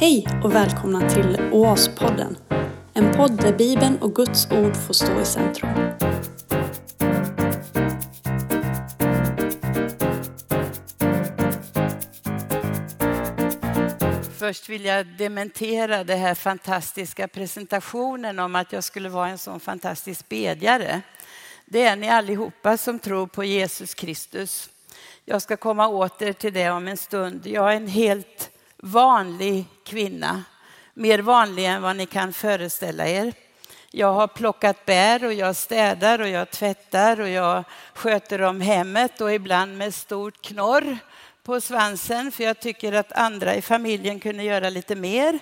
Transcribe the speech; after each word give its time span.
Hej 0.00 0.28
och 0.44 0.54
välkomna 0.54 1.10
till 1.10 1.40
Oaspodden. 1.52 2.36
En 2.94 3.12
podd 3.12 3.36
där 3.36 3.52
Bibeln 3.52 3.98
och 3.98 4.14
Guds 4.14 4.50
ord 4.50 4.76
får 4.76 4.94
stå 4.94 5.20
i 5.20 5.24
centrum. 5.24 5.70
Först 14.38 14.68
vill 14.68 14.84
jag 14.84 15.06
dementera 15.06 16.04
den 16.04 16.18
här 16.18 16.34
fantastiska 16.34 17.28
presentationen 17.28 18.38
om 18.38 18.56
att 18.56 18.72
jag 18.72 18.84
skulle 18.84 19.08
vara 19.08 19.28
en 19.28 19.38
sån 19.38 19.60
fantastisk 19.60 20.28
bedjare. 20.28 21.00
Det 21.66 21.82
är 21.82 21.96
ni 21.96 22.08
allihopa 22.08 22.76
som 22.76 22.98
tror 22.98 23.26
på 23.26 23.44
Jesus 23.44 23.94
Kristus. 23.94 24.70
Jag 25.24 25.42
ska 25.42 25.56
komma 25.56 25.88
åter 25.88 26.32
till 26.32 26.52
det 26.52 26.70
om 26.70 26.88
en 26.88 26.96
stund. 26.96 27.46
Jag 27.46 27.72
är 27.72 27.76
en 27.76 27.88
helt 27.88 28.50
vanlig 28.82 29.64
kvinna, 29.84 30.44
mer 30.94 31.18
vanlig 31.18 31.64
än 31.64 31.82
vad 31.82 31.96
ni 31.96 32.06
kan 32.06 32.32
föreställa 32.32 33.08
er. 33.08 33.32
Jag 33.90 34.12
har 34.12 34.26
plockat 34.26 34.84
bär 34.86 35.24
och 35.24 35.32
jag 35.32 35.56
städar 35.56 36.20
och 36.20 36.28
jag 36.28 36.50
tvättar 36.50 37.20
och 37.20 37.28
jag 37.28 37.64
sköter 37.94 38.42
om 38.42 38.60
hemmet 38.60 39.20
och 39.20 39.34
ibland 39.34 39.78
med 39.78 39.94
stort 39.94 40.42
knorr 40.42 40.98
på 41.42 41.60
svansen 41.60 42.32
för 42.32 42.44
jag 42.44 42.60
tycker 42.60 42.92
att 42.92 43.12
andra 43.12 43.54
i 43.54 43.62
familjen 43.62 44.20
kunde 44.20 44.42
göra 44.42 44.70
lite 44.70 44.94
mer 44.94 45.38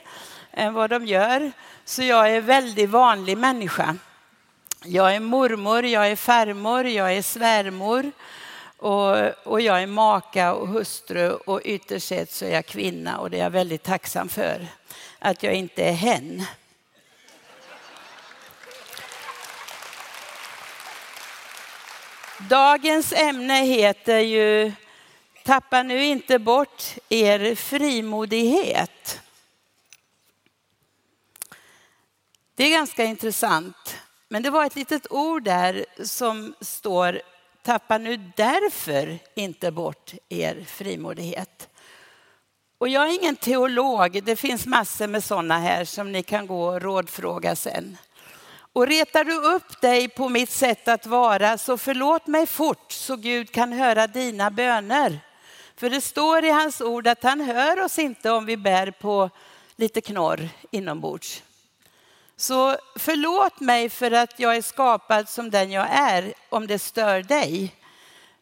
än 0.50 0.74
vad 0.74 0.90
de 0.90 1.06
gör. 1.06 1.52
Så 1.84 2.02
jag 2.02 2.30
är 2.30 2.40
väldigt 2.40 2.90
vanlig 2.90 3.38
människa. 3.38 3.96
Jag 4.84 5.14
är 5.14 5.20
mormor, 5.20 5.84
jag 5.84 6.10
är 6.10 6.16
farmor, 6.16 6.86
jag 6.86 7.16
är 7.16 7.22
svärmor 7.22 8.12
och, 8.78 9.46
och 9.46 9.60
jag 9.60 9.82
är 9.82 9.86
maka 9.86 10.54
och 10.54 10.68
hustru 10.68 11.30
och 11.32 11.60
ytterst 11.64 12.08
sett 12.08 12.32
så 12.32 12.44
är 12.44 12.50
jag 12.50 12.66
kvinna 12.66 13.18
och 13.18 13.30
det 13.30 13.38
är 13.38 13.42
jag 13.42 13.50
väldigt 13.50 13.82
tacksam 13.82 14.28
för. 14.28 14.66
Att 15.18 15.42
jag 15.42 15.54
inte 15.54 15.84
är 15.84 15.92
hen. 15.92 16.44
Dagens 22.38 23.12
ämne 23.12 23.64
heter 23.64 24.18
ju 24.18 24.72
Tappa 25.44 25.82
nu 25.82 26.04
inte 26.04 26.38
bort 26.38 26.84
er 27.08 27.54
frimodighet. 27.54 29.20
Det 32.54 32.64
är 32.64 32.70
ganska 32.70 33.04
intressant, 33.04 33.96
men 34.28 34.42
det 34.42 34.50
var 34.50 34.64
ett 34.64 34.76
litet 34.76 35.12
ord 35.12 35.42
där 35.42 35.86
som 36.04 36.54
står 36.60 37.22
Tappa 37.66 37.98
nu 37.98 38.16
därför 38.36 39.18
inte 39.34 39.70
bort 39.70 40.14
er 40.28 40.64
frimodighet. 40.66 41.68
Och 42.78 42.88
jag 42.88 43.08
är 43.08 43.20
ingen 43.20 43.36
teolog, 43.36 44.22
det 44.24 44.36
finns 44.36 44.66
massor 44.66 45.06
med 45.06 45.24
sådana 45.24 45.58
här 45.58 45.84
som 45.84 46.12
ni 46.12 46.22
kan 46.22 46.46
gå 46.46 46.66
och 46.66 46.82
rådfråga 46.82 47.56
sen. 47.56 47.96
Och 48.72 48.86
retar 48.86 49.24
du 49.24 49.34
upp 49.34 49.80
dig 49.80 50.08
på 50.08 50.28
mitt 50.28 50.50
sätt 50.50 50.88
att 50.88 51.06
vara 51.06 51.58
så 51.58 51.78
förlåt 51.78 52.26
mig 52.26 52.46
fort 52.46 52.92
så 52.92 53.16
Gud 53.16 53.52
kan 53.52 53.72
höra 53.72 54.06
dina 54.06 54.50
böner. 54.50 55.20
För 55.76 55.90
det 55.90 56.00
står 56.00 56.44
i 56.44 56.50
hans 56.50 56.80
ord 56.80 57.06
att 57.06 57.22
han 57.22 57.40
hör 57.40 57.84
oss 57.84 57.98
inte 57.98 58.30
om 58.30 58.46
vi 58.46 58.56
bär 58.56 58.90
på 58.90 59.30
lite 59.76 60.00
knorr 60.00 60.48
inombords. 60.70 61.42
Så 62.36 62.76
förlåt 62.96 63.60
mig 63.60 63.90
för 63.90 64.10
att 64.10 64.40
jag 64.40 64.56
är 64.56 64.62
skapad 64.62 65.28
som 65.28 65.50
den 65.50 65.70
jag 65.70 65.86
är 65.90 66.34
om 66.48 66.66
det 66.66 66.78
stör 66.78 67.22
dig. 67.22 67.74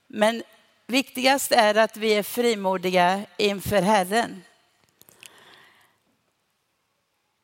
Men 0.07 0.43
viktigast 0.87 1.53
är 1.53 1.75
att 1.75 1.97
vi 1.97 2.15
är 2.15 2.23
frimodiga 2.23 3.23
inför 3.37 3.83
Herren. 3.83 4.45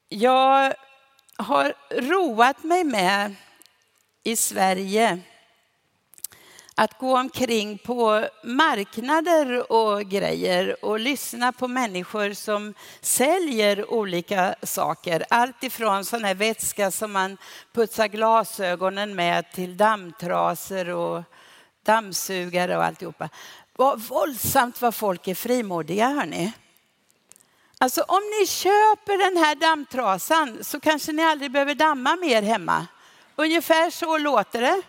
Jag 0.08 0.74
har 1.36 1.74
roat 1.90 2.62
mig 2.62 2.84
med 2.84 3.34
i 4.22 4.36
Sverige 4.36 5.20
att 6.80 6.98
gå 6.98 7.18
omkring 7.18 7.78
på 7.78 8.28
marknader 8.44 9.72
och 9.72 10.04
grejer 10.04 10.84
och 10.84 11.00
lyssna 11.00 11.52
på 11.52 11.68
människor 11.68 12.32
som 12.32 12.74
säljer 13.00 13.90
olika 13.92 14.54
saker. 14.62 15.24
Allt 15.30 15.64
ifrån 15.64 16.04
sån 16.04 16.24
här 16.24 16.34
vätska 16.34 16.90
som 16.90 17.12
man 17.12 17.36
putsar 17.72 18.08
glasögonen 18.08 19.14
med 19.14 19.52
till 19.52 19.76
dammtrasor 19.76 20.88
och 20.88 21.22
dammsugare 21.84 22.76
och 22.76 22.84
alltihopa. 22.84 23.28
Vad 23.76 24.00
våldsamt 24.00 24.82
vad 24.82 24.94
folk 24.94 25.28
är 25.28 25.34
frimodiga 25.34 26.08
hörni. 26.08 26.52
Alltså 27.78 28.02
om 28.02 28.22
ni 28.40 28.46
köper 28.46 29.30
den 29.30 29.44
här 29.44 29.54
dammtrasan 29.54 30.64
så 30.64 30.80
kanske 30.80 31.12
ni 31.12 31.24
aldrig 31.24 31.50
behöver 31.50 31.74
damma 31.74 32.16
mer 32.16 32.42
hemma. 32.42 32.86
Ungefär 33.36 33.90
så 33.90 34.18
låter 34.18 34.60
det. 34.60 34.82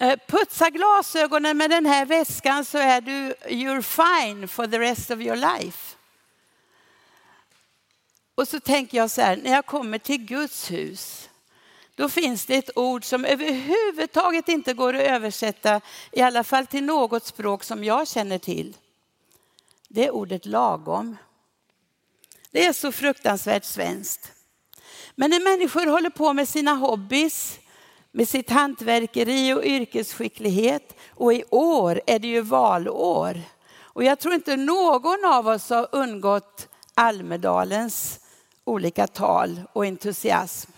Eh, 0.00 0.18
putsa 0.26 0.70
glasögonen 0.70 1.56
med 1.56 1.70
den 1.70 1.86
här 1.86 2.06
väskan 2.06 2.64
så 2.64 2.78
är 2.78 3.00
du 3.00 3.34
you're 3.48 3.82
fine 3.82 4.48
for 4.48 4.66
the 4.66 4.78
rest 4.78 5.10
of 5.10 5.20
your 5.20 5.36
life. 5.36 5.96
Och 8.34 8.48
så 8.48 8.60
tänker 8.60 8.98
jag 8.98 9.10
så 9.10 9.20
här, 9.20 9.36
när 9.36 9.50
jag 9.50 9.66
kommer 9.66 9.98
till 9.98 10.24
Guds 10.24 10.70
hus, 10.70 11.28
då 11.94 12.08
finns 12.08 12.46
det 12.46 12.56
ett 12.56 12.76
ord 12.76 13.04
som 13.04 13.24
överhuvudtaget 13.24 14.48
inte 14.48 14.74
går 14.74 14.94
att 14.94 15.02
översätta, 15.02 15.80
i 16.12 16.20
alla 16.20 16.44
fall 16.44 16.66
till 16.66 16.84
något 16.84 17.26
språk 17.26 17.64
som 17.64 17.84
jag 17.84 18.08
känner 18.08 18.38
till. 18.38 18.76
Det 19.88 20.06
är 20.06 20.10
ordet 20.10 20.46
lagom. 20.46 21.16
Det 22.50 22.66
är 22.66 22.72
så 22.72 22.92
fruktansvärt 22.92 23.64
svenskt. 23.64 24.32
Men 25.14 25.30
när 25.30 25.40
människor 25.40 25.86
håller 25.86 26.10
på 26.10 26.32
med 26.32 26.48
sina 26.48 26.74
hobbys, 26.74 27.58
med 28.16 28.28
sitt 28.28 28.50
hantverkeri 28.50 29.54
och 29.54 29.64
yrkesskicklighet. 29.64 30.96
Och 31.10 31.32
i 31.32 31.44
år 31.50 32.00
är 32.06 32.18
det 32.18 32.28
ju 32.28 32.40
valår. 32.40 33.40
Och 33.82 34.04
jag 34.04 34.18
tror 34.18 34.34
inte 34.34 34.56
någon 34.56 35.24
av 35.24 35.48
oss 35.48 35.70
har 35.70 35.88
undgått 35.92 36.68
Almedalens 36.94 38.20
olika 38.64 39.06
tal 39.06 39.60
och 39.72 39.84
entusiasm. 39.84 40.70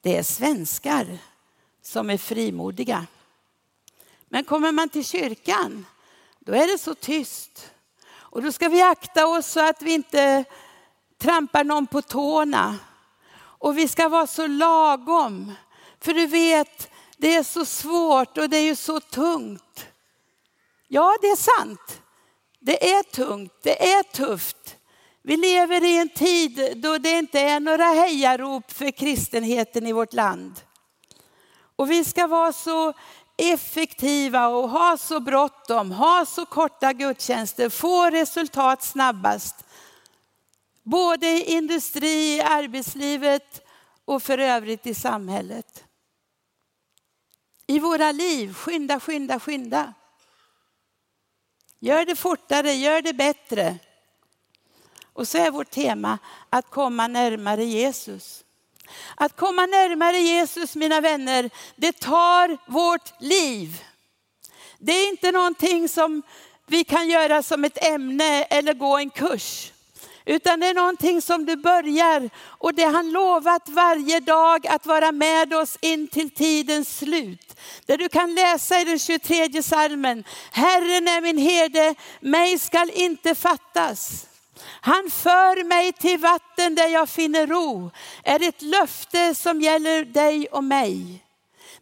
Det 0.00 0.16
är 0.16 0.22
svenskar 0.22 1.18
som 1.82 2.10
är 2.10 2.18
frimodiga. 2.18 3.06
Men 4.28 4.44
kommer 4.44 4.72
man 4.72 4.88
till 4.88 5.04
kyrkan, 5.04 5.86
då 6.38 6.52
är 6.52 6.66
det 6.66 6.78
så 6.78 6.94
tyst. 6.94 7.70
Och 8.12 8.42
då 8.42 8.52
ska 8.52 8.68
vi 8.68 8.82
akta 8.82 9.26
oss 9.26 9.46
så 9.46 9.68
att 9.68 9.82
vi 9.82 9.94
inte 9.94 10.44
trampar 11.18 11.64
någon 11.64 11.86
på 11.86 12.02
tårna. 12.02 12.78
Och 13.34 13.78
vi 13.78 13.88
ska 13.88 14.08
vara 14.08 14.26
så 14.26 14.46
lagom. 14.46 15.52
För 16.02 16.14
du 16.14 16.26
vet, 16.26 16.90
det 17.16 17.34
är 17.34 17.42
så 17.42 17.64
svårt 17.64 18.38
och 18.38 18.48
det 18.48 18.56
är 18.56 18.64
ju 18.64 18.76
så 18.76 19.00
tungt. 19.00 19.86
Ja, 20.88 21.16
det 21.20 21.26
är 21.26 21.36
sant. 21.36 22.02
Det 22.60 22.92
är 22.92 23.02
tungt, 23.02 23.52
det 23.62 23.92
är 23.92 24.02
tufft. 24.02 24.76
Vi 25.22 25.36
lever 25.36 25.84
i 25.84 25.98
en 25.98 26.08
tid 26.08 26.72
då 26.76 26.98
det 26.98 27.10
inte 27.10 27.40
är 27.40 27.60
några 27.60 27.84
hejarop 27.84 28.72
för 28.72 28.90
kristenheten 28.90 29.86
i 29.86 29.92
vårt 29.92 30.12
land. 30.12 30.60
Och 31.76 31.90
vi 31.90 32.04
ska 32.04 32.26
vara 32.26 32.52
så 32.52 32.92
effektiva 33.36 34.48
och 34.48 34.70
ha 34.70 34.96
så 34.96 35.20
bråttom, 35.20 35.90
ha 35.90 36.26
så 36.26 36.46
korta 36.46 36.92
gudstjänster, 36.92 37.68
få 37.68 38.10
resultat 38.10 38.82
snabbast. 38.82 39.54
Både 40.82 41.26
i 41.26 41.52
industri, 41.52 42.36
i 42.36 42.40
arbetslivet 42.40 43.62
och 44.04 44.22
för 44.22 44.38
övrigt 44.38 44.86
i 44.86 44.94
samhället 44.94 45.84
i 47.72 47.78
våra 47.78 48.12
liv. 48.12 48.54
Skynda, 48.54 49.00
skynda, 49.00 49.40
skynda. 49.40 49.94
Gör 51.80 52.04
det 52.04 52.16
fortare, 52.16 52.72
gör 52.72 53.02
det 53.02 53.12
bättre. 53.12 53.78
Och 55.12 55.28
så 55.28 55.38
är 55.38 55.50
vårt 55.50 55.70
tema 55.70 56.18
att 56.50 56.70
komma 56.70 57.06
närmare 57.06 57.64
Jesus. 57.64 58.44
Att 59.14 59.36
komma 59.36 59.66
närmare 59.66 60.18
Jesus, 60.18 60.76
mina 60.76 61.00
vänner, 61.00 61.50
det 61.76 61.92
tar 61.92 62.58
vårt 62.66 63.20
liv. 63.20 63.84
Det 64.78 64.92
är 64.92 65.08
inte 65.08 65.32
någonting 65.32 65.88
som 65.88 66.22
vi 66.66 66.84
kan 66.84 67.08
göra 67.08 67.42
som 67.42 67.64
ett 67.64 67.84
ämne 67.84 68.42
eller 68.44 68.74
gå 68.74 68.98
en 68.98 69.10
kurs. 69.10 69.71
Utan 70.24 70.60
det 70.60 70.66
är 70.66 70.74
någonting 70.74 71.22
som 71.22 71.46
du 71.46 71.56
börjar 71.56 72.30
och 72.44 72.74
det 72.74 72.84
han 72.84 73.12
lovat 73.12 73.68
varje 73.68 74.20
dag 74.20 74.66
att 74.66 74.86
vara 74.86 75.12
med 75.12 75.54
oss 75.54 75.78
in 75.80 76.08
till 76.08 76.30
tidens 76.30 76.98
slut. 76.98 77.56
Där 77.86 77.98
du 77.98 78.08
kan 78.08 78.34
läsa 78.34 78.80
i 78.80 78.84
den 78.84 78.98
23 78.98 79.62
salmen, 79.62 80.24
Herren 80.52 81.08
är 81.08 81.20
min 81.20 81.38
herde, 81.38 81.94
mig 82.20 82.58
skall 82.58 82.90
inte 82.94 83.34
fattas. 83.34 84.26
Han 84.80 85.10
för 85.10 85.64
mig 85.64 85.92
till 85.92 86.18
vatten 86.18 86.74
där 86.74 86.88
jag 86.88 87.08
finner 87.08 87.46
ro, 87.46 87.90
är 88.24 88.48
ett 88.48 88.62
löfte 88.62 89.34
som 89.34 89.60
gäller 89.60 90.04
dig 90.04 90.46
och 90.46 90.64
mig. 90.64 91.24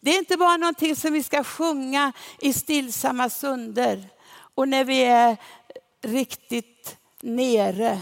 Det 0.00 0.10
är 0.10 0.18
inte 0.18 0.36
bara 0.36 0.56
någonting 0.56 0.96
som 0.96 1.12
vi 1.12 1.22
ska 1.22 1.44
sjunga 1.44 2.12
i 2.38 2.52
stillsamma 2.52 3.30
stunder 3.30 4.08
och 4.54 4.68
när 4.68 4.84
vi 4.84 5.04
är 5.04 5.36
riktigt 6.02 6.96
nere 7.22 8.00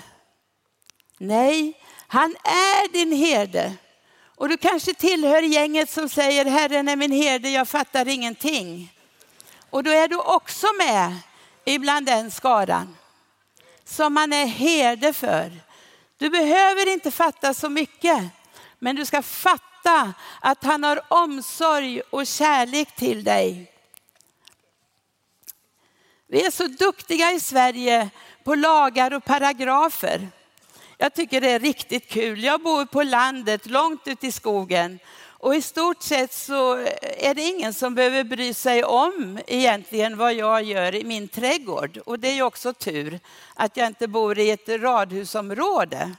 Nej, 1.19 1.81
han 2.07 2.37
är 2.45 2.93
din 2.93 3.13
herde. 3.13 3.73
Och 4.37 4.49
du 4.49 4.57
kanske 4.57 4.95
tillhör 4.95 5.43
gänget 5.43 5.91
som 5.91 6.09
säger 6.09 6.45
Herren 6.45 6.89
är 6.89 6.97
min 6.97 7.13
herde, 7.13 7.51
jag 7.51 7.69
fattar 7.69 8.09
ingenting. 8.09 8.93
Och 9.71 9.85
då 9.85 9.91
är 9.91 10.09
du 10.09 10.17
också 10.17 10.67
med 10.79 11.17
ibland 11.65 12.07
den 12.07 12.31
skaran 12.31 12.97
som 13.85 14.15
man 14.15 14.33
är 14.33 14.47
herde 14.47 15.13
för. 15.13 15.53
Du 16.19 16.31
behöver 16.31 16.93
inte 16.93 17.11
fatta 17.11 17.55
så 17.55 17.69
mycket, 17.69 18.25
men 18.79 18.97
du 18.97 19.05
ska 19.05 19.23
fatta 19.23 20.15
att 20.41 20.65
han 20.65 20.85
har 20.85 21.01
omsorg 21.09 22.01
och 22.01 22.27
kärlek 22.27 22.97
till 22.97 23.25
dig. 23.25 23.73
Vi 26.27 26.45
är 26.45 26.51
så 26.51 26.67
duktiga 26.67 27.33
i 27.33 27.41
Sverige 27.41 28.11
på 28.45 28.55
lagar 28.55 29.15
och 29.15 29.25
paragrafer. 29.25 30.29
Jag 31.01 31.15
tycker 31.15 31.41
det 31.41 31.51
är 31.51 31.59
riktigt 31.59 32.09
kul. 32.09 32.45
Jag 32.45 32.63
bor 32.63 32.85
på 32.85 33.03
landet, 33.03 33.67
långt 33.67 34.09
ute 34.09 34.27
i 34.27 34.33
skogen. 34.33 34.99
Och 35.27 35.55
i 35.55 35.63
stort 35.63 36.03
sett 36.03 36.33
så 36.33 36.75
är 37.03 37.35
det 37.35 37.43
ingen 37.43 37.75
som 37.75 37.95
behöver 37.95 38.25
bry 38.25 38.55
sig 38.55 38.85
om 38.85 39.39
egentligen 39.47 40.17
vad 40.17 40.35
jag 40.35 40.63
gör 40.63 40.95
i 40.95 41.05
min 41.05 41.29
trädgård. 41.29 41.99
Och 42.07 42.19
det 42.19 42.29
är 42.29 42.35
ju 42.35 42.43
också 42.43 42.73
tur 42.73 43.21
att 43.55 43.77
jag 43.77 43.87
inte 43.87 44.09
bor 44.09 44.39
i 44.39 44.51
ett 44.51 44.69
radhusområde. 44.69 46.15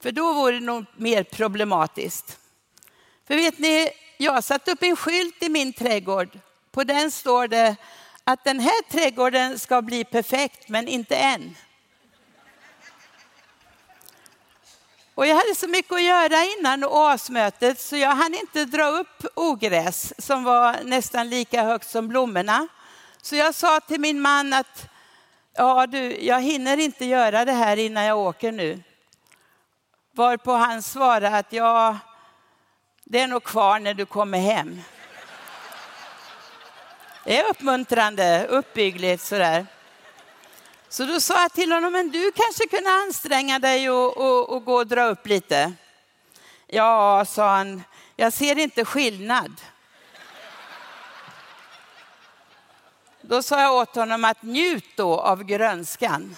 För 0.00 0.12
då 0.12 0.32
vore 0.32 0.54
det 0.54 0.66
nog 0.66 0.84
mer 0.96 1.22
problematiskt. 1.22 2.38
För 3.26 3.36
vet 3.36 3.58
ni, 3.58 3.88
jag 4.18 4.32
har 4.32 4.42
satt 4.42 4.68
upp 4.68 4.82
en 4.82 4.96
skylt 4.96 5.42
i 5.42 5.48
min 5.48 5.72
trädgård. 5.72 6.38
På 6.70 6.84
den 6.84 7.10
står 7.10 7.48
det 7.48 7.76
att 8.24 8.44
den 8.44 8.60
här 8.60 8.90
trädgården 8.90 9.58
ska 9.58 9.82
bli 9.82 10.04
perfekt, 10.04 10.68
men 10.68 10.88
inte 10.88 11.16
än. 11.16 11.54
Och 15.14 15.26
jag 15.26 15.36
hade 15.36 15.54
så 15.54 15.68
mycket 15.68 15.92
att 15.92 16.02
göra 16.02 16.44
innan 16.58 16.84
årsmötet 16.84 17.80
så 17.80 17.96
jag 17.96 18.14
hann 18.14 18.34
inte 18.34 18.64
dra 18.64 18.84
upp 18.84 19.26
ogräs 19.34 20.12
som 20.18 20.44
var 20.44 20.76
nästan 20.84 21.28
lika 21.28 21.62
högt 21.62 21.90
som 21.90 22.08
blommorna. 22.08 22.68
Så 23.22 23.36
jag 23.36 23.54
sa 23.54 23.80
till 23.80 24.00
min 24.00 24.20
man 24.20 24.52
att 24.52 24.88
ja, 25.56 25.86
du, 25.86 26.24
jag 26.24 26.40
hinner 26.40 26.76
inte 26.76 27.04
göra 27.04 27.44
det 27.44 27.52
här 27.52 27.76
innan 27.76 28.04
jag 28.04 28.18
åker 28.18 28.52
nu. 28.52 28.82
Varpå 30.12 30.52
han 30.52 30.82
svarade 30.82 31.36
att 31.36 31.52
ja, 31.52 31.98
det 33.04 33.20
är 33.20 33.26
nog 33.26 33.44
kvar 33.44 33.78
när 33.78 33.94
du 33.94 34.06
kommer 34.06 34.38
hem. 34.38 34.80
Det 37.24 37.40
är 37.40 37.50
uppmuntrande, 37.50 38.46
uppbyggligt 38.46 39.22
sådär. 39.22 39.66
Så 40.94 41.04
då 41.04 41.20
sa 41.20 41.42
jag 41.42 41.52
till 41.52 41.72
honom, 41.72 41.92
men 41.92 42.10
du 42.10 42.32
kanske 42.32 42.66
kunde 42.66 42.90
anstränga 42.90 43.58
dig 43.58 43.90
och, 43.90 44.16
och, 44.16 44.48
och 44.48 44.64
gå 44.64 44.74
och 44.74 44.86
dra 44.86 45.04
upp 45.04 45.26
lite. 45.26 45.72
Ja, 46.66 47.24
sa 47.28 47.56
han, 47.56 47.82
jag 48.16 48.32
ser 48.32 48.58
inte 48.58 48.84
skillnad. 48.84 49.60
Då 53.20 53.42
sa 53.42 53.60
jag 53.60 53.74
åt 53.74 53.94
honom 53.94 54.24
att 54.24 54.42
njut 54.42 54.96
då 54.96 55.20
av 55.20 55.44
grönskan. 55.44 56.36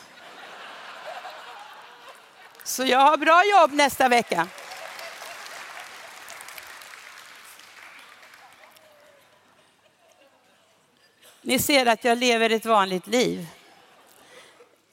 Så 2.64 2.84
jag 2.84 3.00
har 3.00 3.16
bra 3.16 3.42
jobb 3.44 3.72
nästa 3.72 4.08
vecka. 4.08 4.48
Ni 11.42 11.58
ser 11.58 11.86
att 11.86 12.04
jag 12.04 12.18
lever 12.18 12.50
ett 12.50 12.66
vanligt 12.66 13.06
liv. 13.06 13.46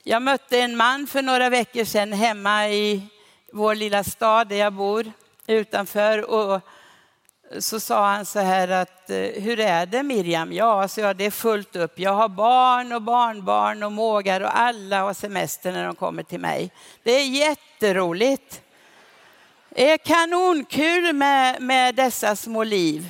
Jag 0.06 0.22
mötte 0.22 0.60
en 0.60 0.78
man 0.78 1.08
för 1.08 1.22
några 1.22 1.50
veckor 1.50 1.84
sedan 1.84 2.14
hemma 2.14 2.70
i 2.70 3.08
vår 3.52 3.76
lilla 3.76 4.04
stad 4.04 4.48
där 4.48 4.56
jag 4.56 4.74
bor 4.74 5.12
utanför 5.48 6.30
och 6.30 6.62
så 7.60 7.80
sa 7.80 8.08
han 8.08 8.26
så 8.26 8.40
här 8.40 8.68
att 8.68 9.10
eh, 9.10 9.18
hur 9.18 9.60
är 9.60 9.86
det 9.86 10.04
Miriam? 10.04 10.54
Ja, 10.54 10.88
så 10.88 11.02
jag, 11.02 11.16
det 11.16 11.26
är 11.26 11.32
fullt 11.32 11.76
upp. 11.76 12.00
Jag 12.00 12.14
har 12.14 12.30
barn 12.30 12.92
och 12.92 13.02
barnbarn 13.02 13.84
och 13.84 13.92
mågar 13.92 14.42
och 14.42 14.60
alla 14.60 15.02
har 15.02 15.14
semester 15.14 15.72
när 15.72 15.86
de 15.86 15.96
kommer 15.96 16.24
till 16.24 16.40
mig. 16.40 16.72
Det 17.04 17.12
är 17.12 17.26
jätteroligt. 17.26 18.62
Det 19.70 19.92
är 19.92 19.98
kanonkul 19.98 21.14
med, 21.14 21.62
med 21.62 21.96
dessa 21.96 22.36
små 22.36 22.64
liv. 22.64 23.10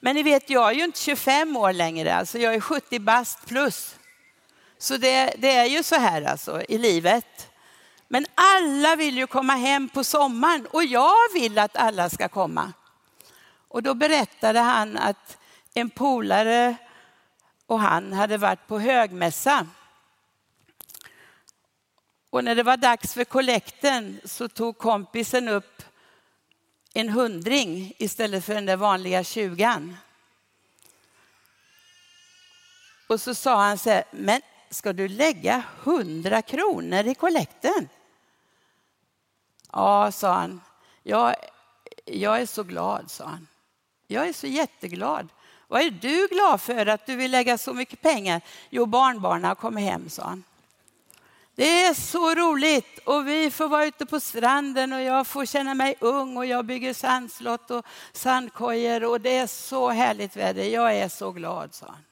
Men 0.00 0.16
ni 0.16 0.22
vet, 0.22 0.50
jag 0.50 0.70
är 0.70 0.74
ju 0.74 0.84
inte 0.84 1.00
25 1.00 1.56
år 1.56 1.72
längre, 1.72 2.14
alltså 2.14 2.38
jag 2.38 2.54
är 2.54 2.60
70 2.60 2.98
bast 2.98 3.46
plus. 3.46 3.97
Så 4.78 4.96
det, 4.96 5.34
det 5.38 5.52
är 5.52 5.64
ju 5.64 5.82
så 5.82 5.94
här 5.94 6.22
alltså 6.22 6.62
i 6.68 6.78
livet. 6.78 7.50
Men 8.08 8.26
alla 8.34 8.96
vill 8.96 9.18
ju 9.18 9.26
komma 9.26 9.52
hem 9.52 9.88
på 9.88 10.04
sommaren 10.04 10.66
och 10.66 10.84
jag 10.84 11.32
vill 11.34 11.58
att 11.58 11.76
alla 11.76 12.10
ska 12.10 12.28
komma. 12.28 12.72
Och 13.68 13.82
då 13.82 13.94
berättade 13.94 14.58
han 14.58 14.96
att 14.96 15.38
en 15.74 15.90
polare 15.90 16.76
och 17.66 17.80
han 17.80 18.12
hade 18.12 18.36
varit 18.36 18.66
på 18.66 18.78
högmässa. 18.78 19.66
Och 22.30 22.44
när 22.44 22.54
det 22.54 22.62
var 22.62 22.76
dags 22.76 23.14
för 23.14 23.24
kollekten 23.24 24.20
så 24.24 24.48
tog 24.48 24.78
kompisen 24.78 25.48
upp 25.48 25.82
en 26.94 27.08
hundring 27.08 27.92
istället 27.98 28.44
för 28.44 28.54
den 28.54 28.66
där 28.66 28.76
vanliga 28.76 29.24
tjugan. 29.24 29.96
Och 33.06 33.20
så 33.20 33.34
sa 33.34 33.62
han 33.62 33.78
så 33.78 33.90
här, 33.90 34.04
men 34.10 34.40
ska 34.70 34.92
du 34.92 35.08
lägga 35.08 35.64
hundra 35.82 36.42
kronor 36.42 37.06
i 37.06 37.14
kollekten? 37.14 37.88
Ja, 39.72 40.12
sa 40.12 40.32
han. 40.32 40.60
Jag, 41.02 41.34
jag 42.04 42.40
är 42.40 42.46
så 42.46 42.62
glad, 42.62 43.10
sa 43.10 43.24
han. 43.24 43.46
Jag 44.06 44.28
är 44.28 44.32
så 44.32 44.46
jätteglad. 44.46 45.28
Vad 45.68 45.82
är 45.82 45.90
du 45.90 46.26
glad 46.26 46.60
för 46.60 46.86
att 46.86 47.06
du 47.06 47.16
vill 47.16 47.30
lägga 47.30 47.58
så 47.58 47.74
mycket 47.74 48.02
pengar? 48.02 48.40
Jo, 48.70 48.86
barnbarnen 48.86 49.44
har 49.44 49.54
kommit 49.54 49.84
hem, 49.84 50.08
sa 50.08 50.22
han. 50.22 50.44
Det 51.54 51.84
är 51.84 51.94
så 51.94 52.34
roligt 52.34 52.98
och 52.98 53.28
vi 53.28 53.50
får 53.50 53.68
vara 53.68 53.86
ute 53.86 54.06
på 54.06 54.20
stranden 54.20 54.92
och 54.92 55.00
jag 55.00 55.26
får 55.26 55.46
känna 55.46 55.74
mig 55.74 55.94
ung 56.00 56.36
och 56.36 56.46
jag 56.46 56.64
bygger 56.64 56.94
sandslott 56.94 57.70
och 57.70 57.86
sandkojor 58.12 59.04
och 59.04 59.20
det 59.20 59.36
är 59.36 59.46
så 59.46 59.88
härligt 59.88 60.36
väder. 60.36 60.64
Jag 60.64 60.96
är 60.96 61.08
så 61.08 61.30
glad, 61.30 61.74
sa 61.74 61.86
han. 61.86 62.04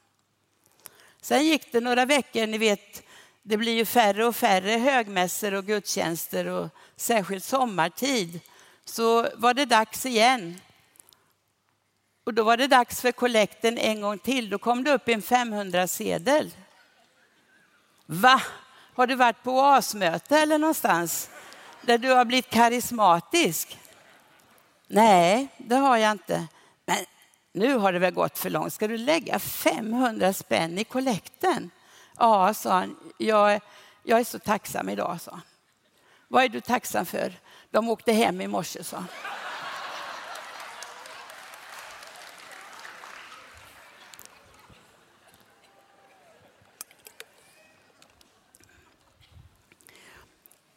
Sen 1.26 1.46
gick 1.46 1.72
det 1.72 1.80
några 1.80 2.04
veckor, 2.04 2.46
ni 2.46 2.58
vet, 2.58 3.02
det 3.42 3.56
blir 3.56 3.72
ju 3.72 3.84
färre 3.84 4.26
och 4.26 4.36
färre 4.36 4.70
högmässor 4.70 5.54
och 5.54 5.66
gudstjänster 5.66 6.46
och 6.46 6.68
särskilt 6.96 7.44
sommartid. 7.44 8.40
Så 8.84 9.28
var 9.34 9.54
det 9.54 9.64
dags 9.64 10.06
igen. 10.06 10.60
Och 12.24 12.34
då 12.34 12.42
var 12.42 12.56
det 12.56 12.66
dags 12.66 13.00
för 13.00 13.12
kollekten 13.12 13.78
en 13.78 14.00
gång 14.00 14.18
till. 14.18 14.50
Då 14.50 14.58
kom 14.58 14.84
det 14.84 14.92
upp 14.92 15.08
en 15.08 15.22
500-sedel. 15.22 16.50
Va? 18.06 18.42
Har 18.94 19.06
du 19.06 19.14
varit 19.14 19.42
på 19.42 19.52
oasmöte 19.52 20.38
eller 20.38 20.58
någonstans 20.58 21.30
där 21.82 21.98
du 21.98 22.10
har 22.10 22.24
blivit 22.24 22.50
karismatisk? 22.50 23.78
Nej, 24.86 25.48
det 25.56 25.76
har 25.76 25.96
jag 25.96 26.12
inte. 26.12 26.46
Nu 27.56 27.76
har 27.76 27.92
det 27.92 27.98
väl 27.98 28.14
gått 28.14 28.38
för 28.38 28.50
långt. 28.50 28.72
Ska 28.72 28.88
du 28.88 28.96
lägga 28.96 29.38
500 29.38 30.32
spänn 30.32 30.78
i 30.78 30.84
kollekten? 30.84 31.70
Ja, 32.18 32.54
sa 32.54 32.72
han. 32.72 32.96
Jag, 33.18 33.60
jag 34.02 34.20
är 34.20 34.24
så 34.24 34.38
tacksam 34.38 34.88
idag, 34.88 35.20
sa 35.20 35.30
han. 35.30 35.40
Vad 36.28 36.44
är 36.44 36.48
du 36.48 36.60
tacksam 36.60 37.06
för? 37.06 37.32
De 37.70 37.88
åkte 37.88 38.12
hem 38.12 38.40
i 38.40 38.46
morse, 38.46 38.84
sa 38.84 38.96
han. 38.96 39.06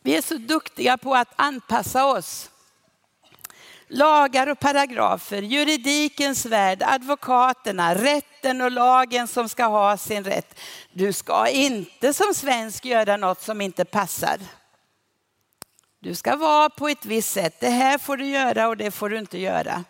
Vi 0.01 0.15
är 0.15 0.21
så 0.21 0.37
duktiga 0.37 0.97
på 0.97 1.15
att 1.15 1.33
anpassa 1.35 2.05
oss. 2.05 2.49
Lagar 3.91 4.47
och 4.47 4.59
paragrafer, 4.59 5.41
juridikens 5.41 6.45
värld, 6.45 6.83
advokaterna, 6.85 7.95
rätten 7.95 8.61
och 8.61 8.71
lagen 8.71 9.27
som 9.27 9.49
ska 9.49 9.65
ha 9.65 9.97
sin 9.97 10.23
rätt. 10.23 10.59
Du 10.91 11.13
ska 11.13 11.47
inte 11.47 12.13
som 12.13 12.33
svensk 12.33 12.85
göra 12.85 13.17
något 13.17 13.41
som 13.41 13.61
inte 13.61 13.85
passar. 13.85 14.37
Du 15.99 16.15
ska 16.15 16.35
vara 16.35 16.69
på 16.69 16.87
ett 16.87 17.05
visst 17.05 17.31
sätt. 17.31 17.59
Det 17.59 17.69
här 17.69 17.97
får 17.97 18.17
du 18.17 18.25
göra 18.25 18.67
och 18.67 18.77
det 18.77 18.91
får 18.91 19.09
du 19.09 19.19
inte 19.19 19.37
göra. 19.37 19.83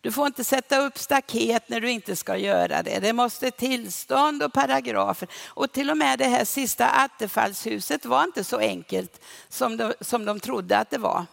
Du 0.00 0.12
får 0.12 0.26
inte 0.26 0.44
sätta 0.44 0.78
upp 0.78 0.98
staket 0.98 1.68
när 1.68 1.80
du 1.80 1.90
inte 1.90 2.16
ska 2.16 2.36
göra 2.36 2.82
det. 2.82 2.98
Det 3.00 3.12
måste 3.12 3.50
tillstånd 3.50 4.42
och 4.42 4.52
paragrafer. 4.52 5.28
Och 5.46 5.72
till 5.72 5.90
och 5.90 5.96
med 5.96 6.18
det 6.18 6.28
här 6.28 6.44
sista 6.44 6.88
attefallshuset 6.88 8.04
var 8.04 8.24
inte 8.24 8.44
så 8.44 8.58
enkelt 8.58 9.20
som 9.48 9.76
de, 9.76 9.92
som 10.00 10.24
de 10.24 10.40
trodde 10.40 10.78
att 10.78 10.90
det 10.90 10.98
var. 10.98 11.26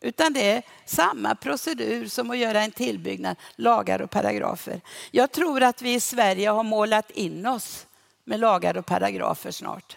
Utan 0.00 0.32
det 0.32 0.50
är 0.50 0.62
samma 0.86 1.34
procedur 1.34 2.06
som 2.06 2.30
att 2.30 2.38
göra 2.38 2.62
en 2.62 2.72
tillbyggnad, 2.72 3.36
lagar 3.56 4.02
och 4.02 4.10
paragrafer. 4.10 4.80
Jag 5.10 5.32
tror 5.32 5.62
att 5.62 5.82
vi 5.82 5.94
i 5.94 6.00
Sverige 6.00 6.48
har 6.48 6.62
målat 6.62 7.10
in 7.10 7.46
oss 7.46 7.86
med 8.24 8.40
lagar 8.40 8.76
och 8.76 8.86
paragrafer 8.86 9.50
snart. 9.50 9.96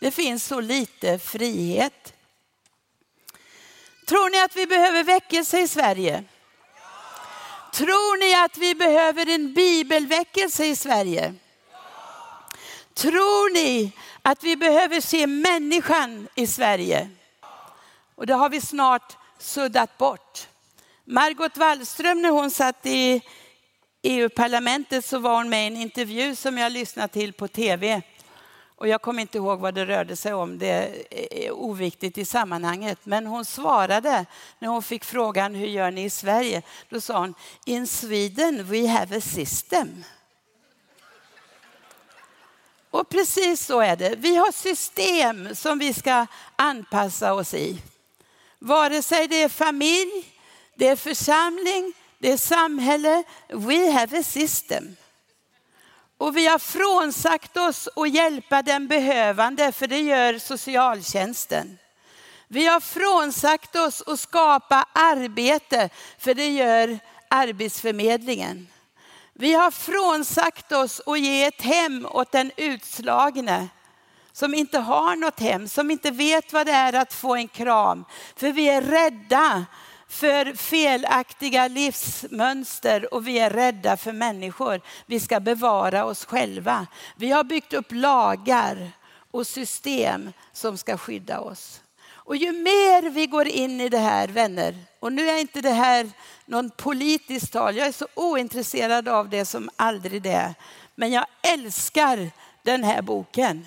Det 0.00 0.10
finns 0.10 0.46
så 0.46 0.60
lite 0.60 1.18
frihet. 1.18 2.14
Tror 4.06 4.30
ni 4.30 4.42
att 4.42 4.56
vi 4.56 4.66
behöver 4.66 5.04
väckelse 5.04 5.60
i 5.60 5.68
Sverige? 5.68 6.24
Tror 7.72 8.18
ni 8.18 8.44
att 8.44 8.58
vi 8.58 8.74
behöver 8.74 9.28
en 9.28 9.54
bibelväckelse 9.54 10.66
i 10.66 10.76
Sverige? 10.76 11.34
Tror 12.94 13.54
ni 13.54 13.92
att 14.22 14.42
vi 14.44 14.56
behöver 14.56 15.00
se 15.00 15.26
människan 15.26 16.28
i 16.34 16.46
Sverige? 16.46 17.10
Och 18.14 18.26
det 18.26 18.34
har 18.34 18.48
vi 18.48 18.60
snart 18.60 19.16
suddat 19.38 19.98
bort. 19.98 20.48
Margot 21.04 21.56
Wallström 21.56 22.22
när 22.22 22.30
hon 22.30 22.50
satt 22.50 22.86
i 22.86 23.22
EU-parlamentet 24.02 25.04
så 25.04 25.18
var 25.18 25.36
hon 25.36 25.48
med 25.48 25.64
i 25.64 25.66
en 25.66 25.76
intervju 25.76 26.36
som 26.36 26.58
jag 26.58 26.72
lyssnade 26.72 27.08
till 27.08 27.32
på 27.32 27.48
tv. 27.48 28.02
Och 28.76 28.88
jag 28.88 29.02
kommer 29.02 29.22
inte 29.22 29.38
ihåg 29.38 29.60
vad 29.60 29.74
det 29.74 29.86
rörde 29.86 30.16
sig 30.16 30.34
om, 30.34 30.58
det 30.58 31.06
är 31.30 31.50
oviktigt 31.50 32.18
i 32.18 32.24
sammanhanget. 32.24 32.98
Men 33.04 33.26
hon 33.26 33.44
svarade 33.44 34.26
när 34.58 34.68
hon 34.68 34.82
fick 34.82 35.04
frågan 35.04 35.54
hur 35.54 35.66
gör 35.66 35.90
ni 35.90 36.04
i 36.04 36.10
Sverige? 36.10 36.62
Då 36.88 37.00
sa 37.00 37.18
hon, 37.18 37.34
in 37.64 37.86
Sweden 37.86 38.64
we 38.64 38.88
have 38.88 39.16
a 39.16 39.20
system. 39.20 40.04
Och 42.90 43.08
precis 43.08 43.66
så 43.66 43.80
är 43.80 43.96
det. 43.96 44.14
Vi 44.16 44.36
har 44.36 44.52
system 44.52 45.54
som 45.54 45.78
vi 45.78 45.94
ska 45.94 46.26
anpassa 46.56 47.34
oss 47.34 47.54
i. 47.54 47.82
Vare 48.64 49.02
sig 49.02 49.28
det 49.28 49.42
är 49.42 49.48
familj, 49.48 50.24
det 50.74 50.88
är 50.88 50.96
församling, 50.96 51.92
det 52.18 52.32
är 52.32 52.36
samhälle. 52.36 53.24
We 53.48 53.90
have 53.90 54.18
a 54.18 54.22
system. 54.22 54.96
Och 56.18 56.36
vi 56.36 56.46
har 56.46 56.58
frånsagt 56.58 57.56
oss 57.56 57.88
att 57.96 58.10
hjälpa 58.10 58.62
den 58.62 58.88
behövande, 58.88 59.72
för 59.72 59.86
det 59.86 60.00
gör 60.00 60.38
socialtjänsten. 60.38 61.78
Vi 62.48 62.66
har 62.66 62.80
frånsagt 62.80 63.76
oss 63.76 64.02
att 64.06 64.20
skapa 64.20 64.86
arbete, 64.92 65.90
för 66.18 66.34
det 66.34 66.48
gör 66.48 66.98
Arbetsförmedlingen. 67.28 68.68
Vi 69.32 69.52
har 69.52 69.70
frånsagt 69.70 70.72
oss 70.72 71.00
att 71.06 71.20
ge 71.20 71.44
ett 71.44 71.62
hem 71.62 72.06
åt 72.10 72.32
den 72.32 72.52
utslagne 72.56 73.68
som 74.34 74.54
inte 74.54 74.78
har 74.78 75.16
något 75.16 75.40
hem, 75.40 75.68
som 75.68 75.90
inte 75.90 76.10
vet 76.10 76.52
vad 76.52 76.66
det 76.66 76.72
är 76.72 76.92
att 76.92 77.12
få 77.12 77.34
en 77.34 77.48
kram. 77.48 78.04
För 78.36 78.52
vi 78.52 78.68
är 78.68 78.82
rädda 78.82 79.64
för 80.08 80.54
felaktiga 80.54 81.68
livsmönster 81.68 83.14
och 83.14 83.28
vi 83.28 83.38
är 83.38 83.50
rädda 83.50 83.96
för 83.96 84.12
människor. 84.12 84.80
Vi 85.06 85.20
ska 85.20 85.40
bevara 85.40 86.04
oss 86.04 86.24
själva. 86.24 86.86
Vi 87.16 87.30
har 87.30 87.44
byggt 87.44 87.72
upp 87.72 87.86
lagar 87.92 88.90
och 89.30 89.46
system 89.46 90.32
som 90.52 90.78
ska 90.78 90.98
skydda 90.98 91.40
oss. 91.40 91.80
Och 92.12 92.36
ju 92.36 92.52
mer 92.52 93.10
vi 93.10 93.26
går 93.26 93.48
in 93.48 93.80
i 93.80 93.88
det 93.88 93.98
här, 93.98 94.28
vänner, 94.28 94.76
och 95.00 95.12
nu 95.12 95.28
är 95.28 95.38
inte 95.38 95.60
det 95.60 95.70
här 95.70 96.10
någon 96.46 96.70
politiskt 96.70 97.52
tal, 97.52 97.76
jag 97.76 97.86
är 97.86 97.92
så 97.92 98.06
ointresserad 98.14 99.08
av 99.08 99.28
det 99.28 99.44
som 99.44 99.70
aldrig 99.76 100.22
det. 100.22 100.54
Men 100.94 101.12
jag 101.12 101.26
älskar 101.42 102.30
den 102.62 102.84
här 102.84 103.02
boken. 103.02 103.66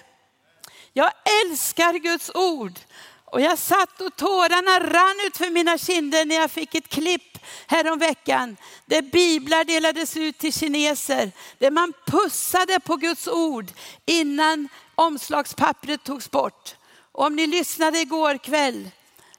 Jag 0.97 1.11
älskar 1.45 1.93
Guds 1.93 2.31
ord. 2.33 2.79
Och 3.25 3.41
jag 3.41 3.57
satt 3.57 4.01
och 4.01 4.15
tårarna 4.15 4.79
rann 4.79 5.15
ut 5.27 5.37
för 5.37 5.49
mina 5.49 5.77
kinder 5.77 6.25
när 6.25 6.35
jag 6.35 6.51
fick 6.51 6.75
ett 6.75 6.89
klipp 6.89 7.37
häromveckan 7.67 8.57
där 8.85 9.01
biblar 9.01 9.63
delades 9.63 10.17
ut 10.17 10.37
till 10.37 10.53
kineser, 10.53 11.31
där 11.57 11.71
man 11.71 11.93
pussade 12.05 12.79
på 12.79 12.95
Guds 12.95 13.27
ord 13.27 13.65
innan 14.05 14.69
omslagspappret 14.95 16.03
togs 16.03 16.31
bort. 16.31 16.75
Och 17.11 17.25
om 17.25 17.35
ni 17.35 17.47
lyssnade 17.47 17.99
igår 17.99 18.37
kväll 18.37 18.89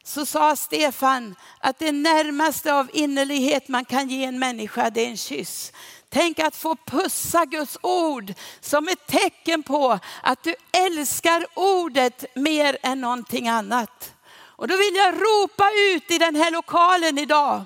så 0.04 0.26
sa 0.26 0.56
Stefan 0.56 1.34
att 1.60 1.78
det 1.78 1.92
närmaste 1.92 2.74
av 2.74 2.90
innerlighet 2.92 3.68
man 3.68 3.84
kan 3.84 4.08
ge 4.08 4.24
en 4.24 4.38
människa 4.38 4.90
det 4.90 5.04
är 5.06 5.10
en 5.10 5.16
kyss. 5.16 5.72
Tänk 6.10 6.38
att 6.38 6.56
få 6.56 6.76
pussa 6.86 7.44
Guds 7.44 7.78
ord 7.82 8.34
som 8.60 8.88
ett 8.88 9.06
tecken 9.06 9.62
på 9.62 9.98
att 10.22 10.42
du 10.42 10.54
älskar 10.72 11.46
ordet 11.54 12.24
mer 12.34 12.78
än 12.82 13.00
någonting 13.00 13.48
annat. 13.48 14.14
Och 14.30 14.68
då 14.68 14.76
vill 14.76 14.94
jag 14.94 15.14
ropa 15.14 15.70
ut 15.90 16.10
i 16.10 16.18
den 16.18 16.36
här 16.36 16.50
lokalen 16.50 17.18
idag 17.18 17.64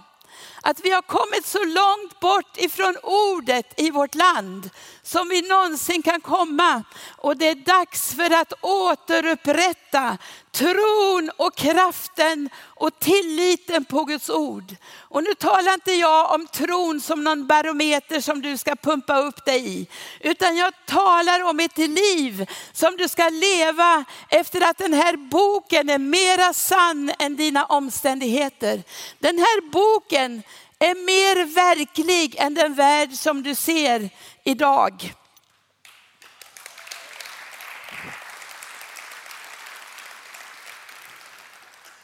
att 0.63 0.81
vi 0.81 0.91
har 0.91 1.03
kommit 1.03 1.47
så 1.47 1.65
långt 1.65 2.21
bort 2.21 2.57
ifrån 2.57 2.97
ordet 3.03 3.81
i 3.81 3.91
vårt 3.91 4.15
land 4.15 4.71
som 5.03 5.29
vi 5.29 5.43
någonsin 5.43 6.03
kan 6.03 6.21
komma. 6.21 6.83
Och 7.17 7.37
det 7.37 7.49
är 7.49 7.55
dags 7.55 8.15
för 8.15 8.35
att 8.35 8.53
återupprätta 8.61 10.19
tron 10.53 11.31
och 11.37 11.57
kraften 11.57 12.49
och 12.59 12.99
tilliten 12.99 13.85
på 13.85 14.05
Guds 14.05 14.31
ord. 14.31 14.77
Och 14.99 15.23
nu 15.23 15.35
talar 15.35 15.75
inte 15.75 15.93
jag 15.93 16.35
om 16.35 16.47
tron 16.47 17.01
som 17.01 17.25
någon 17.25 17.47
barometer 17.47 18.21
som 18.21 18.43
du 18.43 18.57
ska 18.57 18.77
pumpa 18.77 19.19
upp 19.19 19.45
dig 19.45 19.81
i, 19.81 19.87
utan 20.21 20.57
jag 20.57 20.73
talar 20.87 21.45
om 21.45 21.61
ett 21.61 21.79
liv 21.79 22.51
som 22.73 22.97
du 22.97 23.09
ska 23.09 23.29
leva 23.29 24.05
efter 24.29 24.71
att 24.71 24.79
den 24.79 24.93
här 24.93 25.17
boken 25.17 25.91
är 25.91 25.99
mera 25.99 26.53
sann 26.53 27.13
än 27.19 27.37
dina 27.37 27.65
omständigheter. 27.65 28.83
Den 29.19 29.39
här 29.39 29.71
boken 29.71 30.43
är 30.85 30.95
mer 30.95 31.45
verklig 31.45 32.37
än 32.39 32.55
den 32.55 32.75
värld 32.75 33.13
som 33.13 33.43
du 33.43 33.55
ser 33.55 34.11
idag. 34.45 35.15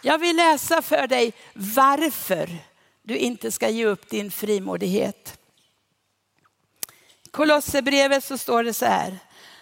Jag 0.00 0.18
vill 0.18 0.37
läsa 0.37 0.82
för 0.82 1.06
dig 1.06 1.32
varför 1.54 2.49
du 3.02 3.16
inte 3.16 3.52
ska 3.52 3.68
ge 3.68 3.87
upp 3.87 4.11
din 4.11 4.30
frimodighet. 4.30 5.38
I 7.26 7.28
Kolosserbrevet 7.30 8.25
så 8.25 8.38
står 8.38 8.64
det 8.64 8.75
så 8.75 8.87
här. 8.87 9.18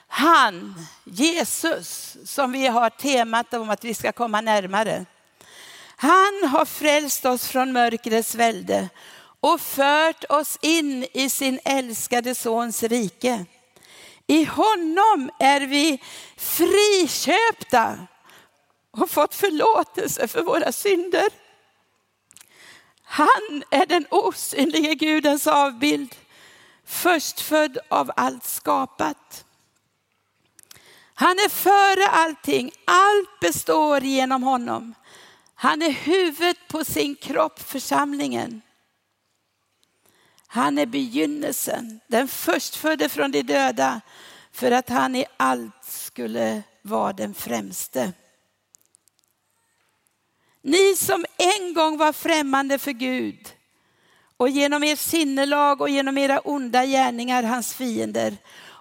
Han, 0.07 0.87
Jesus, 1.05 2.17
som 2.25 2.53
vi 2.53 2.67
har 2.67 2.91
temat 2.91 3.55
om 3.55 3.71
att 3.71 3.85
vi 3.85 3.95
ska 3.95 4.13
komma 4.13 4.41
närmare. 4.41 5.07
Han 5.97 6.49
har 6.51 6.65
frälst 6.65 7.25
oss 7.25 7.49
från 7.49 7.73
mörkrets 7.73 8.35
välde 8.35 8.89
och 9.41 9.61
fört 9.61 10.25
oss 10.29 10.59
in 10.63 11.07
i 11.13 11.31
sin 11.31 11.61
älskade 11.65 12.35
sons 12.35 12.83
rike. 12.83 13.45
I 14.27 14.45
honom 14.45 15.31
är 15.39 15.61
vi 15.61 16.03
friköpta 16.37 17.99
och 18.91 19.11
fått 19.11 19.35
förlåtelse 19.35 20.29
för 20.29 20.43
våra 20.43 20.73
synder. 20.73 21.29
Han 23.03 23.63
är 23.71 23.87
den 23.87 24.07
osynlige 24.11 24.95
Gudens 24.95 25.47
avbild, 25.47 26.15
förstfödd 26.85 27.79
av 27.89 28.11
allt 28.17 28.45
skapat. 28.45 29.45
Han 31.15 31.39
är 31.39 31.49
före 31.49 32.09
allting, 32.09 32.73
allt 32.85 33.41
består 33.41 34.01
genom 34.01 34.43
honom. 34.43 34.95
Han 35.59 35.83
är 35.83 35.91
huvudet 35.91 36.69
på 36.69 36.85
sin 36.85 37.15
kropp, 37.17 37.59
församlingen. 37.59 38.63
Han 40.47 40.79
är 40.79 40.87
begynnelsen, 40.87 42.01
den 42.07 42.29
förstfödde 42.29 43.09
från 43.09 43.31
de 43.31 43.43
döda, 43.43 44.01
för 44.53 44.71
att 44.71 44.89
han 44.89 45.17
i 45.17 45.25
allt 45.37 45.85
skulle 45.85 46.63
vara 46.83 47.13
den 47.13 47.35
främste. 47.35 48.13
Ni 50.63 50.97
som 50.97 51.25
en 51.37 51.75
gång 51.75 51.97
var 51.97 52.13
främmande 52.13 52.79
för 52.79 52.93
Gud 52.93 53.55
och 54.37 54.49
genom 54.49 54.85
er 54.85 54.97
sinnelag 54.97 55.81
och 55.81 55.89
genom 55.89 56.19
era 56.19 56.41
onda 56.41 56.87
gärningar 56.87 57.43
hans 57.43 57.75
fiender. 57.75 58.37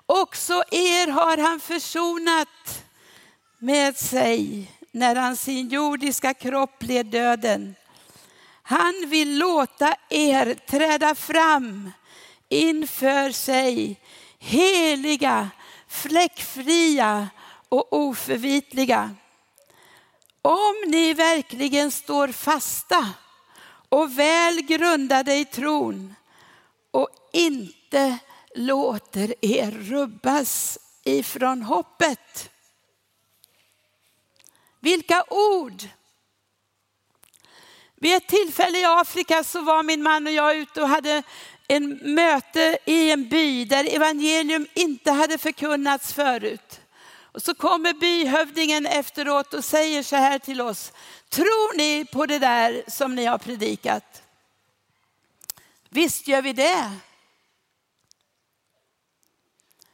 Också 0.06 0.64
er 0.72 1.08
har 1.08 1.38
han 1.38 1.60
försonat 1.60 2.84
med 3.58 3.98
sig 3.98 4.72
när 4.96 5.16
han 5.16 5.36
sin 5.36 5.70
jordiska 5.70 6.34
kropp 6.34 6.84
led 6.84 7.06
döden. 7.06 7.76
Han 8.64 8.94
vill 9.08 9.38
låta 9.38 9.96
er 10.10 10.54
träda 10.54 11.16
fram 11.16 11.92
inför 12.50 13.32
sig 13.32 14.02
heliga, 14.40 15.50
fläckfria 15.88 17.30
och 17.70 17.94
oförvitliga. 17.94 19.16
Om 20.42 20.76
ni 20.88 21.14
verkligen 21.14 21.92
står 21.92 22.28
fasta 22.28 23.10
och 23.90 24.20
väl 24.20 24.62
grundade 24.62 25.36
i 25.36 25.46
tron 25.46 26.16
och 26.92 27.10
inte 27.34 28.18
låter 28.56 29.36
er 29.42 29.72
rubbas 29.72 30.80
ifrån 31.04 31.62
hoppet. 31.62 32.52
Vilka 34.86 35.24
ord! 35.30 35.90
Vid 37.96 38.16
ett 38.16 38.28
tillfälle 38.28 38.80
i 38.80 38.86
Afrika 38.86 39.44
så 39.44 39.62
var 39.62 39.84
min 39.84 40.04
man 40.04 40.28
och 40.28 40.34
jag 40.34 40.58
ute 40.58 40.82
och 40.82 40.90
hade 40.90 41.24
en 41.68 42.14
möte 42.16 42.78
i 42.86 43.12
en 43.12 43.30
by 43.30 43.66
där 43.66 43.96
evangelium 43.96 44.68
inte 44.74 45.12
hade 45.12 45.38
förkunnats 45.38 46.14
förut. 46.14 46.82
Och 47.22 47.42
så 47.42 47.56
kommer 47.56 47.94
byhövdingen 47.94 48.86
efteråt 48.86 49.54
och 49.54 49.66
säger 49.66 50.04
så 50.04 50.16
här 50.16 50.40
till 50.40 50.62
oss. 50.62 50.92
Tror 51.30 51.78
ni 51.78 52.06
på 52.06 52.26
det 52.26 52.40
där 52.40 52.84
som 52.88 53.16
ni 53.16 53.26
har 53.26 53.38
predikat? 53.38 54.24
Visst 55.90 56.28
gör 56.28 56.42
vi 56.42 56.54
det. 56.54 56.92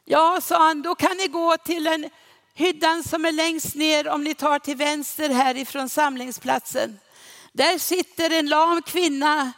Ja, 0.05 0.39
sa 0.41 0.67
han, 0.67 0.81
då 0.81 0.95
kan 0.95 1.17
ni 1.17 1.27
gå 1.27 1.57
till 1.57 1.87
en 1.87 2.09
hyddan 2.53 3.03
som 3.03 3.25
är 3.25 3.31
längst 3.31 3.75
ner 3.75 4.07
om 4.07 4.23
ni 4.23 4.33
tar 4.33 4.59
till 4.59 4.77
vänster 4.77 5.29
härifrån 5.29 5.89
samlingsplatsen. 5.89 6.99
Där 7.53 7.77
sitter 7.77 8.29
en 8.29 8.49
lam 8.49 8.81
kvinna 8.81 9.51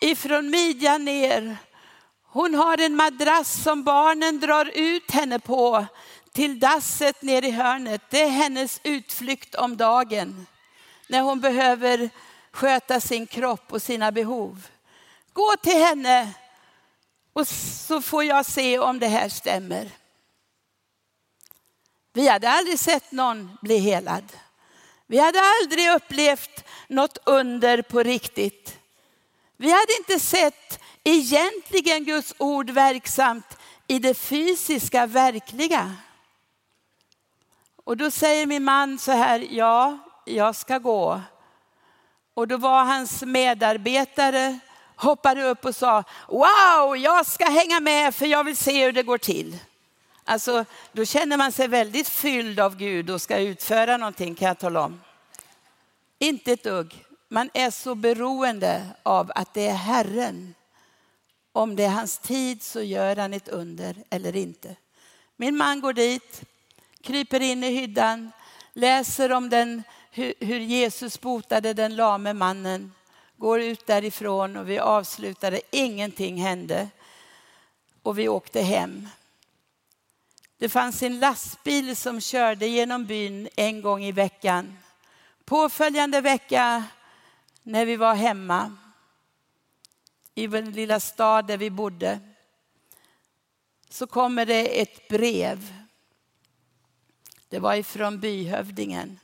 ifrån 0.00 0.50
midjan 0.50 1.04
ner. 1.04 1.56
Hon 2.26 2.54
har 2.54 2.80
en 2.80 2.96
madrass 2.96 3.62
som 3.62 3.84
barnen 3.84 4.40
drar 4.40 4.70
ut 4.74 5.10
henne 5.10 5.38
på 5.38 5.86
till 6.32 6.60
dasset 6.60 7.22
ner 7.22 7.44
i 7.44 7.50
hörnet. 7.50 8.02
Det 8.10 8.22
är 8.22 8.30
hennes 8.30 8.80
utflykt 8.82 9.54
om 9.54 9.76
dagen 9.76 10.46
när 11.06 11.20
hon 11.20 11.40
behöver 11.40 12.10
sköta 12.52 13.00
sin 13.00 13.26
kropp 13.26 13.72
och 13.72 13.82
sina 13.82 14.12
behov. 14.12 14.66
Gå 15.32 15.54
till 15.62 15.84
henne 15.84 16.34
och 17.32 17.48
så 17.48 18.02
får 18.02 18.24
jag 18.24 18.46
se 18.46 18.78
om 18.78 18.98
det 18.98 19.06
här 19.06 19.28
stämmer. 19.28 19.90
Vi 22.18 22.28
hade 22.28 22.50
aldrig 22.50 22.78
sett 22.78 23.12
någon 23.12 23.58
bli 23.62 23.78
helad. 23.78 24.32
Vi 25.06 25.18
hade 25.18 25.40
aldrig 25.40 25.90
upplevt 25.90 26.64
något 26.88 27.18
under 27.24 27.82
på 27.82 28.02
riktigt. 28.02 28.78
Vi 29.56 29.70
hade 29.70 29.96
inte 29.98 30.20
sett 30.20 30.80
egentligen 31.04 32.04
Guds 32.04 32.34
ord 32.38 32.70
verksamt 32.70 33.58
i 33.86 33.98
det 33.98 34.14
fysiska, 34.14 35.06
verkliga. 35.06 35.92
Och 37.84 37.96
då 37.96 38.10
säger 38.10 38.46
min 38.46 38.64
man 38.64 38.98
så 38.98 39.12
här, 39.12 39.46
ja, 39.50 39.98
jag 40.24 40.56
ska 40.56 40.78
gå. 40.78 41.20
Och 42.34 42.48
då 42.48 42.56
var 42.56 42.84
hans 42.84 43.22
medarbetare 43.22 44.58
hoppade 44.96 45.42
upp 45.42 45.64
och 45.64 45.76
sa, 45.76 46.04
wow, 46.28 46.96
jag 46.96 47.26
ska 47.26 47.44
hänga 47.44 47.80
med 47.80 48.14
för 48.14 48.26
jag 48.26 48.44
vill 48.44 48.56
se 48.56 48.84
hur 48.84 48.92
det 48.92 49.02
går 49.02 49.18
till. 49.18 49.58
Alltså, 50.28 50.64
då 50.92 51.04
känner 51.04 51.36
man 51.36 51.52
sig 51.52 51.68
väldigt 51.68 52.08
fylld 52.08 52.60
av 52.60 52.76
Gud 52.76 53.10
och 53.10 53.22
ska 53.22 53.38
utföra 53.38 53.96
någonting 53.96 54.34
kan 54.34 54.48
jag 54.48 54.58
tala 54.58 54.84
om. 54.84 55.00
Inte 56.18 56.52
ett 56.52 56.62
dugg. 56.62 57.04
Man 57.28 57.50
är 57.54 57.70
så 57.70 57.94
beroende 57.94 58.86
av 59.02 59.32
att 59.34 59.54
det 59.54 59.66
är 59.66 59.74
Herren. 59.74 60.54
Om 61.52 61.76
det 61.76 61.84
är 61.84 61.88
hans 61.88 62.18
tid 62.18 62.62
så 62.62 62.82
gör 62.82 63.16
han 63.16 63.34
ett 63.34 63.48
under 63.48 63.96
eller 64.10 64.36
inte. 64.36 64.76
Min 65.36 65.56
man 65.56 65.80
går 65.80 65.92
dit, 65.92 66.42
kryper 67.00 67.40
in 67.40 67.64
i 67.64 67.70
hyddan, 67.70 68.32
läser 68.72 69.32
om 69.32 69.48
den, 69.48 69.82
hur 70.10 70.58
Jesus 70.58 71.20
botade 71.20 71.72
den 71.72 71.96
lame 71.96 72.32
mannen, 72.32 72.92
går 73.36 73.60
ut 73.60 73.86
därifrån 73.86 74.56
och 74.56 74.68
vi 74.68 74.78
avslutade, 74.78 75.60
ingenting 75.70 76.42
hände. 76.42 76.88
Och 78.02 78.18
vi 78.18 78.28
åkte 78.28 78.60
hem. 78.60 79.08
Det 80.58 80.68
fanns 80.68 81.02
en 81.02 81.18
lastbil 81.18 81.96
som 81.96 82.20
körde 82.20 82.66
genom 82.66 83.06
byn 83.06 83.48
en 83.56 83.82
gång 83.82 84.04
i 84.04 84.12
veckan. 84.12 84.78
Påföljande 85.44 86.20
vecka 86.20 86.84
när 87.62 87.86
vi 87.86 87.96
var 87.96 88.14
hemma 88.14 88.76
i 90.34 90.46
den 90.46 90.72
lilla 90.72 91.00
stad 91.00 91.46
där 91.46 91.56
vi 91.56 91.70
bodde 91.70 92.20
så 93.88 94.06
kommer 94.06 94.46
det 94.46 94.80
ett 94.80 95.08
brev. 95.08 95.74
Det 97.48 97.58
var 97.58 97.74
ifrån 97.74 98.20
byhövdingen. 98.20 99.20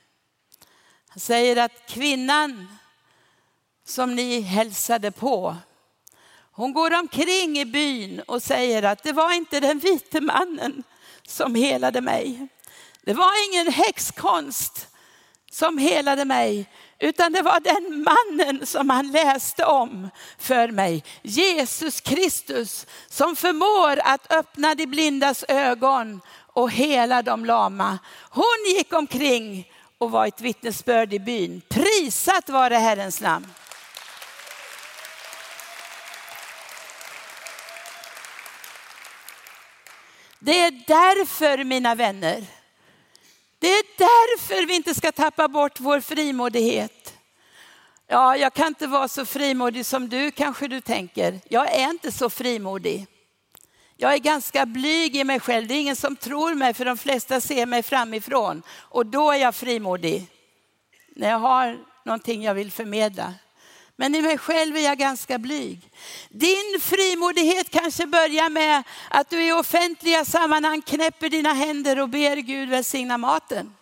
Han 1.08 1.20
säger 1.20 1.56
att 1.56 1.86
kvinnan 1.86 2.66
som 3.84 4.14
ni 4.14 4.40
hälsade 4.40 5.10
på, 5.10 5.56
hon 6.52 6.72
går 6.72 6.94
omkring 6.94 7.58
i 7.58 7.64
byn 7.64 8.20
och 8.20 8.42
säger 8.42 8.82
att 8.82 9.02
det 9.02 9.12
var 9.12 9.32
inte 9.32 9.60
den 9.60 9.78
vite 9.78 10.20
mannen 10.20 10.82
som 11.28 11.54
helade 11.54 12.00
mig. 12.00 12.48
Det 13.02 13.14
var 13.14 13.32
ingen 13.48 13.72
häxkonst 13.72 14.88
som 15.50 15.78
helade 15.78 16.24
mig, 16.24 16.70
utan 16.98 17.32
det 17.32 17.42
var 17.42 17.60
den 17.60 18.04
mannen 18.04 18.66
som 18.66 18.90
han 18.90 19.12
läste 19.12 19.64
om 19.64 20.10
för 20.38 20.68
mig. 20.68 21.04
Jesus 21.22 22.00
Kristus 22.00 22.86
som 23.08 23.36
förmår 23.36 24.00
att 24.04 24.32
öppna 24.32 24.74
de 24.74 24.86
blindas 24.86 25.44
ögon 25.48 26.20
och 26.52 26.70
hela 26.70 27.22
de 27.22 27.44
lama. 27.44 27.98
Hon 28.30 28.76
gick 28.76 28.92
omkring 28.92 29.72
och 29.98 30.10
var 30.10 30.26
ett 30.26 30.40
vittnesbörd 30.40 31.12
i 31.12 31.18
byn. 31.18 31.62
Prisat 31.68 32.48
var 32.48 32.70
det 32.70 32.78
Herrens 32.78 33.20
namn. 33.20 33.46
Det 40.44 40.60
är 40.60 40.70
därför 40.70 41.64
mina 41.64 41.94
vänner, 41.94 42.44
det 43.58 43.68
är 43.68 43.84
därför 43.98 44.66
vi 44.66 44.74
inte 44.74 44.94
ska 44.94 45.12
tappa 45.12 45.48
bort 45.48 45.80
vår 45.80 46.00
frimodighet. 46.00 47.14
Ja, 48.06 48.36
jag 48.36 48.54
kan 48.54 48.66
inte 48.66 48.86
vara 48.86 49.08
så 49.08 49.26
frimodig 49.26 49.86
som 49.86 50.08
du 50.08 50.30
kanske 50.30 50.68
du 50.68 50.80
tänker. 50.80 51.40
Jag 51.48 51.74
är 51.74 51.90
inte 51.90 52.12
så 52.12 52.30
frimodig. 52.30 53.06
Jag 53.96 54.14
är 54.14 54.18
ganska 54.18 54.66
blyg 54.66 55.16
i 55.16 55.24
mig 55.24 55.40
själv. 55.40 55.66
Det 55.66 55.74
är 55.74 55.80
ingen 55.80 55.96
som 55.96 56.16
tror 56.16 56.54
mig 56.54 56.74
för 56.74 56.84
de 56.84 56.96
flesta 56.96 57.40
ser 57.40 57.66
mig 57.66 57.82
framifrån. 57.82 58.62
Och 58.70 59.06
då 59.06 59.32
är 59.32 59.36
jag 59.36 59.54
frimodig. 59.54 60.26
När 61.16 61.30
jag 61.30 61.38
har 61.38 61.78
någonting 62.04 62.42
jag 62.42 62.54
vill 62.54 62.72
förmedla. 62.72 63.34
Men 63.96 64.14
i 64.14 64.22
mig 64.22 64.38
själv 64.38 64.76
är 64.76 64.80
jag 64.80 64.98
ganska 64.98 65.38
blyg. 65.38 65.90
Din 66.28 66.80
frimodighet 66.80 67.70
kanske 67.70 68.06
börjar 68.06 68.50
med 68.50 68.82
att 69.10 69.30
du 69.30 69.46
i 69.46 69.52
offentliga 69.52 70.24
sammanhang 70.24 70.82
knäpper 70.82 71.28
dina 71.28 71.52
händer 71.52 71.98
och 72.00 72.08
ber 72.08 72.36
Gud 72.36 72.68
välsigna 72.68 73.18
maten. 73.18 73.74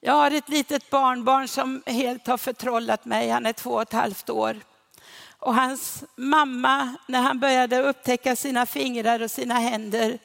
Jag 0.00 0.12
har 0.12 0.30
ett 0.30 0.48
litet 0.48 0.90
barnbarn 0.90 1.48
som 1.48 1.82
helt 1.86 2.26
har 2.26 2.38
förtrollat 2.38 3.04
mig. 3.04 3.28
Han 3.28 3.46
är 3.46 3.52
två 3.52 3.70
och 3.70 3.82
ett 3.82 3.92
halvt 3.92 4.30
år. 4.30 4.60
Och 5.38 5.54
hans 5.54 6.04
mamma, 6.16 6.94
när 7.08 7.20
han 7.22 7.40
började 7.40 7.82
upptäcka 7.82 8.36
sina 8.36 8.66
fingrar 8.66 9.22
och 9.22 9.30
sina 9.30 9.54
händer, 9.54 10.18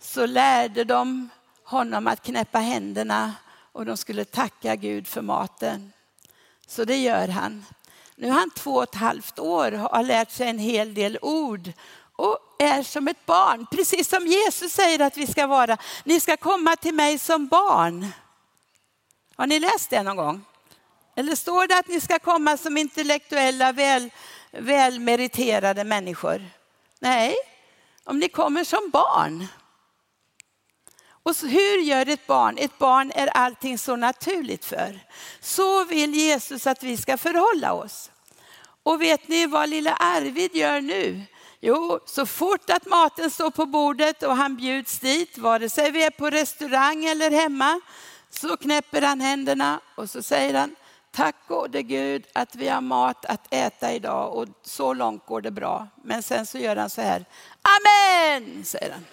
så 0.00 0.26
lärde 0.26 0.84
de 0.84 1.28
honom 1.64 2.06
att 2.06 2.22
knäppa 2.22 2.58
händerna 2.58 3.34
och 3.78 3.86
de 3.86 3.96
skulle 3.96 4.24
tacka 4.24 4.76
Gud 4.76 5.08
för 5.08 5.22
maten. 5.22 5.92
Så 6.66 6.84
det 6.84 6.96
gör 6.96 7.28
han. 7.28 7.64
Nu 8.16 8.26
är 8.26 8.32
han 8.32 8.50
två 8.50 8.74
och 8.74 8.82
ett 8.82 8.94
halvt 8.94 9.38
år 9.38 9.72
och 9.72 9.78
har 9.78 10.02
lärt 10.02 10.30
sig 10.30 10.48
en 10.48 10.58
hel 10.58 10.94
del 10.94 11.18
ord 11.22 11.72
och 12.16 12.38
är 12.58 12.82
som 12.82 13.08
ett 13.08 13.26
barn, 13.26 13.66
precis 13.70 14.08
som 14.08 14.26
Jesus 14.26 14.72
säger 14.72 15.00
att 15.00 15.16
vi 15.16 15.26
ska 15.26 15.46
vara. 15.46 15.76
Ni 16.04 16.20
ska 16.20 16.36
komma 16.36 16.76
till 16.76 16.94
mig 16.94 17.18
som 17.18 17.46
barn. 17.46 18.06
Har 19.36 19.46
ni 19.46 19.60
läst 19.60 19.90
det 19.90 20.02
någon 20.02 20.16
gång? 20.16 20.44
Eller 21.16 21.34
står 21.34 21.66
det 21.66 21.78
att 21.78 21.88
ni 21.88 22.00
ska 22.00 22.18
komma 22.18 22.56
som 22.56 22.76
intellektuella, 22.76 23.72
väl, 23.72 24.10
välmeriterade 24.50 25.84
människor? 25.84 26.44
Nej, 26.98 27.34
om 28.04 28.18
ni 28.18 28.28
kommer 28.28 28.64
som 28.64 28.90
barn. 28.92 29.46
Och 31.28 31.36
hur 31.48 31.80
gör 31.80 32.08
ett 32.08 32.26
barn? 32.26 32.58
Ett 32.58 32.78
barn 32.78 33.12
är 33.14 33.26
allting 33.26 33.78
så 33.78 33.96
naturligt 33.96 34.64
för. 34.64 35.00
Så 35.40 35.84
vill 35.84 36.14
Jesus 36.14 36.66
att 36.66 36.82
vi 36.82 36.96
ska 36.96 37.16
förhålla 37.16 37.72
oss. 37.72 38.10
Och 38.82 39.02
vet 39.02 39.28
ni 39.28 39.46
vad 39.46 39.68
lilla 39.68 39.94
Arvid 39.94 40.56
gör 40.56 40.80
nu? 40.80 41.22
Jo, 41.60 42.00
så 42.06 42.26
fort 42.26 42.70
att 42.70 42.86
maten 42.86 43.30
står 43.30 43.50
på 43.50 43.66
bordet 43.66 44.22
och 44.22 44.36
han 44.36 44.56
bjuds 44.56 44.98
dit, 44.98 45.38
vare 45.38 45.68
sig 45.68 45.90
vi 45.90 46.04
är 46.04 46.10
på 46.10 46.30
restaurang 46.30 47.04
eller 47.04 47.30
hemma, 47.30 47.80
så 48.30 48.56
knäpper 48.56 49.02
han 49.02 49.20
händerna 49.20 49.80
och 49.94 50.10
så 50.10 50.22
säger 50.22 50.54
han, 50.54 50.76
tack 51.12 51.36
gode 51.48 51.82
Gud 51.82 52.26
att 52.32 52.54
vi 52.54 52.68
har 52.68 52.80
mat 52.80 53.24
att 53.24 53.54
äta 53.54 53.92
idag 53.92 54.34
och 54.34 54.46
så 54.62 54.92
långt 54.92 55.26
går 55.26 55.40
det 55.40 55.50
bra. 55.50 55.88
Men 56.04 56.22
sen 56.22 56.46
så 56.46 56.58
gör 56.58 56.76
han 56.76 56.90
så 56.90 57.00
här, 57.00 57.24
amen, 57.62 58.64
säger 58.64 58.92
han. 58.92 59.04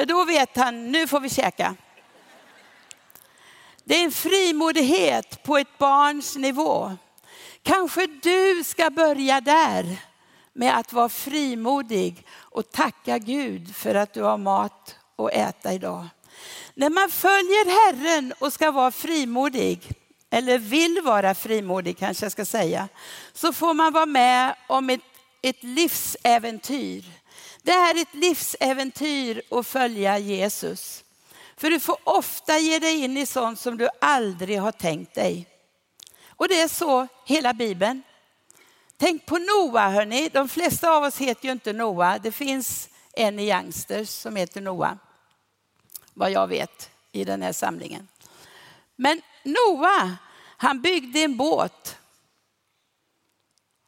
För 0.00 0.06
då 0.06 0.24
vet 0.24 0.56
han, 0.56 0.92
nu 0.92 1.06
får 1.06 1.20
vi 1.20 1.28
käka. 1.28 1.76
Det 3.84 3.94
är 3.94 4.04
en 4.04 4.12
frimodighet 4.12 5.42
på 5.42 5.58
ett 5.58 5.78
barns 5.78 6.36
nivå. 6.36 6.92
Kanske 7.62 8.06
du 8.06 8.64
ska 8.64 8.90
börja 8.90 9.40
där 9.40 9.96
med 10.52 10.78
att 10.78 10.92
vara 10.92 11.08
frimodig 11.08 12.26
och 12.32 12.72
tacka 12.72 13.18
Gud 13.18 13.76
för 13.76 13.94
att 13.94 14.14
du 14.14 14.22
har 14.22 14.38
mat 14.38 14.96
att 15.16 15.32
äta 15.32 15.72
idag. 15.72 16.06
När 16.74 16.90
man 16.90 17.10
följer 17.10 17.92
Herren 17.92 18.34
och 18.38 18.52
ska 18.52 18.70
vara 18.70 18.90
frimodig, 18.90 19.90
eller 20.30 20.58
vill 20.58 21.00
vara 21.04 21.34
frimodig 21.34 21.98
kanske 21.98 22.24
jag 22.24 22.32
ska 22.32 22.44
säga, 22.44 22.88
så 23.32 23.52
får 23.52 23.74
man 23.74 23.92
vara 23.92 24.06
med 24.06 24.54
om 24.66 24.90
ett, 24.90 25.00
ett 25.42 25.62
livsäventyr 25.62 27.19
det 27.62 27.72
är 27.72 28.02
ett 28.02 28.14
livsäventyr 28.14 29.42
att 29.50 29.66
följa 29.66 30.18
Jesus. 30.18 31.04
För 31.56 31.70
du 31.70 31.80
får 31.80 31.96
ofta 32.04 32.58
ge 32.58 32.78
dig 32.78 33.04
in 33.04 33.16
i 33.16 33.26
sånt 33.26 33.60
som 33.60 33.76
du 33.76 33.88
aldrig 34.00 34.60
har 34.60 34.72
tänkt 34.72 35.14
dig. 35.14 35.46
Och 36.28 36.48
det 36.48 36.60
är 36.60 36.68
så 36.68 37.06
hela 37.24 37.54
Bibeln. 37.54 38.02
Tänk 38.96 39.26
på 39.26 39.38
Noa 39.38 39.88
hörni. 39.88 40.28
De 40.28 40.48
flesta 40.48 40.90
av 40.90 41.02
oss 41.04 41.18
heter 41.18 41.44
ju 41.44 41.52
inte 41.52 41.72
Noa. 41.72 42.18
Det 42.18 42.32
finns 42.32 42.88
en 43.12 43.38
i 43.38 43.50
Youngsters 43.50 44.08
som 44.08 44.36
heter 44.36 44.60
Noa. 44.60 44.98
Vad 46.14 46.30
jag 46.30 46.46
vet 46.46 46.90
i 47.12 47.24
den 47.24 47.42
här 47.42 47.52
samlingen. 47.52 48.08
Men 48.96 49.22
Noa, 49.44 50.16
han 50.56 50.80
byggde 50.80 51.20
en 51.20 51.36
båt. 51.36 51.98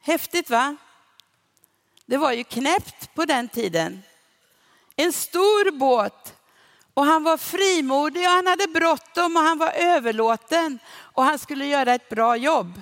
Häftigt 0.01 0.49
va? 0.49 0.75
Det 2.05 2.17
var 2.17 2.31
ju 2.31 2.43
knäppt 2.43 3.15
på 3.15 3.25
den 3.25 3.49
tiden. 3.49 4.03
En 4.95 5.13
stor 5.13 5.71
båt 5.71 6.33
och 6.93 7.05
han 7.05 7.23
var 7.23 7.37
frimodig 7.37 8.21
och 8.27 8.31
han 8.31 8.47
hade 8.47 8.67
bråttom 8.67 9.37
och 9.37 9.43
han 9.43 9.57
var 9.57 9.71
överlåten 9.71 10.79
och 10.95 11.23
han 11.23 11.39
skulle 11.39 11.65
göra 11.65 11.93
ett 11.93 12.09
bra 12.09 12.37
jobb. 12.37 12.81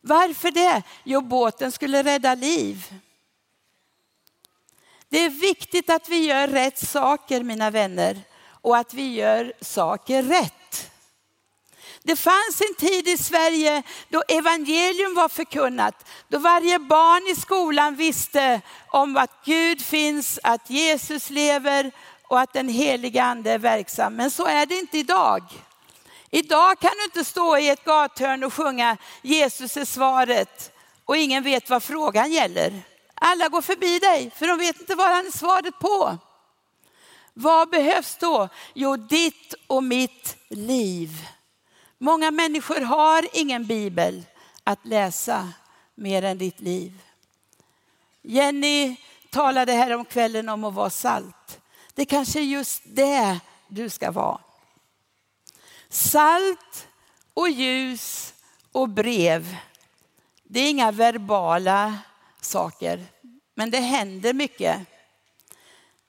Varför 0.00 0.50
det? 0.50 0.82
Jo, 1.04 1.20
båten 1.20 1.72
skulle 1.72 2.02
rädda 2.02 2.34
liv. 2.34 2.94
Det 5.08 5.18
är 5.18 5.30
viktigt 5.30 5.90
att 5.90 6.08
vi 6.08 6.26
gör 6.26 6.48
rätt 6.48 6.78
saker 6.78 7.42
mina 7.42 7.70
vänner 7.70 8.20
och 8.42 8.76
att 8.76 8.94
vi 8.94 9.14
gör 9.14 9.52
saker 9.60 10.22
rätt. 10.22 10.59
Det 12.02 12.16
fanns 12.16 12.60
en 12.60 12.74
tid 12.74 13.08
i 13.08 13.18
Sverige 13.18 13.82
då 14.08 14.22
evangelium 14.28 15.14
var 15.14 15.28
förkunnat, 15.28 16.06
då 16.28 16.38
varje 16.38 16.78
barn 16.78 17.32
i 17.32 17.40
skolan 17.40 17.96
visste 17.96 18.60
om 18.88 19.16
att 19.16 19.44
Gud 19.44 19.82
finns, 19.82 20.38
att 20.42 20.70
Jesus 20.70 21.30
lever 21.30 21.92
och 22.22 22.40
att 22.40 22.52
den 22.52 22.68
heliga 22.68 23.24
ande 23.24 23.50
är 23.50 23.58
verksam. 23.58 24.14
Men 24.14 24.30
så 24.30 24.46
är 24.46 24.66
det 24.66 24.78
inte 24.78 24.98
idag. 24.98 25.42
Idag 26.30 26.78
kan 26.78 26.90
du 26.98 27.04
inte 27.04 27.24
stå 27.24 27.58
i 27.58 27.68
ett 27.68 27.84
gathörn 27.84 28.44
och 28.44 28.54
sjunga 28.54 28.96
Jesus 29.22 29.76
är 29.76 29.84
svaret 29.84 30.72
och 31.04 31.16
ingen 31.16 31.42
vet 31.42 31.70
vad 31.70 31.82
frågan 31.82 32.32
gäller. 32.32 32.82
Alla 33.14 33.48
går 33.48 33.62
förbi 33.62 33.98
dig 33.98 34.30
för 34.36 34.46
de 34.46 34.58
vet 34.58 34.80
inte 34.80 34.94
vad 34.94 35.08
han 35.10 35.26
är 35.26 35.38
svaret 35.38 35.78
på. 35.78 36.18
Vad 37.34 37.70
behövs 37.70 38.16
då? 38.20 38.48
Jo, 38.74 38.96
ditt 38.96 39.54
och 39.66 39.84
mitt 39.84 40.36
liv. 40.48 41.10
Många 42.02 42.30
människor 42.30 42.80
har 42.80 43.28
ingen 43.32 43.66
bibel 43.66 44.24
att 44.64 44.86
läsa 44.86 45.52
mer 45.94 46.22
än 46.22 46.38
ditt 46.38 46.60
liv. 46.60 47.02
Jenny 48.22 48.96
talade 49.30 49.72
här 49.72 49.90
om 49.90 50.04
kvällen 50.04 50.48
om 50.48 50.64
att 50.64 50.74
vara 50.74 50.90
salt. 50.90 51.60
Det 51.94 52.04
kanske 52.04 52.40
är 52.40 52.44
just 52.44 52.82
det 52.84 53.40
du 53.68 53.90
ska 53.90 54.10
vara. 54.10 54.40
Salt 55.88 56.88
och 57.34 57.50
ljus 57.50 58.34
och 58.72 58.88
brev. 58.88 59.56
Det 60.42 60.60
är 60.60 60.70
inga 60.70 60.92
verbala 60.92 61.98
saker, 62.40 63.06
men 63.54 63.70
det 63.70 63.80
händer 63.80 64.32
mycket. 64.32 64.78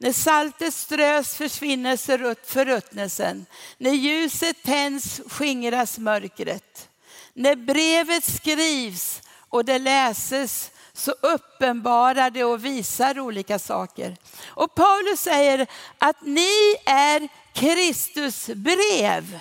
När 0.02 0.14
saltet 0.14 0.74
strös 0.74 1.36
försvinner 1.36 1.98
förruttnelsen. 2.46 3.46
När 3.78 3.92
ljuset 3.92 4.64
tänds 4.64 5.22
skingras 5.28 5.98
mörkret. 5.98 6.90
När 7.34 7.56
brevet 7.56 8.24
skrivs 8.24 9.22
och 9.50 9.66
det 9.66 9.80
läses 9.80 10.72
så 10.94 11.12
uppenbarar 11.12 12.30
det 12.30 12.44
och 12.44 12.66
visar 12.66 13.20
olika 13.20 13.60
saker. 13.60 14.18
Och 14.48 14.76
Paulus 14.76 15.20
säger 15.20 15.68
att 15.98 16.22
ni 16.22 16.76
är 16.86 17.28
Kristus 17.54 18.48
brev. 18.48 19.40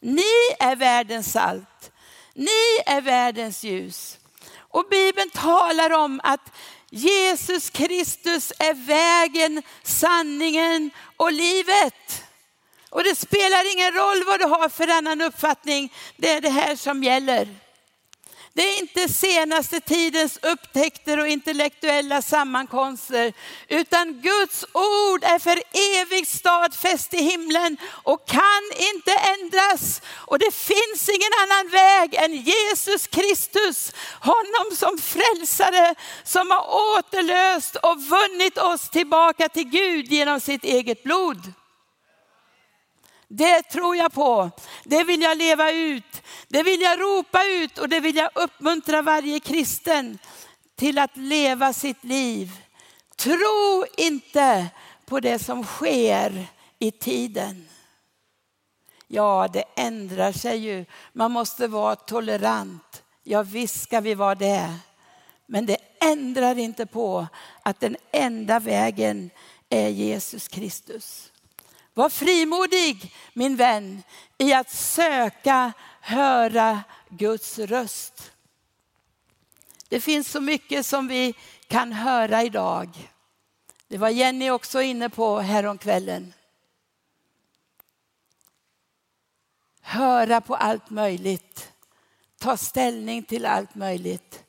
Ni 0.00 0.32
är 0.58 0.76
världens 0.76 1.32
salt. 1.32 1.90
Ni 2.34 2.82
är 2.86 3.00
världens 3.00 3.64
ljus. 3.64 4.18
Och 4.56 4.86
Bibeln 4.90 5.30
talar 5.30 5.90
om 5.90 6.20
att 6.24 6.52
Jesus 6.90 7.70
Kristus 7.70 8.52
är 8.58 8.74
vägen, 8.74 9.62
sanningen 9.82 10.90
och 11.16 11.32
livet. 11.32 12.24
Och 12.90 13.04
det 13.04 13.14
spelar 13.14 13.72
ingen 13.72 13.92
roll 13.92 14.24
vad 14.26 14.40
du 14.40 14.44
har 14.44 14.68
för 14.68 14.88
annan 14.88 15.20
uppfattning, 15.20 15.92
det 16.16 16.30
är 16.30 16.40
det 16.40 16.50
här 16.50 16.76
som 16.76 17.04
gäller. 17.04 17.48
Det 18.56 18.62
är 18.62 18.78
inte 18.78 19.08
senaste 19.08 19.80
tidens 19.80 20.38
upptäckter 20.42 21.20
och 21.20 21.28
intellektuella 21.28 22.22
sammankomster, 22.22 23.32
utan 23.68 24.20
Guds 24.20 24.64
ord 24.72 25.24
är 25.24 25.38
för 25.38 25.62
evigt 26.00 26.28
stadfäst 26.28 27.14
i 27.14 27.22
himlen 27.22 27.76
och 27.86 28.28
kan 28.28 28.62
inte 28.94 29.12
ändras. 29.12 30.02
Och 30.14 30.38
det 30.38 30.54
finns 30.54 31.08
ingen 31.08 31.32
annan 31.42 31.68
väg 31.70 32.14
än 32.14 32.36
Jesus 32.36 33.06
Kristus, 33.06 33.92
honom 34.20 34.76
som 34.76 34.98
frälsare, 34.98 35.94
som 36.24 36.50
har 36.50 36.96
återlöst 36.98 37.76
och 37.76 38.02
vunnit 38.02 38.58
oss 38.58 38.90
tillbaka 38.90 39.48
till 39.48 39.68
Gud 39.68 40.12
genom 40.12 40.40
sitt 40.40 40.64
eget 40.64 41.02
blod. 41.02 41.52
Det 43.28 43.62
tror 43.62 43.96
jag 43.96 44.12
på. 44.12 44.50
Det 44.84 45.04
vill 45.04 45.22
jag 45.22 45.38
leva 45.38 45.72
ut. 45.72 46.22
Det 46.48 46.62
vill 46.62 46.80
jag 46.80 47.00
ropa 47.00 47.44
ut 47.46 47.78
och 47.78 47.88
det 47.88 48.00
vill 48.00 48.16
jag 48.16 48.30
uppmuntra 48.34 49.02
varje 49.02 49.40
kristen 49.40 50.18
till 50.76 50.98
att 50.98 51.16
leva 51.16 51.72
sitt 51.72 52.04
liv. 52.04 52.50
Tro 53.16 53.84
inte 53.96 54.66
på 55.06 55.20
det 55.20 55.38
som 55.38 55.64
sker 55.64 56.46
i 56.78 56.90
tiden. 56.90 57.68
Ja, 59.08 59.48
det 59.52 59.64
ändrar 59.76 60.32
sig 60.32 60.58
ju. 60.58 60.84
Man 61.12 61.32
måste 61.32 61.68
vara 61.68 61.96
tolerant. 61.96 63.02
Ja, 63.22 63.42
visst 63.42 63.82
ska 63.82 64.00
vi 64.00 64.14
vara 64.14 64.34
det. 64.34 64.74
Men 65.46 65.66
det 65.66 65.76
ändrar 66.00 66.58
inte 66.58 66.86
på 66.86 67.26
att 67.62 67.80
den 67.80 67.96
enda 68.12 68.60
vägen 68.60 69.30
är 69.68 69.88
Jesus 69.88 70.48
Kristus. 70.48 71.32
Var 71.96 72.08
frimodig 72.08 73.14
min 73.32 73.56
vän 73.56 74.02
i 74.38 74.52
att 74.52 74.70
söka 74.70 75.72
höra 76.00 76.84
Guds 77.08 77.58
röst. 77.58 78.32
Det 79.88 80.00
finns 80.00 80.30
så 80.30 80.40
mycket 80.40 80.86
som 80.86 81.08
vi 81.08 81.34
kan 81.66 81.92
höra 81.92 82.42
idag. 82.42 83.10
Det 83.88 83.98
var 83.98 84.08
Jenny 84.08 84.50
också 84.50 84.82
inne 84.82 85.08
på 85.08 85.38
häromkvällen. 85.38 86.32
Höra 89.80 90.40
på 90.40 90.56
allt 90.56 90.90
möjligt. 90.90 91.72
Ta 92.38 92.56
ställning 92.56 93.22
till 93.22 93.46
allt 93.46 93.74
möjligt. 93.74 94.44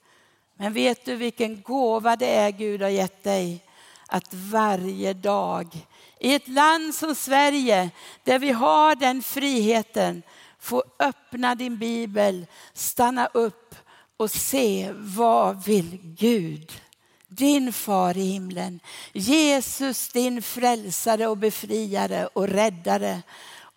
Men 0.53 0.73
vet 0.73 1.05
du 1.05 1.15
vilken 1.15 1.61
gåva 1.61 2.15
det 2.15 2.35
är 2.35 2.51
Gud 2.51 2.81
har 2.81 2.89
gett 2.89 3.23
dig? 3.23 3.63
Att 4.07 4.33
varje 4.33 5.13
dag 5.13 5.87
i 6.19 6.33
ett 6.33 6.47
land 6.47 6.95
som 6.95 7.15
Sverige 7.15 7.89
där 8.23 8.39
vi 8.39 8.51
har 8.51 8.95
den 8.95 9.23
friheten 9.23 10.23
få 10.59 10.83
öppna 10.99 11.55
din 11.55 11.77
bibel, 11.77 12.45
stanna 12.73 13.25
upp 13.25 13.75
och 14.17 14.31
se 14.31 14.91
vad 14.93 15.63
vill 15.63 15.99
Gud? 16.01 16.81
Din 17.27 17.73
far 17.73 18.17
i 18.17 18.21
himlen, 18.21 18.79
Jesus 19.13 20.09
din 20.09 20.41
frälsare 20.41 21.27
och 21.27 21.37
befriare 21.37 22.27
och 22.27 22.47
räddare 22.47 23.21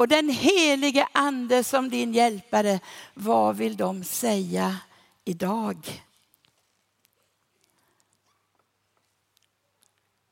och 0.00 0.08
den 0.08 0.28
helige 0.28 1.08
ande 1.12 1.64
som 1.64 1.90
din 1.90 2.12
hjälpare. 2.14 2.80
Vad 3.14 3.56
vill 3.56 3.76
de 3.76 4.04
säga 4.04 4.76
idag? 5.24 6.02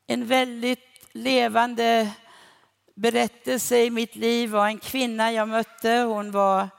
En 0.07 0.27
väldigt 0.27 0.88
levande 1.19 2.11
berättelse 2.95 3.83
i 3.83 3.89
mitt 3.89 4.15
liv 4.15 4.49
var 4.49 4.67
en 4.67 4.79
kvinna 4.79 5.31
jag 5.31 5.47
mötte. 5.47 5.91
Hon 5.91 6.31
var 6.31 6.69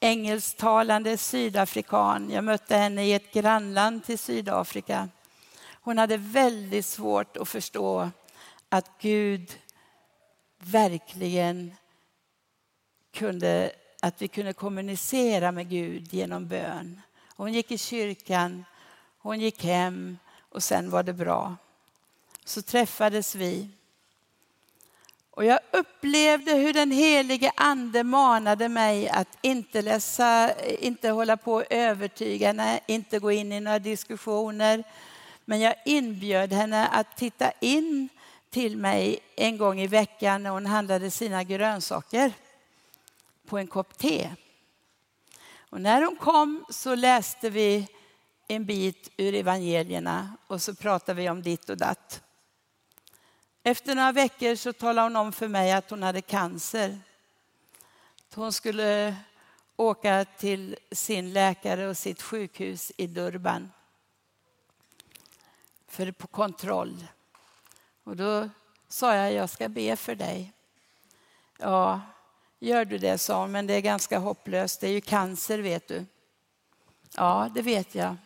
engelsktalande 0.00 1.16
sydafrikan. 1.16 2.30
Jag 2.30 2.44
mötte 2.44 2.76
henne 2.76 3.04
i 3.04 3.12
ett 3.12 3.32
grannland 3.32 4.04
till 4.04 4.18
Sydafrika. 4.18 5.08
Hon 5.72 5.98
hade 5.98 6.16
väldigt 6.16 6.86
svårt 6.86 7.36
att 7.36 7.48
förstå 7.48 8.10
att 8.68 8.90
Gud 9.00 9.58
verkligen 10.58 11.74
kunde, 13.12 13.72
att 14.02 14.22
vi 14.22 14.28
kunde 14.28 14.52
kommunicera 14.52 15.52
med 15.52 15.68
Gud 15.68 16.14
genom 16.14 16.48
bön. 16.48 17.00
Hon 17.36 17.52
gick 17.52 17.70
i 17.70 17.78
kyrkan, 17.78 18.64
hon 19.18 19.40
gick 19.40 19.64
hem 19.64 20.18
och 20.38 20.62
sen 20.62 20.90
var 20.90 21.02
det 21.02 21.12
bra. 21.12 21.56
Så 22.44 22.62
träffades 22.62 23.34
vi. 23.34 23.68
Och 25.38 25.44
jag 25.44 25.58
upplevde 25.70 26.54
hur 26.54 26.72
den 26.72 26.90
helige 26.90 27.52
ande 27.56 28.04
manade 28.04 28.68
mig 28.68 29.08
att 29.08 29.38
inte 29.42 29.82
läsa, 29.82 30.54
inte 30.64 31.10
hålla 31.10 31.36
på 31.36 31.54
och 31.54 31.64
övertyga, 31.70 32.80
inte 32.86 33.18
gå 33.18 33.32
in 33.32 33.52
i 33.52 33.60
några 33.60 33.78
diskussioner. 33.78 34.84
Men 35.44 35.60
jag 35.60 35.74
inbjöd 35.84 36.52
henne 36.52 36.86
att 36.86 37.16
titta 37.16 37.52
in 37.60 38.08
till 38.50 38.76
mig 38.76 39.18
en 39.36 39.58
gång 39.58 39.80
i 39.80 39.86
veckan 39.86 40.42
när 40.42 40.50
hon 40.50 40.66
handlade 40.66 41.10
sina 41.10 41.44
grönsaker 41.44 42.32
på 43.46 43.58
en 43.58 43.66
kopp 43.66 43.98
te. 43.98 44.30
Och 45.70 45.80
när 45.80 46.02
hon 46.02 46.16
kom 46.16 46.64
så 46.70 46.94
läste 46.94 47.50
vi 47.50 47.88
en 48.48 48.64
bit 48.64 49.10
ur 49.16 49.34
evangelierna 49.34 50.36
och 50.46 50.62
så 50.62 50.74
pratade 50.74 51.22
vi 51.22 51.30
om 51.30 51.42
ditt 51.42 51.70
och 51.70 51.76
datt. 51.76 52.22
Efter 53.68 53.94
några 53.94 54.12
veckor 54.12 54.54
så 54.54 54.72
talade 54.72 55.06
hon 55.06 55.16
om 55.16 55.32
för 55.32 55.48
mig 55.48 55.72
att 55.72 55.90
hon 55.90 56.02
hade 56.02 56.22
cancer. 56.22 56.98
Hon 58.34 58.52
skulle 58.52 59.16
åka 59.76 60.24
till 60.38 60.76
sin 60.92 61.32
läkare 61.32 61.88
och 61.88 61.96
sitt 61.96 62.22
sjukhus 62.22 62.92
i 62.96 63.06
Durban 63.06 63.72
för 65.88 66.12
på 66.12 66.26
kontroll. 66.26 67.06
Och 68.04 68.16
då 68.16 68.48
sa 68.88 69.14
jag, 69.14 69.32
jag 69.32 69.50
ska 69.50 69.68
be 69.68 69.96
för 69.96 70.14
dig. 70.14 70.52
Ja, 71.58 72.00
gör 72.58 72.84
du 72.84 72.98
det, 72.98 73.18
sa 73.18 73.40
hon, 73.40 73.52
men 73.52 73.66
det 73.66 73.74
är 73.74 73.80
ganska 73.80 74.18
hopplöst. 74.18 74.80
Det 74.80 74.86
är 74.86 74.92
ju 74.92 75.00
cancer, 75.00 75.58
vet 75.58 75.88
du. 75.88 76.06
Ja, 77.16 77.50
det 77.54 77.62
vet 77.62 77.94
jag. 77.94 78.16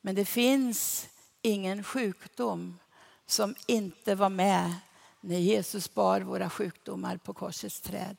Men 0.00 0.14
det 0.14 0.24
finns 0.24 1.08
ingen 1.42 1.84
sjukdom 1.84 2.78
som 3.26 3.54
inte 3.66 4.14
var 4.14 4.28
med 4.28 4.74
när 5.20 5.38
Jesus 5.38 5.94
bar 5.94 6.20
våra 6.20 6.50
sjukdomar 6.50 7.16
på 7.16 7.34
korsets 7.34 7.80
träd. 7.80 8.16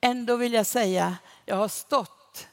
Ändå 0.00 0.36
vill 0.36 0.52
jag 0.52 0.66
säga, 0.66 1.18
jag 1.44 1.56
har 1.56 1.68
stått 1.68 2.48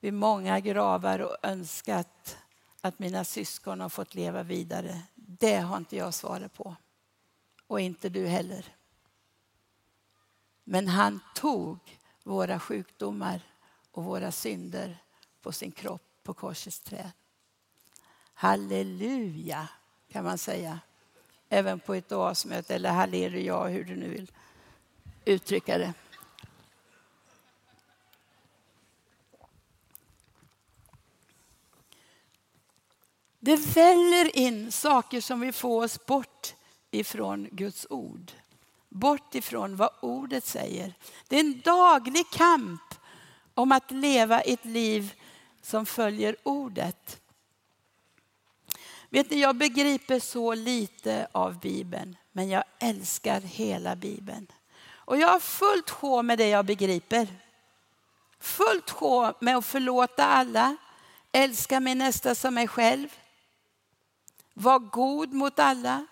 vid 0.00 0.14
många 0.14 0.60
gravar 0.60 1.18
och 1.18 1.36
önskat 1.42 2.38
att 2.80 2.98
mina 2.98 3.24
syskon 3.24 3.80
har 3.80 3.88
fått 3.88 4.14
leva 4.14 4.42
vidare. 4.42 5.02
Det 5.14 5.56
har 5.56 5.76
inte 5.76 5.96
jag 5.96 6.14
svaret 6.14 6.54
på. 6.54 6.76
Och 7.66 7.80
inte 7.80 8.08
du 8.08 8.26
heller. 8.26 8.76
Men 10.64 10.88
han 10.88 11.20
tog 11.34 11.78
våra 12.22 12.60
sjukdomar 12.60 13.40
och 13.90 14.04
våra 14.04 14.32
synder 14.32 14.98
på 15.40 15.52
sin 15.52 15.72
kropp 15.72 16.02
på 16.22 16.34
korsets 16.34 16.80
träd. 16.80 17.10
Halleluja, 18.42 19.68
kan 20.12 20.24
man 20.24 20.38
säga. 20.38 20.80
Även 21.48 21.80
på 21.80 21.94
ett 21.94 22.12
oasmöte, 22.12 22.74
eller 22.74 22.90
halleluja, 22.90 23.64
hur 23.64 23.84
du 23.84 23.96
nu 23.96 24.08
vill 24.08 24.30
uttrycka 25.24 25.78
det. 25.78 25.92
Det 33.40 33.56
väller 33.56 34.36
in 34.36 34.72
saker 34.72 35.20
som 35.20 35.40
vill 35.40 35.52
få 35.52 35.84
oss 35.84 36.06
bort 36.06 36.54
ifrån 36.90 37.48
Guds 37.52 37.86
ord. 37.90 38.32
Bort 38.88 39.34
ifrån 39.34 39.76
vad 39.76 39.90
ordet 40.00 40.44
säger. 40.44 40.94
Det 41.28 41.36
är 41.36 41.40
en 41.40 41.60
daglig 41.60 42.30
kamp 42.30 42.94
om 43.54 43.72
att 43.72 43.90
leva 43.90 44.40
ett 44.40 44.64
liv 44.64 45.14
som 45.60 45.86
följer 45.86 46.36
ordet. 46.42 47.21
Vet 49.12 49.30
ni, 49.30 49.40
jag 49.40 49.56
begriper 49.56 50.20
så 50.20 50.54
lite 50.54 51.26
av 51.32 51.60
Bibeln, 51.60 52.16
men 52.32 52.48
jag 52.48 52.64
älskar 52.78 53.40
hela 53.40 53.96
Bibeln. 53.96 54.46
Och 54.90 55.18
jag 55.18 55.28
har 55.28 55.40
fullt 55.40 55.90
sjå 55.90 56.22
med 56.22 56.38
det 56.38 56.48
jag 56.48 56.64
begriper. 56.64 57.28
Fullt 58.40 58.90
sjå 58.90 59.34
med 59.40 59.56
att 59.56 59.66
förlåta 59.66 60.26
alla, 60.26 60.76
älska 61.32 61.80
min 61.80 61.98
nästa 61.98 62.34
som 62.34 62.54
mig 62.54 62.68
själv, 62.68 63.08
var 64.54 64.78
god 64.78 65.32
mot 65.32 65.58
alla, 65.58 66.06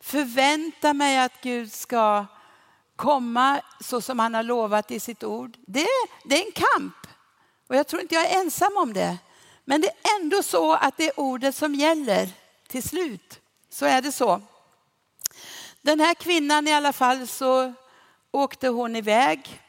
förvänta 0.00 0.92
mig 0.92 1.18
att 1.18 1.40
Gud 1.42 1.72
ska 1.72 2.26
komma 2.96 3.60
så 3.80 4.00
som 4.00 4.18
han 4.18 4.34
har 4.34 4.42
lovat 4.42 4.90
i 4.90 5.00
sitt 5.00 5.24
ord. 5.24 5.56
Det, 5.66 5.86
det 6.24 6.42
är 6.42 6.46
en 6.46 6.52
kamp 6.52 7.06
och 7.66 7.76
jag 7.76 7.86
tror 7.86 8.02
inte 8.02 8.14
jag 8.14 8.30
är 8.30 8.40
ensam 8.40 8.76
om 8.76 8.92
det. 8.92 9.18
Men 9.64 9.80
det 9.80 9.88
är 9.88 10.20
ändå 10.20 10.42
så 10.42 10.72
att 10.72 10.96
det 10.96 11.06
är 11.06 11.20
ordet 11.20 11.54
som 11.54 11.74
gäller 11.74 12.28
till 12.68 12.82
slut. 12.82 13.40
Så 13.70 13.86
är 13.86 14.02
det 14.02 14.12
så. 14.12 14.40
Den 15.82 16.00
här 16.00 16.14
kvinnan 16.14 16.68
i 16.68 16.72
alla 16.72 16.92
fall 16.92 17.26
så 17.26 17.72
åkte 18.30 18.68
hon 18.68 18.96
iväg. 18.96 19.60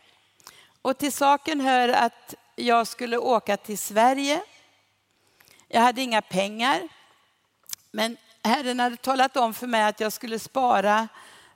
Och 0.81 0.97
till 0.97 1.12
saken 1.12 1.62
hör 1.62 1.89
att 1.89 2.36
jag 2.55 2.88
skulle 2.88 3.17
åka 3.17 3.58
till 3.58 3.77
Sverige. 3.77 4.41
Jag 5.67 5.81
hade 5.81 6.01
inga 6.01 6.21
pengar. 6.21 6.88
Men 7.91 8.17
Herren 8.43 8.79
hade 8.79 8.97
talat 8.97 9.38
om 9.38 9.53
för 9.53 9.67
mig 9.67 9.84
att 9.84 9.99
jag 9.99 10.13
skulle 10.13 10.39
spara 10.39 11.08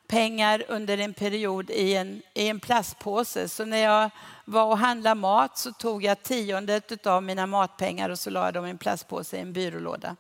pengar 0.08 0.64
under 0.68 0.98
en 0.98 1.14
period 1.14 1.70
i 1.70 1.96
en, 1.96 2.22
i 2.34 2.48
en 2.48 2.60
plastpåse. 2.60 3.50
Så 3.50 3.66
när 3.66 3.78
jag 3.78 4.10
var 4.50 4.66
och 4.66 4.78
handlade 4.78 5.16
mat 5.16 5.58
så 5.58 5.72
tog 5.72 6.04
jag 6.04 6.24
tiondet 6.24 7.08
av 7.08 7.24
mina 7.24 7.46
matpengar 7.46 8.10
och 8.10 8.20
så 8.20 8.30
la 8.30 8.46
jag 8.46 8.54
dem 8.54 8.66
i 8.66 8.70
en 8.70 8.78
plastpåse 8.78 9.38
i 9.38 9.40
en 9.40 9.54
byrålåda. 9.54 10.16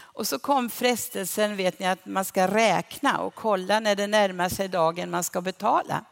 Och 0.00 0.26
så 0.26 0.38
kom 0.38 0.70
frestelsen, 0.70 1.56
vet 1.56 1.78
ni, 1.78 1.86
att 1.86 2.06
man 2.06 2.24
ska 2.24 2.46
räkna 2.46 3.18
och 3.18 3.34
kolla 3.34 3.80
när 3.80 3.96
det 3.96 4.06
närmar 4.06 4.48
sig 4.48 4.68
dagen 4.68 5.10
man 5.10 5.24
ska 5.24 5.40
betala. 5.40 6.04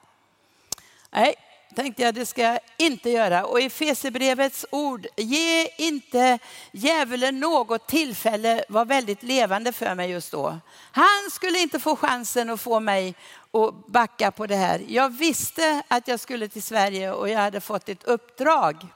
Nej, 1.10 1.34
tänkte 1.78 2.02
jag, 2.02 2.14
det 2.14 2.26
ska 2.26 2.42
jag 2.42 2.58
inte 2.76 3.10
göra. 3.10 3.44
Och 3.44 3.60
i 3.60 3.70
Fesebrevets 3.70 4.66
ord, 4.70 5.06
ge 5.16 5.68
inte 5.76 6.38
djävulen 6.72 7.40
något 7.40 7.86
tillfälle, 7.86 8.64
var 8.68 8.84
väldigt 8.84 9.22
levande 9.22 9.72
för 9.72 9.94
mig 9.94 10.10
just 10.10 10.32
då. 10.32 10.58
Han 10.92 11.30
skulle 11.32 11.58
inte 11.58 11.80
få 11.80 11.96
chansen 11.96 12.50
att 12.50 12.60
få 12.60 12.80
mig 12.80 13.14
att 13.52 13.86
backa 13.86 14.30
på 14.30 14.46
det 14.46 14.56
här. 14.56 14.84
Jag 14.88 15.10
visste 15.10 15.82
att 15.88 16.08
jag 16.08 16.20
skulle 16.20 16.48
till 16.48 16.62
Sverige 16.62 17.12
och 17.12 17.28
jag 17.28 17.38
hade 17.38 17.60
fått 17.60 17.88
ett 17.88 18.04
uppdrag. 18.04 18.86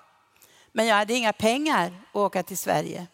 Men 0.72 0.86
jag 0.86 0.96
hade 0.96 1.14
inga 1.14 1.32
pengar 1.32 1.92
att 2.10 2.16
åka 2.16 2.42
till 2.42 2.58
Sverige. 2.58 3.06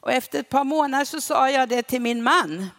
Och 0.00 0.12
efter 0.12 0.40
ett 0.40 0.48
par 0.48 0.64
månader 0.64 1.04
så 1.04 1.20
sa 1.20 1.50
jag 1.50 1.68
det 1.68 1.82
till 1.82 2.00
min 2.00 2.22
man. 2.22 2.70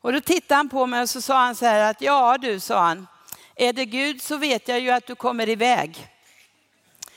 Och 0.00 0.12
då 0.12 0.20
tittade 0.20 0.56
han 0.56 0.68
på 0.68 0.86
mig 0.86 1.02
och 1.02 1.10
så 1.10 1.20
sa 1.20 1.44
han 1.44 1.54
så 1.54 1.64
här 1.64 1.90
att 1.90 2.00
ja 2.00 2.38
du, 2.38 2.60
sa 2.60 2.80
han, 2.80 3.06
är 3.56 3.72
det 3.72 3.84
Gud 3.84 4.22
så 4.22 4.36
vet 4.36 4.68
jag 4.68 4.80
ju 4.80 4.90
att 4.90 5.06
du 5.06 5.14
kommer 5.14 5.48
iväg. 5.48 6.08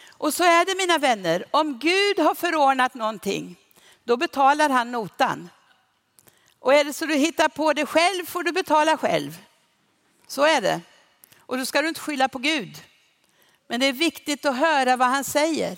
Och 0.09 0.33
så 0.33 0.43
är 0.43 0.65
det 0.65 0.75
mina 0.75 0.97
vänner, 0.97 1.45
om 1.51 1.79
Gud 1.79 2.19
har 2.19 2.35
förordnat 2.35 2.93
någonting, 2.93 3.55
då 4.03 4.17
betalar 4.17 4.69
han 4.69 4.91
notan. 4.91 5.49
Och 6.59 6.73
är 6.73 6.83
det 6.83 6.93
så 6.93 7.05
du 7.05 7.15
hittar 7.15 7.47
på 7.47 7.73
det 7.73 7.85
själv 7.85 8.25
får 8.25 8.43
du 8.43 8.51
betala 8.51 8.97
själv. 8.97 9.37
Så 10.27 10.43
är 10.45 10.61
det. 10.61 10.81
Och 11.39 11.57
då 11.57 11.65
ska 11.65 11.81
du 11.81 11.87
inte 11.87 11.99
skylla 11.99 12.27
på 12.27 12.39
Gud. 12.39 12.83
Men 13.67 13.79
det 13.79 13.85
är 13.85 13.93
viktigt 13.93 14.45
att 14.45 14.57
höra 14.57 14.95
vad 14.95 15.07
han 15.07 15.23
säger. 15.23 15.77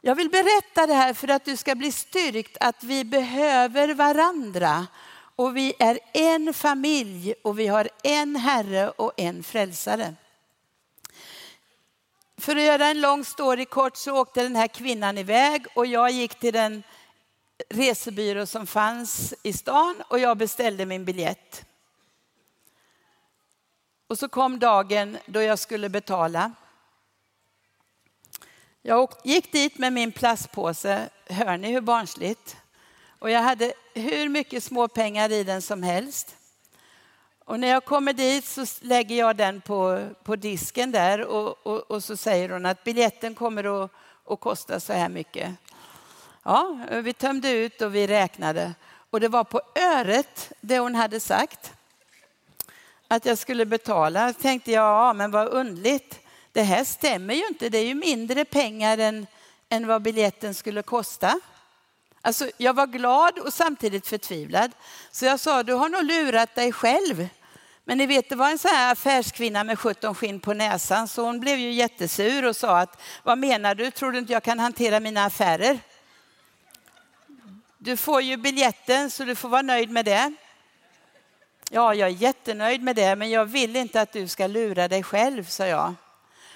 Jag 0.00 0.14
vill 0.14 0.30
berätta 0.30 0.86
det 0.86 0.94
här 0.94 1.14
för 1.14 1.28
att 1.28 1.44
du 1.44 1.56
ska 1.56 1.74
bli 1.74 1.92
styrkt 1.92 2.56
att 2.60 2.84
vi 2.84 3.04
behöver 3.04 3.94
varandra 3.94 4.86
och 5.36 5.56
vi 5.56 5.74
är 5.78 5.98
en 6.12 6.54
familj 6.54 7.34
och 7.42 7.58
vi 7.58 7.66
har 7.66 7.88
en 8.02 8.36
Herre 8.36 8.90
och 8.90 9.12
en 9.16 9.42
frälsare. 9.42 10.14
För 12.38 12.56
att 12.56 12.62
göra 12.62 12.86
en 12.86 13.00
lång 13.00 13.24
story 13.24 13.64
kort 13.64 13.96
så 13.96 14.20
åkte 14.20 14.42
den 14.42 14.56
här 14.56 14.68
kvinnan 14.68 15.18
iväg 15.18 15.66
och 15.74 15.86
jag 15.86 16.10
gick 16.10 16.34
till 16.34 16.52
den 16.52 16.82
resebyrå 17.68 18.46
som 18.46 18.66
fanns 18.66 19.34
i 19.42 19.52
stan 19.52 20.02
och 20.08 20.18
jag 20.18 20.36
beställde 20.36 20.86
min 20.86 21.04
biljett. 21.04 21.64
Och 24.06 24.18
så 24.18 24.28
kom 24.28 24.58
dagen 24.58 25.18
då 25.26 25.42
jag 25.42 25.58
skulle 25.58 25.88
betala. 25.88 26.52
Jag 28.82 29.12
gick 29.24 29.52
dit 29.52 29.78
med 29.78 29.92
min 29.92 30.12
plastpåse. 30.12 31.08
Hör 31.26 31.56
ni 31.56 31.72
hur 31.72 31.80
barnsligt? 31.80 32.56
Och 33.18 33.30
jag 33.30 33.42
hade 33.42 33.74
hur 33.96 34.28
mycket 34.28 34.64
småpengar 34.64 35.32
i 35.32 35.44
den 35.44 35.62
som 35.62 35.82
helst. 35.82 36.36
Och 37.44 37.60
när 37.60 37.68
jag 37.68 37.84
kommer 37.84 38.12
dit 38.12 38.44
så 38.44 38.66
lägger 38.80 39.16
jag 39.16 39.36
den 39.36 39.60
på, 39.60 40.08
på 40.24 40.36
disken 40.36 40.92
där 40.92 41.24
och, 41.24 41.66
och, 41.66 41.90
och 41.90 42.04
så 42.04 42.16
säger 42.16 42.48
hon 42.48 42.66
att 42.66 42.84
biljetten 42.84 43.34
kommer 43.34 43.84
att, 43.84 43.90
att 44.24 44.40
kosta 44.40 44.80
så 44.80 44.92
här 44.92 45.08
mycket. 45.08 45.54
Ja, 46.42 46.78
vi 46.90 47.12
tömde 47.12 47.50
ut 47.50 47.82
och 47.82 47.94
vi 47.94 48.06
räknade. 48.06 48.74
Och 49.10 49.20
det 49.20 49.28
var 49.28 49.44
på 49.44 49.60
öret 49.74 50.52
det 50.60 50.78
hon 50.78 50.94
hade 50.94 51.20
sagt. 51.20 51.72
Att 53.08 53.26
jag 53.26 53.38
skulle 53.38 53.66
betala. 53.66 54.26
Jag 54.26 54.38
tänkte 54.38 54.72
ja, 54.72 55.12
men 55.12 55.30
vad 55.30 55.48
undligt. 55.48 56.20
Det 56.52 56.62
här 56.62 56.84
stämmer 56.84 57.34
ju 57.34 57.46
inte. 57.46 57.68
Det 57.68 57.78
är 57.78 57.86
ju 57.86 57.94
mindre 57.94 58.44
pengar 58.44 58.98
än, 58.98 59.26
än 59.68 59.86
vad 59.86 60.02
biljetten 60.02 60.54
skulle 60.54 60.82
kosta. 60.82 61.40
Alltså, 62.26 62.50
jag 62.56 62.74
var 62.74 62.86
glad 62.86 63.38
och 63.38 63.52
samtidigt 63.52 64.06
förtvivlad. 64.06 64.70
Så 65.10 65.24
jag 65.24 65.40
sa, 65.40 65.62
du 65.62 65.72
har 65.72 65.88
nog 65.88 66.04
lurat 66.04 66.54
dig 66.54 66.72
själv. 66.72 67.28
Men 67.84 67.98
ni 67.98 68.06
vet, 68.06 68.28
det 68.28 68.36
var 68.36 68.50
en 68.50 68.58
sån 68.58 68.70
här 68.70 68.92
affärskvinna 68.92 69.64
med 69.64 69.78
17 69.78 70.14
skinn 70.14 70.40
på 70.40 70.54
näsan, 70.54 71.08
så 71.08 71.24
hon 71.24 71.40
blev 71.40 71.58
ju 71.58 71.72
jättesur 71.72 72.44
och 72.44 72.56
sa 72.56 72.78
att, 72.78 73.02
vad 73.22 73.38
menar 73.38 73.74
du, 73.74 73.90
tror 73.90 74.12
du 74.12 74.18
inte 74.18 74.32
jag 74.32 74.42
kan 74.42 74.58
hantera 74.58 75.00
mina 75.00 75.24
affärer? 75.24 75.78
du 77.86 77.96
får 77.96 78.22
ju 78.22 78.36
biljetten 78.36 79.10
så 79.10 79.24
du 79.24 79.34
får 79.34 79.48
vara 79.48 79.62
nöjd 79.62 79.90
med 79.90 80.04
det. 80.04 80.32
Ja, 81.70 81.94
jag 81.94 82.08
är 82.08 82.12
jättenöjd 82.12 82.82
med 82.82 82.96
det, 82.96 83.16
men 83.16 83.30
jag 83.30 83.44
vill 83.44 83.76
inte 83.76 84.00
att 84.00 84.12
du 84.12 84.28
ska 84.28 84.46
lura 84.46 84.88
dig 84.88 85.02
själv, 85.02 85.44
sa 85.44 85.66
jag. 85.66 85.94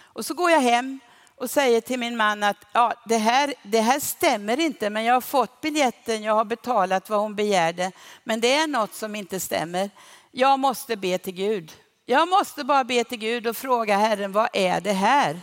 Och 0.01 0.27
så 0.27 0.35
går 0.35 0.51
jag 0.51 0.61
hem 0.61 1.01
och 1.41 1.51
säger 1.51 1.81
till 1.81 1.99
min 1.99 2.17
man 2.17 2.43
att 2.43 2.57
ja, 2.73 2.93
det, 3.05 3.17
här, 3.17 3.55
det 3.63 3.81
här 3.81 4.01
stämmer 4.01 4.61
inte, 4.61 4.91
men 4.91 5.05
jag 5.05 5.15
har 5.15 5.21
fått 5.21 5.61
biljetten, 5.61 6.23
jag 6.23 6.35
har 6.35 6.45
betalat 6.45 7.11
vad 7.11 7.21
hon 7.21 7.35
begärde, 7.35 7.93
men 8.25 8.41
det 8.41 8.55
är 8.55 8.67
något 8.67 8.95
som 8.95 9.15
inte 9.15 9.41
stämmer. 9.41 9.91
Jag 10.31 10.59
måste 10.59 10.97
be 10.97 11.19
till 11.19 11.33
Gud. 11.33 11.73
Jag 12.07 12.29
måste 12.29 12.65
bara 12.65 12.85
be 12.85 13.05
till 13.05 13.19
Gud 13.19 13.47
och 13.47 13.57
fråga 13.57 13.97
Herren, 13.97 14.33
vad 14.33 14.49
är 14.53 14.81
det 14.81 14.93
här? 14.93 15.41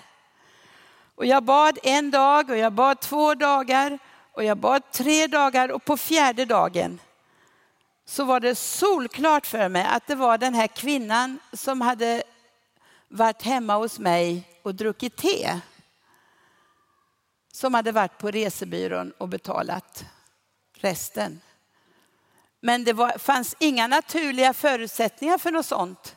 Och 1.16 1.26
jag 1.26 1.44
bad 1.44 1.80
en 1.84 2.12
dag 2.12 2.50
och 2.50 2.58
jag 2.58 2.74
bad 2.74 3.00
två 3.00 3.36
dagar 3.36 4.00
och 4.34 4.44
jag 4.44 4.58
bad 4.58 4.92
tre 4.92 5.28
dagar 5.28 5.72
och 5.72 5.86
på 5.86 5.98
fjärde 5.98 6.46
dagen 6.46 7.00
så 8.06 8.24
var 8.24 8.40
det 8.40 8.56
solklart 8.56 9.46
för 9.46 9.70
mig 9.70 9.88
att 9.90 10.08
det 10.08 10.16
var 10.16 10.38
den 10.38 10.54
här 10.54 10.68
kvinnan 10.68 11.40
som 11.54 11.82
hade 11.82 12.24
varit 13.08 13.42
hemma 13.42 13.76
hos 13.76 14.00
mig 14.00 14.44
och 14.64 14.76
druckit 14.76 15.16
te. 15.16 15.60
Som 17.58 17.74
hade 17.74 17.92
varit 17.92 18.18
på 18.18 18.32
resebyrån 18.32 19.12
och 19.18 19.30
betalat 19.30 20.06
resten. 20.74 21.42
Men 22.60 22.84
det 22.84 22.94
var, 22.94 23.18
fanns 23.18 23.56
inga 23.60 23.88
naturliga 23.88 24.54
förutsättningar 24.54 25.38
för 25.38 25.52
något 25.52 25.66
sånt. 25.66 26.16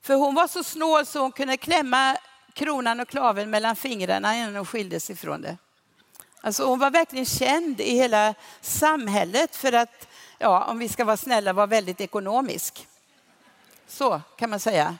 För 0.00 0.14
hon 0.14 0.34
var 0.34 0.48
så 0.48 0.64
snål 0.64 1.06
så 1.06 1.20
hon 1.20 1.32
kunde 1.32 1.56
klämma 1.56 2.16
kronan 2.52 3.00
och 3.00 3.08
klaven 3.08 3.50
mellan 3.50 3.76
fingrarna 3.76 4.36
innan 4.36 4.56
hon 4.56 4.66
skildes 4.66 5.10
ifrån 5.10 5.42
det. 5.42 5.56
Alltså 6.40 6.64
hon 6.64 6.78
var 6.78 6.90
verkligen 6.90 7.26
känd 7.26 7.80
i 7.80 7.94
hela 7.94 8.34
samhället 8.60 9.56
för 9.56 9.72
att, 9.72 10.08
ja, 10.38 10.64
om 10.64 10.78
vi 10.78 10.88
ska 10.88 11.04
vara 11.04 11.16
snälla, 11.16 11.52
vara 11.52 11.66
väldigt 11.66 12.00
ekonomisk. 12.00 12.88
Så 13.86 14.20
kan 14.36 14.50
man 14.50 14.60
säga. 14.60 14.96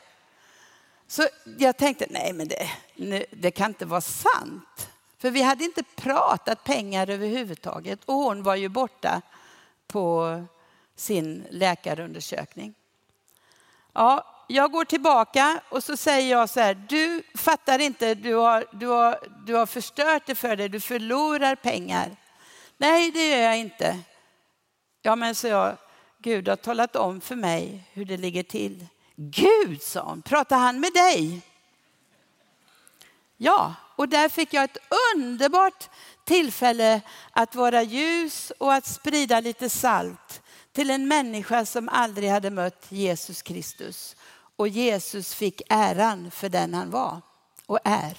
Så 1.06 1.28
jag 1.58 1.76
tänkte, 1.76 2.06
nej 2.10 2.32
men 2.32 2.48
det, 2.48 3.26
det 3.30 3.50
kan 3.50 3.70
inte 3.70 3.84
vara 3.84 4.00
sant. 4.00 4.88
För 5.22 5.30
vi 5.30 5.42
hade 5.42 5.64
inte 5.64 5.82
pratat 5.82 6.64
pengar 6.64 7.10
överhuvudtaget 7.10 8.04
och 8.04 8.14
hon 8.14 8.42
var 8.42 8.56
ju 8.56 8.68
borta 8.68 9.22
på 9.86 10.44
sin 10.96 11.46
läkarundersökning. 11.50 12.74
Ja, 13.92 14.26
jag 14.48 14.72
går 14.72 14.84
tillbaka 14.84 15.60
och 15.68 15.84
så 15.84 15.96
säger 15.96 16.30
jag 16.30 16.50
så 16.50 16.60
här, 16.60 16.74
du 16.74 17.22
fattar 17.34 17.78
inte, 17.78 18.14
du 18.14 18.34
har, 18.34 18.64
du 18.72 18.86
har, 18.86 19.18
du 19.46 19.54
har 19.54 19.66
förstört 19.66 20.22
det 20.26 20.34
för 20.34 20.56
dig, 20.56 20.68
du 20.68 20.80
förlorar 20.80 21.54
pengar. 21.54 22.16
Nej, 22.76 23.10
det 23.10 23.28
gör 23.28 23.42
jag 23.42 23.58
inte. 23.58 23.98
Ja, 25.02 25.16
men 25.16 25.34
så 25.34 25.46
jag, 25.46 25.76
Gud 26.18 26.48
har 26.48 26.56
talat 26.56 26.96
om 26.96 27.20
för 27.20 27.36
mig 27.36 27.84
hur 27.92 28.04
det 28.04 28.16
ligger 28.16 28.42
till. 28.42 28.86
Gud, 29.16 29.82
sa 29.82 30.02
hon, 30.02 30.22
pratar 30.22 30.58
han 30.58 30.80
med 30.80 30.92
dig? 30.92 31.42
Ja, 33.36 33.74
och 33.96 34.08
där 34.08 34.28
fick 34.28 34.54
jag 34.54 34.64
ett 34.64 34.78
underbart 35.14 35.88
tillfälle 36.24 37.00
att 37.30 37.54
vara 37.54 37.82
ljus 37.82 38.52
och 38.58 38.74
att 38.74 38.86
sprida 38.86 39.40
lite 39.40 39.68
salt 39.68 40.42
till 40.72 40.90
en 40.90 41.08
människa 41.08 41.66
som 41.66 41.88
aldrig 41.88 42.30
hade 42.30 42.50
mött 42.50 42.86
Jesus 42.88 43.42
Kristus. 43.42 44.16
Och 44.56 44.68
Jesus 44.68 45.34
fick 45.34 45.62
äran 45.68 46.30
för 46.30 46.48
den 46.48 46.74
han 46.74 46.90
var 46.90 47.20
och 47.66 47.78
är. 47.84 48.16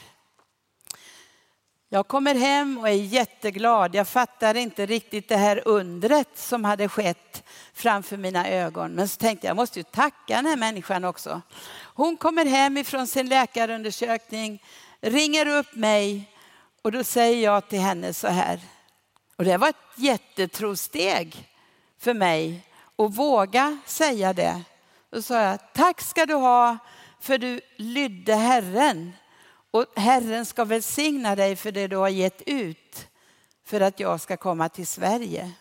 Jag 1.94 2.08
kommer 2.08 2.36
hem 2.36 2.78
och 2.78 2.90
är 2.90 2.94
jätteglad. 2.94 3.96
Jag 3.96 4.08
fattar 4.08 4.58
inte 4.58 4.86
riktigt 4.86 5.30
det 5.30 5.38
här 5.38 5.68
undret 5.68 6.30
som 6.36 6.66
hade 6.66 6.90
skett 6.90 7.44
framför 7.74 8.18
mina 8.18 8.50
ögon. 8.50 8.92
Men 8.92 9.08
så 9.08 9.18
tänkte 9.18 9.48
jag, 9.48 9.50
jag 9.50 9.56
måste 9.56 9.80
ju 9.80 9.84
tacka 9.84 10.36
den 10.36 10.46
här 10.46 10.58
människan 10.58 11.04
också. 11.04 11.42
Hon 11.96 12.18
kommer 12.18 12.46
hem 12.46 12.78
ifrån 12.78 13.08
sin 13.08 13.30
läkarundersökning, 13.30 14.64
ringer 15.04 15.48
upp 15.48 15.76
mig 15.76 16.30
och 16.82 16.92
då 16.92 17.04
säger 17.04 17.44
jag 17.44 17.68
till 17.70 17.80
henne 17.80 18.14
så 18.14 18.28
här. 18.28 18.60
Och 19.36 19.44
det 19.44 19.58
var 19.58 19.70
ett 19.70 19.76
jättetrosteg 19.96 21.50
för 22.00 22.14
mig 22.14 22.68
att 22.98 23.16
våga 23.16 23.78
säga 23.86 24.34
det. 24.34 24.64
Då 25.10 25.22
sa 25.22 25.42
jag, 25.42 25.60
tack 25.74 26.02
ska 26.02 26.26
du 26.26 26.34
ha 26.34 26.78
för 27.20 27.38
du 27.38 27.62
lydde 27.76 28.36
Herren. 28.36 29.12
Och 29.72 29.86
Herren 29.96 30.46
ska 30.46 30.66
välsigna 30.66 31.36
dig 31.36 31.56
för 31.56 31.72
det 31.72 31.88
du 31.88 31.96
har 31.96 32.10
gett 32.10 32.42
ut 32.46 33.08
för 33.66 33.82
att 33.82 34.00
jag 34.00 34.22
ska 34.22 34.38
komma 34.38 34.70
till 34.70 34.88
Sverige. 34.88 35.52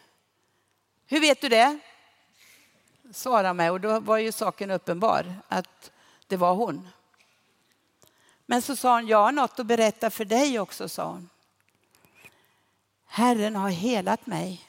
Hur 1.06 1.20
vet 1.20 1.40
du 1.40 1.48
det? 1.48 1.78
Svara 3.12 3.52
mig 3.54 3.70
och 3.70 3.80
då 3.80 4.00
var 4.00 4.18
ju 4.18 4.32
saken 4.32 4.70
uppenbar 4.70 5.34
att 5.48 5.90
det 6.26 6.36
var 6.36 6.54
hon. 6.54 6.88
Men 8.46 8.62
så 8.62 8.76
sa 8.76 8.94
hon, 8.94 9.06
jag 9.06 9.22
har 9.22 9.32
något 9.32 9.58
att 9.58 9.66
berätta 9.66 10.10
för 10.10 10.24
dig 10.24 10.58
också, 10.58 10.88
sa 10.88 11.06
hon. 11.06 11.28
Herren 13.06 13.56
har 13.56 13.70
helat 13.70 14.26
mig. 14.26 14.60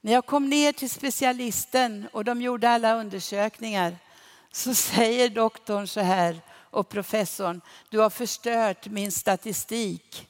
När 0.00 0.12
jag 0.12 0.26
kom 0.26 0.48
ner 0.48 0.72
till 0.72 0.90
specialisten 0.90 2.08
och 2.12 2.24
de 2.24 2.42
gjorde 2.42 2.70
alla 2.70 2.94
undersökningar 2.94 3.96
så 4.52 4.74
säger 4.74 5.28
doktorn 5.28 5.86
så 5.86 6.00
här 6.00 6.40
och 6.52 6.88
professorn, 6.88 7.60
du 7.88 7.98
har 7.98 8.10
förstört 8.10 8.86
min 8.86 9.12
statistik. 9.12 10.28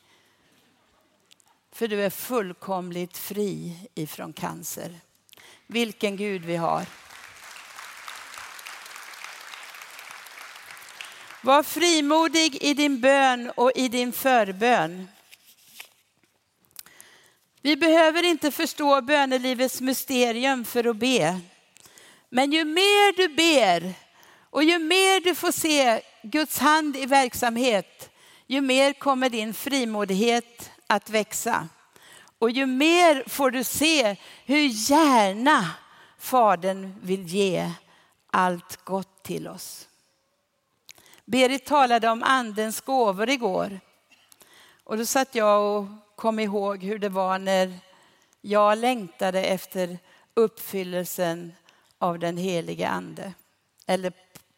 För 1.73 1.89
du 1.89 2.03
är 2.05 2.11
fullkomligt 2.11 3.17
fri 3.17 3.77
ifrån 3.95 4.33
cancer. 4.33 5.01
Vilken 5.67 6.17
Gud 6.17 6.45
vi 6.45 6.57
har. 6.57 6.87
Var 11.47 11.63
frimodig 11.63 12.59
i 12.63 12.75
din 12.75 13.01
bön 13.01 13.51
och 13.57 13.73
i 13.75 13.89
din 13.89 14.13
förbön. 14.13 15.09
Vi 17.63 17.77
behöver 17.77 18.23
inte 18.23 18.51
förstå 18.51 19.01
bönelivets 19.01 19.81
mysterium 19.81 20.65
för 20.65 20.85
att 20.85 20.97
be. 20.97 21.41
Men 22.29 22.53
ju 22.53 22.65
mer 22.65 23.17
du 23.17 23.29
ber 23.29 23.95
och 24.51 24.65
ju 24.65 24.79
mer 24.79 25.21
du 25.21 25.35
får 25.35 25.53
se 25.53 26.01
Guds 26.23 26.59
hand 26.59 26.97
i 26.97 27.07
verksamhet, 27.07 28.11
ju 28.47 28.61
mer 28.61 28.93
kommer 28.93 29.31
din 29.31 29.55
frimodighet 29.55 30.71
att 30.87 31.11
växa. 31.11 31.69
Och 32.39 32.51
ju 32.51 32.67
mer 32.67 33.25
får 33.27 33.51
du 33.51 33.65
se 33.65 34.17
hur 34.47 34.91
gärna 34.91 35.71
Fadern 36.19 36.95
vill 37.03 37.27
ge 37.27 37.71
allt 38.31 38.85
gott 38.85 39.23
till 39.23 39.49
oss. 39.49 39.89
Berit 41.29 41.65
talade 41.65 42.09
om 42.09 42.23
andens 42.23 42.81
gåvor 42.81 43.31
igår. 43.31 43.81
Och 44.85 44.97
då 44.97 45.07
satt 45.07 45.35
jag 45.35 45.77
och 45.77 45.87
kom 46.17 46.39
ihåg 46.39 46.83
hur 46.83 46.99
det 46.99 47.09
var 47.09 47.39
när 47.39 47.79
jag 48.41 48.79
längtade 48.79 49.45
efter 49.45 49.99
uppfyllelsen 50.35 51.53
av 51.99 52.19
den 52.19 52.37
helige 52.37 52.89
ande. 52.89 53.33
Eller 53.87 54.13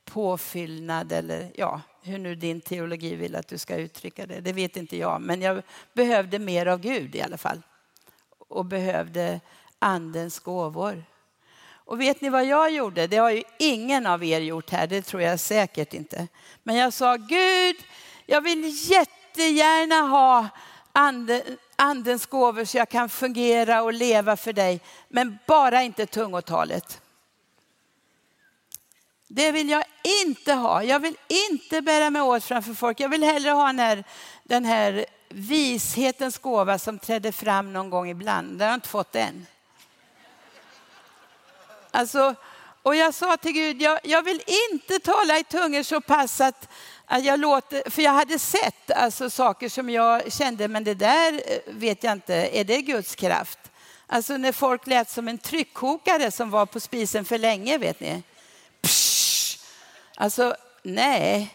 påfyllnad 0.04 1.12
eller 1.12 1.50
ja, 1.54 1.80
hur 2.02 2.18
nu 2.18 2.34
din 2.34 2.60
teologi 2.60 3.16
vill 3.16 3.36
att 3.36 3.48
du 3.48 3.58
ska 3.58 3.76
uttrycka 3.76 4.26
det. 4.26 4.40
Det 4.40 4.52
vet 4.52 4.76
inte 4.76 4.96
jag, 4.96 5.20
men 5.20 5.42
jag 5.42 5.62
behövde 5.92 6.38
mer 6.38 6.66
av 6.66 6.80
Gud 6.80 7.14
i 7.14 7.22
alla 7.22 7.38
fall. 7.38 7.62
Och 8.48 8.64
behövde 8.64 9.40
andens 9.78 10.38
gåvor. 10.38 11.04
Och 11.88 12.00
vet 12.00 12.20
ni 12.20 12.28
vad 12.28 12.44
jag 12.44 12.70
gjorde? 12.70 13.06
Det 13.06 13.16
har 13.16 13.30
ju 13.30 13.42
ingen 13.58 14.06
av 14.06 14.24
er 14.24 14.40
gjort 14.40 14.70
här, 14.70 14.86
det 14.86 15.02
tror 15.02 15.22
jag 15.22 15.40
säkert 15.40 15.94
inte. 15.94 16.28
Men 16.62 16.76
jag 16.76 16.92
sa, 16.92 17.16
Gud, 17.16 17.76
jag 18.26 18.40
vill 18.40 18.90
jättegärna 18.90 20.00
ha 20.00 20.48
ande, 20.92 21.42
andens 21.76 22.26
gåvor 22.26 22.64
så 22.64 22.78
jag 22.78 22.88
kan 22.88 23.08
fungera 23.08 23.82
och 23.82 23.92
leva 23.92 24.36
för 24.36 24.52
dig. 24.52 24.80
Men 25.08 25.38
bara 25.46 25.82
inte 25.82 26.06
tungotalet. 26.06 27.00
Det 29.28 29.52
vill 29.52 29.70
jag 29.70 29.84
inte 30.22 30.52
ha. 30.52 30.82
Jag 30.82 31.00
vill 31.00 31.16
inte 31.48 31.82
bära 31.82 32.10
mig 32.10 32.22
åt 32.22 32.44
framför 32.44 32.74
folk. 32.74 33.00
Jag 33.00 33.08
vill 33.08 33.24
hellre 33.24 33.50
ha 33.50 33.66
den 33.66 33.78
här, 33.78 34.04
den 34.44 34.64
här 34.64 35.06
vishetens 35.28 36.38
gåva 36.38 36.78
som 36.78 36.98
trädde 36.98 37.32
fram 37.32 37.72
någon 37.72 37.90
gång 37.90 38.10
ibland. 38.10 38.58
Det 38.58 38.64
har 38.64 38.70
jag 38.70 38.76
inte 38.76 38.88
fått 38.88 39.14
än. 39.14 39.46
Alltså, 41.90 42.34
och 42.82 42.96
jag 42.96 43.14
sa 43.14 43.36
till 43.36 43.52
Gud, 43.52 43.82
jag, 43.82 43.98
jag 44.02 44.22
vill 44.22 44.42
inte 44.70 44.98
tala 44.98 45.38
i 45.38 45.44
tungor 45.44 45.82
så 45.82 46.00
pass 46.00 46.40
att, 46.40 46.68
att 47.06 47.24
jag 47.24 47.40
låter, 47.40 47.90
för 47.90 48.02
jag 48.02 48.12
hade 48.12 48.38
sett 48.38 48.90
alltså, 48.90 49.30
saker 49.30 49.68
som 49.68 49.90
jag 49.90 50.32
kände, 50.32 50.68
men 50.68 50.84
det 50.84 50.94
där 50.94 51.32
eh, 51.32 51.58
vet 51.66 52.04
jag 52.04 52.12
inte, 52.12 52.34
är 52.34 52.64
det 52.64 52.82
Guds 52.82 53.14
kraft? 53.14 53.58
Alltså 54.06 54.36
när 54.36 54.52
folk 54.52 54.86
lät 54.86 55.10
som 55.10 55.28
en 55.28 55.38
tryckkokare 55.38 56.30
som 56.30 56.50
var 56.50 56.66
på 56.66 56.80
spisen 56.80 57.24
för 57.24 57.38
länge, 57.38 57.78
vet 57.78 58.00
ni. 58.00 58.22
Psh! 58.82 59.58
Alltså, 60.16 60.54
nej. 60.82 61.54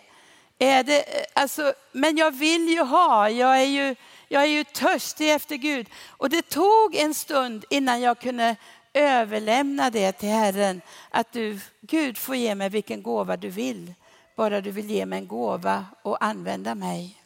Är 0.60 0.84
det, 0.84 1.20
eh, 1.20 1.26
alltså, 1.34 1.74
men 1.92 2.18
jag 2.18 2.32
vill 2.32 2.70
ju 2.70 2.82
ha, 2.82 3.30
jag 3.30 3.62
är 3.62 3.66
ju 3.66 3.96
jag 4.34 4.44
är 4.44 4.48
ju 4.48 4.64
törstig 4.64 5.32
efter 5.32 5.56
Gud. 5.56 5.88
Och 6.10 6.30
det 6.30 6.42
tog 6.42 6.96
en 6.96 7.14
stund 7.14 7.66
innan 7.70 8.02
jag 8.02 8.20
kunde 8.20 8.56
överlämna 8.94 9.90
det 9.90 10.12
till 10.12 10.30
Herren. 10.30 10.82
Att 11.10 11.32
du, 11.32 11.60
Gud 11.82 12.18
får 12.18 12.36
ge 12.36 12.56
mig 12.56 12.70
vilken 12.70 13.04
gåva 13.04 13.38
du 13.38 13.50
vill. 13.50 13.94
Bara 14.36 14.62
du 14.62 14.72
vill 14.72 14.90
ge 14.90 15.06
mig 15.06 15.20
en 15.20 15.28
gåva 15.28 15.86
och 16.02 16.24
använda 16.24 16.76
mig. 16.76 17.24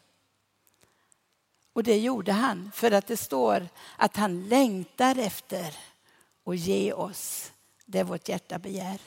Och 1.73 1.83
det 1.83 1.97
gjorde 1.99 2.31
han 2.31 2.71
för 2.75 2.91
att 2.91 3.07
det 3.07 3.17
står 3.17 3.67
att 3.97 4.15
han 4.15 4.47
längtar 4.47 5.19
efter 5.19 5.75
att 6.45 6.57
ge 6.57 6.93
oss 6.93 7.51
det 7.85 8.03
vårt 8.03 8.29
hjärta 8.29 8.59
begär. 8.59 8.99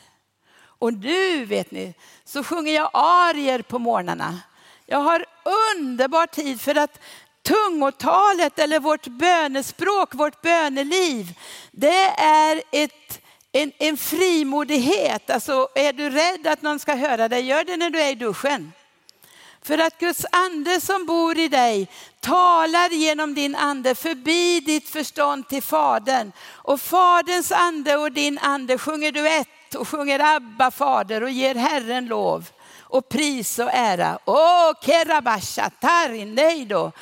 Och 0.81 0.95
nu 0.95 1.45
vet 1.45 1.71
ni, 1.71 1.95
så 2.25 2.45
sjunger 2.45 2.73
jag 2.73 2.91
arier 2.93 3.63
på 3.63 3.79
morgnarna. 3.79 4.41
Jag 4.87 4.99
har 4.99 5.27
underbar 5.75 6.27
tid 6.27 6.61
för 6.61 6.79
att 6.79 7.01
tungotalet 7.43 8.59
eller 8.59 8.81
vårt 8.81 9.07
bönespråk, 9.07 10.15
vårt 10.15 10.43
böneliv, 10.43 11.27
det 11.71 12.07
är 12.19 12.63
ett, 12.73 13.21
en, 13.53 13.73
en 13.79 13.97
frimodighet. 13.97 15.31
Alltså 15.31 15.69
är 15.75 15.93
du 15.93 16.11
rädd 16.11 16.47
att 16.47 16.63
någon 16.63 16.79
ska 16.79 16.95
höra 16.95 17.29
dig, 17.29 17.43
gör 17.43 17.65
det 17.65 17.77
när 17.77 17.91
du 17.91 18.01
är 18.01 18.11
i 18.11 18.15
duschen. 18.15 18.73
För 19.63 19.79
att 19.79 19.99
Guds 19.99 20.27
ande 20.33 20.81
som 20.81 21.07
bor 21.07 21.39
i 21.39 21.49
dig 21.49 21.89
talar 22.21 22.91
genom 22.91 23.35
din 23.35 23.57
ande 23.57 23.95
förbi 23.95 24.61
ditt 24.61 24.89
förstånd 24.89 25.49
till 25.49 25.63
Fadern. 25.63 26.33
Och 26.49 26.81
Faderns 26.81 27.53
ande 27.53 27.97
och 27.97 28.13
din 28.13 28.39
ande 28.39 28.79
sjunger 28.79 29.13
duett 29.13 29.75
och 29.75 29.89
sjunger 29.89 30.37
Abba 30.37 30.71
Fader 30.71 31.23
och 31.23 31.31
ger 31.31 31.55
Herren 31.55 32.07
lov 32.07 32.51
och 32.91 33.09
pris 33.09 33.59
och 33.59 33.71
ära. 33.73 34.19
Åh, 34.25 34.73
kerabasha, 34.83 35.71
tarineido. 35.71 36.93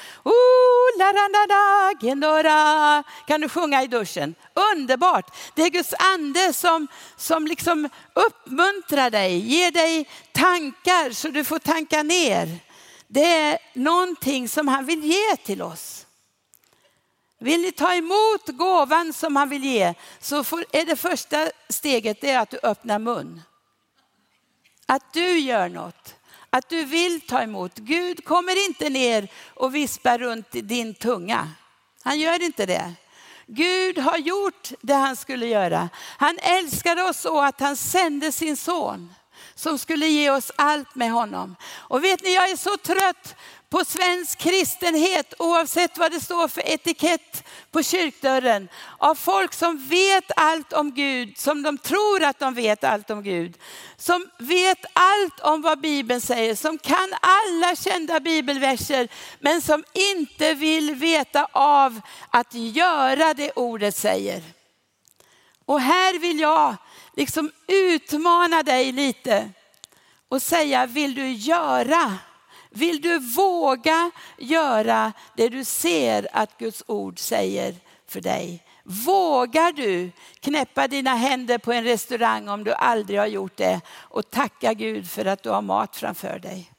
Kan 3.27 3.41
du 3.41 3.49
sjunga 3.49 3.83
i 3.83 3.87
duschen? 3.87 4.35
Underbart. 4.73 5.35
Det 5.55 5.63
är 5.63 5.71
Guds 5.71 5.95
ande 6.15 6.53
som, 6.53 6.89
som 7.17 7.47
liksom 7.47 7.89
uppmuntrar 8.15 9.11
dig, 9.11 9.39
ger 9.39 9.71
dig 9.71 10.09
tankar 10.33 11.11
så 11.11 11.29
du 11.29 11.45
får 11.45 11.59
tanka 11.59 12.03
ner. 12.03 12.59
Det 13.07 13.33
är 13.33 13.59
någonting 13.75 14.49
som 14.49 14.69
han 14.69 14.87
vill 14.87 15.05
ge 15.05 15.37
till 15.37 15.63
oss. 15.63 16.07
Vill 17.41 17.61
ni 17.61 17.73
ta 17.73 17.95
emot 17.95 18.47
gåvan 18.47 19.13
som 19.13 19.37
han 19.37 19.49
vill 19.49 19.65
ge 19.65 19.95
så 20.21 20.37
är 20.73 20.87
det 20.87 20.97
första 20.97 21.51
steget 21.69 22.21
det 22.21 22.31
är 22.31 22.39
att 22.39 22.51
du 22.51 22.59
öppnar 22.63 22.99
mun. 22.99 23.43
Att 24.91 25.13
du 25.13 25.39
gör 25.39 25.69
något. 25.69 26.15
Att 26.51 26.69
du 26.69 26.85
vill 26.85 27.21
ta 27.21 27.43
emot. 27.43 27.73
Gud 27.75 28.25
kommer 28.25 28.67
inte 28.67 28.89
ner 28.89 29.29
och 29.55 29.75
vispar 29.75 30.19
runt 30.19 30.51
din 30.51 30.95
tunga. 30.95 31.51
Han 32.03 32.21
gör 32.21 32.43
inte 32.43 32.67
det. 32.67 32.95
Gud 33.47 33.99
har 33.99 34.19
gjort 34.19 34.73
det 34.81 34.95
han 34.95 35.17
skulle 35.17 35.47
göra. 35.47 35.89
Han 36.19 36.39
älskade 36.39 37.03
oss 37.03 37.21
så 37.21 37.41
att 37.41 37.61
han 37.61 37.77
sände 37.77 38.33
sin 38.33 38.57
son 38.57 39.15
som 39.55 39.79
skulle 39.79 40.07
ge 40.07 40.31
oss 40.31 40.53
allt 40.57 40.95
med 40.95 41.11
honom. 41.11 41.57
Och 41.75 42.05
vet 42.05 42.23
ni, 42.23 42.35
jag 42.35 42.51
är 42.51 42.57
så 42.57 42.77
trött 42.77 43.37
på 43.71 43.85
svensk 43.85 44.39
kristenhet, 44.39 45.35
oavsett 45.39 45.99
vad 45.99 46.13
det 46.13 46.21
står 46.21 46.49
för 46.49 46.69
etikett 46.69 47.45
på 47.71 47.83
kyrkdörren, 47.83 48.69
av 48.99 49.15
folk 49.15 49.53
som 49.53 49.89
vet 49.89 50.31
allt 50.37 50.73
om 50.73 50.95
Gud, 50.95 51.39
som 51.39 51.63
de 51.63 51.79
tror 51.79 52.25
att 52.25 52.39
de 52.39 52.55
vet 52.55 52.85
allt 52.85 53.11
om 53.11 53.23
Gud, 53.23 53.59
som 53.97 54.31
vet 54.39 54.85
allt 54.93 55.41
om 55.41 55.63
vad 55.63 55.81
Bibeln 55.81 56.21
säger, 56.21 56.55
som 56.55 56.79
kan 56.79 57.13
alla 57.21 57.77
kända 57.77 58.21
bibelverser, 58.21 59.09
men 59.41 59.63
som 59.63 59.85
inte 59.93 60.55
vill 60.55 60.95
veta 60.95 61.49
av 61.53 62.01
att 62.31 62.55
göra 62.55 63.35
det 63.35 63.51
ordet 63.51 63.97
säger. 63.97 64.43
Och 65.65 65.81
här 65.81 66.19
vill 66.19 66.41
jag 66.41 66.77
liksom 67.17 67.51
utmana 67.67 68.63
dig 68.63 68.93
lite 68.93 69.51
och 70.29 70.43
säga, 70.43 70.87
vill 70.87 71.15
du 71.15 71.33
göra 71.33 72.19
vill 72.71 73.01
du 73.01 73.19
våga 73.19 74.11
göra 74.39 75.13
det 75.37 75.49
du 75.49 75.65
ser 75.65 76.29
att 76.33 76.59
Guds 76.59 76.85
ord 76.87 77.19
säger 77.19 77.75
för 78.09 78.21
dig? 78.21 78.65
Vågar 78.85 79.73
du 79.73 80.11
knäppa 80.41 80.89
dina 80.89 81.15
händer 81.15 81.59
på 81.59 81.73
en 81.73 81.85
restaurang 81.85 82.49
om 82.49 82.65
du 82.65 82.73
aldrig 82.73 83.19
har 83.19 83.27
gjort 83.27 83.57
det 83.57 83.81
och 83.91 84.31
tacka 84.31 84.75
Gud 84.75 85.11
för 85.11 85.25
att 85.25 85.43
du 85.43 85.51
har 85.51 85.63
mat 85.63 85.97
framför 85.97 86.39
dig? 86.39 86.73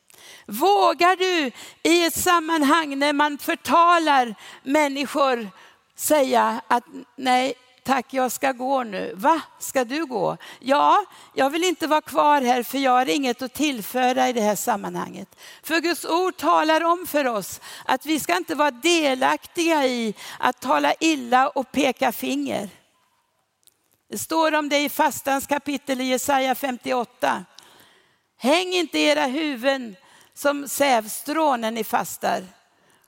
Vågar 0.46 1.16
du 1.16 1.52
i 1.90 2.06
ett 2.06 2.16
sammanhang 2.16 3.00
när 3.00 3.14
man 3.14 3.38
förtalar 3.38 4.36
människor 4.64 5.50
säga 5.96 6.62
att 6.68 6.84
nej, 7.16 7.54
tack 7.90 8.14
jag 8.14 8.32
ska 8.32 8.52
gå 8.52 8.84
nu. 8.84 9.14
Va, 9.16 9.42
ska 9.60 9.84
du 9.84 10.06
gå? 10.06 10.38
Ja, 10.60 11.06
jag 11.34 11.50
vill 11.50 11.64
inte 11.64 11.88
vara 11.88 12.02
kvar 12.02 12.42
här 12.42 12.64
för 12.64 12.78
jag 12.78 12.92
har 12.92 13.10
inget 13.10 13.42
att 13.42 13.54
tillföra 13.54 14.30
i 14.30 14.34
det 14.34 14.42
här 14.42 14.56
sammanhanget. 14.56 15.36
För 15.64 15.80
Guds 15.80 16.06
ord 16.06 16.38
talar 16.38 16.84
om 16.84 17.08
för 17.08 17.28
oss 17.28 17.62
att 17.86 18.06
vi 18.06 18.20
ska 18.20 18.38
inte 18.38 18.56
vara 18.56 18.72
delaktiga 18.72 19.86
i 19.86 20.14
att 20.40 20.60
tala 20.60 20.94
illa 21.00 21.50
och 21.50 21.72
peka 21.72 22.12
finger. 22.12 22.70
Det 24.10 24.18
står 24.18 24.56
om 24.56 24.70
det 24.70 24.80
i 24.80 24.90
fastans 24.90 25.48
kapitel 25.48 26.02
i 26.02 26.04
Jesaja 26.04 26.56
58. 26.56 27.46
Häng 28.38 28.74
inte 28.74 29.00
era 29.00 29.26
huvuden 29.26 29.96
som 30.34 30.68
sävstrån 30.68 31.62
när 31.62 31.72
ni 31.72 31.84
fastar 31.84 32.44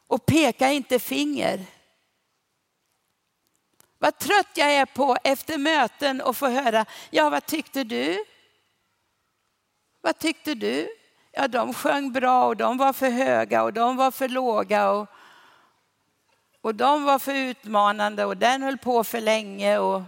och 0.08 0.26
peka 0.26 0.72
inte 0.72 1.00
finger. 1.00 1.66
Vad 4.02 4.18
trött 4.18 4.50
jag 4.54 4.74
är 4.74 4.86
på 4.86 5.18
efter 5.24 5.58
möten 5.58 6.22
och 6.22 6.38
få 6.38 6.48
höra, 6.48 6.86
ja 7.10 7.30
vad 7.30 7.46
tyckte 7.46 7.84
du? 7.84 8.26
Vad 10.02 10.20
tyckte 10.20 10.56
du? 10.56 10.90
Ja, 11.32 11.48
de 11.48 11.74
sjöng 11.74 12.12
bra 12.12 12.46
och 12.46 12.58
de 12.58 12.78
var 12.78 12.94
för 12.94 13.10
höga 13.10 13.64
och 13.64 13.74
de 13.74 13.98
var 13.98 14.12
för 14.12 14.28
låga 14.28 14.92
och, 14.92 15.08
och 16.62 16.76
de 16.76 17.04
var 17.04 17.20
för 17.20 17.34
utmanande 17.34 18.26
och 18.26 18.38
den 18.38 18.62
höll 18.62 18.78
på 18.78 19.04
för 19.04 19.22
länge 19.22 19.78
och, 19.78 20.02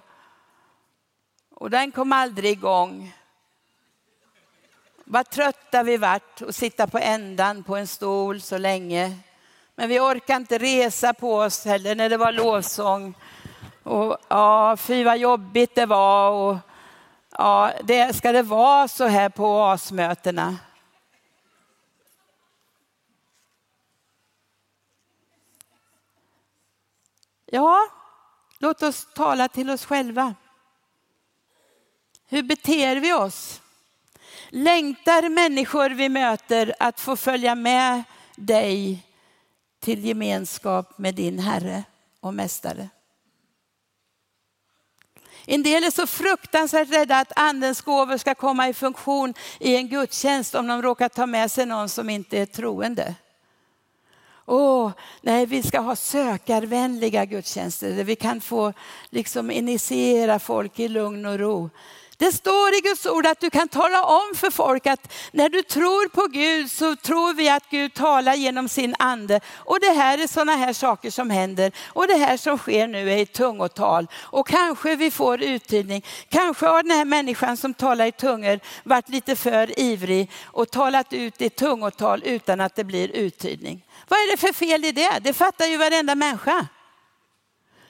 och 1.55 1.69
den 1.69 1.91
kom 1.91 2.13
aldrig 2.13 2.51
igång. 2.51 3.13
Vad 5.03 5.29
trötta 5.29 5.83
vi 5.83 5.97
vart 5.97 6.41
att 6.41 6.55
sitta 6.55 6.87
på 6.87 6.97
ändan 6.97 7.63
på 7.63 7.75
en 7.75 7.87
stol 7.87 8.41
så 8.41 8.57
länge. 8.57 9.17
Men 9.75 9.89
vi 9.89 9.99
orkar 9.99 10.35
inte 10.35 10.57
resa 10.57 11.13
på 11.13 11.35
oss 11.35 11.65
heller 11.65 11.95
när 11.95 12.09
det 12.09 12.17
var 12.17 12.31
lovsång. 12.31 13.15
Och 13.83 14.17
ja, 14.27 14.77
fy 14.77 15.03
vad 15.03 15.17
jobbigt 15.17 15.75
det 15.75 15.85
var. 15.85 16.31
Och, 16.31 16.57
ja, 17.37 17.71
det, 17.83 18.15
ska 18.15 18.31
det 18.31 18.43
vara 18.43 18.87
så 18.87 19.07
här 19.07 19.29
på 19.29 19.63
asmötena? 19.63 20.57
Ja, 27.45 27.79
låt 28.59 28.83
oss 28.83 29.07
tala 29.13 29.47
till 29.47 29.69
oss 29.69 29.85
själva. 29.85 30.35
Hur 32.27 32.43
beter 32.43 32.95
vi 32.95 33.13
oss? 33.13 33.61
Längtar 34.49 35.29
människor 35.29 35.89
vi 35.89 36.09
möter 36.09 36.75
att 36.79 36.99
få 36.99 37.15
följa 37.15 37.55
med 37.55 38.03
dig 38.35 39.05
till 39.79 40.05
gemenskap 40.05 40.97
med 40.97 41.15
din 41.15 41.39
Herre 41.39 41.83
och 42.19 42.33
Mästare? 42.33 42.89
En 45.45 45.63
del 45.63 45.83
är 45.83 45.91
så 45.91 46.07
fruktansvärt 46.07 46.89
rädda 46.89 47.19
att 47.19 47.39
andens 47.39 47.81
gåvor 47.81 48.17
ska 48.17 48.35
komma 48.35 48.69
i 48.69 48.73
funktion 48.73 49.33
i 49.59 49.75
en 49.75 49.87
gudstjänst 49.87 50.55
om 50.55 50.67
de 50.67 50.81
råkar 50.81 51.09
ta 51.09 51.25
med 51.25 51.51
sig 51.51 51.65
någon 51.65 51.89
som 51.89 52.09
inte 52.09 52.39
är 52.39 52.45
troende. 52.45 53.15
Åh, 54.45 54.91
nej, 55.21 55.45
vi 55.45 55.63
ska 55.63 55.79
ha 55.79 55.95
sökarvänliga 55.95 57.25
gudstjänster 57.25 57.91
där 57.91 58.03
vi 58.03 58.15
kan 58.15 58.41
få 58.41 58.73
liksom 59.09 59.51
initiera 59.51 60.39
folk 60.39 60.79
i 60.79 60.87
lugn 60.87 61.25
och 61.25 61.39
ro. 61.39 61.69
Det 62.23 62.31
står 62.31 62.75
i 62.75 62.81
Guds 62.81 63.05
ord 63.05 63.25
att 63.25 63.39
du 63.39 63.49
kan 63.49 63.67
tala 63.67 64.03
om 64.03 64.35
för 64.35 64.51
folk 64.51 64.87
att 64.87 65.13
när 65.31 65.49
du 65.49 65.61
tror 65.61 66.09
på 66.09 66.27
Gud 66.27 66.71
så 66.71 66.95
tror 66.95 67.33
vi 67.33 67.49
att 67.49 67.69
Gud 67.69 67.93
talar 67.93 68.33
genom 68.33 68.69
sin 68.69 68.95
ande. 68.99 69.39
Och 69.55 69.79
det 69.79 69.89
här 69.89 70.17
är 70.17 70.27
sådana 70.27 70.55
här 70.55 70.73
saker 70.73 71.11
som 71.11 71.29
händer. 71.29 71.71
Och 71.87 72.07
det 72.07 72.15
här 72.15 72.37
som 72.37 72.57
sker 72.57 72.87
nu 72.87 73.11
är 73.11 73.17
i 73.17 73.25
tungotal. 73.25 74.07
Och 74.21 74.47
kanske 74.47 74.95
vi 74.95 75.11
får 75.11 75.43
uttydning. 75.43 76.05
Kanske 76.29 76.65
har 76.65 76.83
den 76.83 76.91
här 76.91 77.05
människan 77.05 77.57
som 77.57 77.73
talar 77.73 78.05
i 78.05 78.11
tungor 78.11 78.59
varit 78.83 79.09
lite 79.09 79.35
för 79.35 79.79
ivrig 79.79 80.31
och 80.43 80.71
talat 80.71 81.13
ut 81.13 81.41
i 81.41 81.49
tungotal 81.49 82.23
utan 82.25 82.61
att 82.61 82.75
det 82.75 82.83
blir 82.83 83.11
uttydning. 83.11 83.85
Vad 84.07 84.19
är 84.19 84.31
det 84.31 84.37
för 84.37 84.53
fel 84.53 84.85
i 84.85 84.91
det? 84.91 85.19
Det 85.21 85.33
fattar 85.33 85.65
ju 85.65 85.77
varenda 85.77 86.15
människa. 86.15 86.67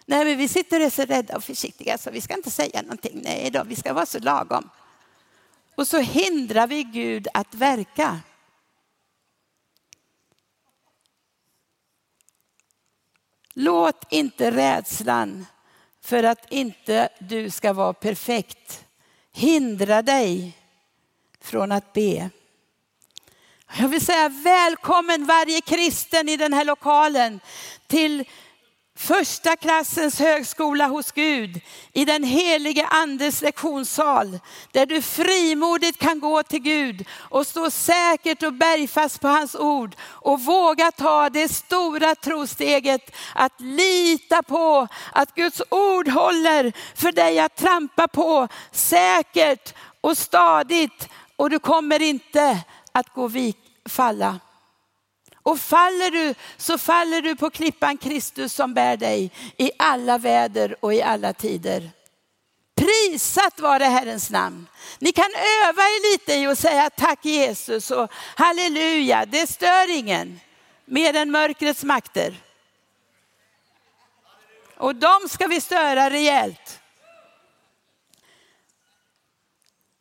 Nej, 0.06 0.26
men 0.26 0.38
vi 0.38 0.48
sitter 0.48 0.80
och 0.80 0.86
är 0.86 0.90
så 0.90 1.06
rädda 1.06 1.36
och 1.36 1.44
försiktiga 1.44 1.98
så 1.98 2.12
vi 2.12 2.22
ska 2.22 2.34
inte 2.34 2.52
säga 2.52 2.82
någonting. 2.82 3.22
Nej 3.24 3.52
då, 3.52 3.64
vi 3.64 3.76
ska 3.76 3.94
vara 3.94 4.06
så 4.06 4.20
lagom. 4.20 4.70
Och 5.76 5.88
så 5.88 6.00
hindrar 6.00 6.68
vi 6.68 6.84
Gud 6.84 7.28
att 7.34 7.56
verka. 7.56 8.20
Låt 13.54 14.06
inte 14.10 14.52
rädslan 14.52 15.46
för 16.02 16.24
att 16.24 16.52
inte 16.52 17.10
du 17.20 17.50
ska 17.50 17.74
vara 17.74 17.94
perfekt 17.94 18.86
hindra 19.32 20.02
dig 20.02 20.58
från 21.42 21.72
att 21.72 21.94
be. 21.94 22.30
Jag 23.78 23.88
vill 23.88 24.06
säga 24.06 24.30
välkommen 24.30 25.26
varje 25.26 25.62
kristen 25.62 26.30
i 26.30 26.38
den 26.38 26.54
här 26.54 26.66
lokalen 26.66 27.40
till 27.88 28.26
första 28.96 29.56
klassens 29.56 30.20
högskola 30.20 30.88
hos 30.88 31.12
Gud 31.12 31.62
i 31.94 32.06
den 32.06 32.24
helige 32.24 32.86
andes 32.86 33.42
lektionssal 33.42 34.40
där 34.72 34.86
du 34.86 35.02
frimodigt 35.02 36.00
kan 36.00 36.20
gå 36.20 36.44
till 36.44 36.62
Gud 36.62 37.06
och 37.12 37.48
stå 37.48 37.72
säkert 37.72 38.44
och 38.44 38.54
bergfast 38.54 39.22
på 39.22 39.28
hans 39.28 39.56
ord 39.56 39.96
och 40.02 40.42
våga 40.42 40.92
ta 40.92 41.30
det 41.30 41.48
stora 41.48 42.16
trosteget 42.16 43.16
att 43.36 43.62
lita 43.62 44.44
på 44.44 44.88
att 45.12 45.36
Guds 45.36 45.62
ord 45.70 46.08
håller 46.08 46.74
för 46.96 47.12
dig 47.12 47.40
att 47.40 47.56
trampa 47.56 48.08
på 48.08 48.48
säkert 48.72 49.74
och 50.02 50.18
stadigt 50.18 51.10
och 51.36 51.50
du 51.50 51.60
kommer 51.60 52.02
inte 52.02 52.64
att 52.92 53.14
gå 53.14 53.28
vik, 53.28 53.58
falla. 53.90 54.40
Och 55.44 55.60
faller 55.60 56.12
du 56.12 56.36
så 56.58 56.78
faller 56.78 57.22
du 57.22 57.36
på 57.36 57.50
klippan 57.50 57.98
Kristus 57.98 58.54
som 58.54 58.74
bär 58.74 58.98
dig 58.98 59.32
i 59.58 59.72
alla 59.78 60.18
väder 60.18 60.76
och 60.80 60.94
i 60.94 61.02
alla 61.02 61.34
tider. 61.34 61.92
Prisat 62.76 63.60
var 63.60 63.80
det 63.80 63.86
Herrens 63.86 64.30
namn. 64.30 64.68
Ni 65.00 65.12
kan 65.12 65.30
öva 65.66 65.82
er 65.82 66.12
lite 66.12 66.34
i 66.34 66.46
att 66.46 66.60
säga 66.60 66.90
tack 66.90 67.26
Jesus 67.26 67.92
och 67.92 68.12
halleluja. 68.36 69.26
Det 69.26 69.48
stör 69.48 69.98
ingen 69.98 70.40
mer 70.86 71.16
än 71.16 71.32
mörkrets 71.32 71.84
makter. 71.84 72.34
Och 74.78 74.96
de 74.96 75.30
ska 75.30 75.48
vi 75.48 75.62
störa 75.62 76.10
rejält. 76.10 76.80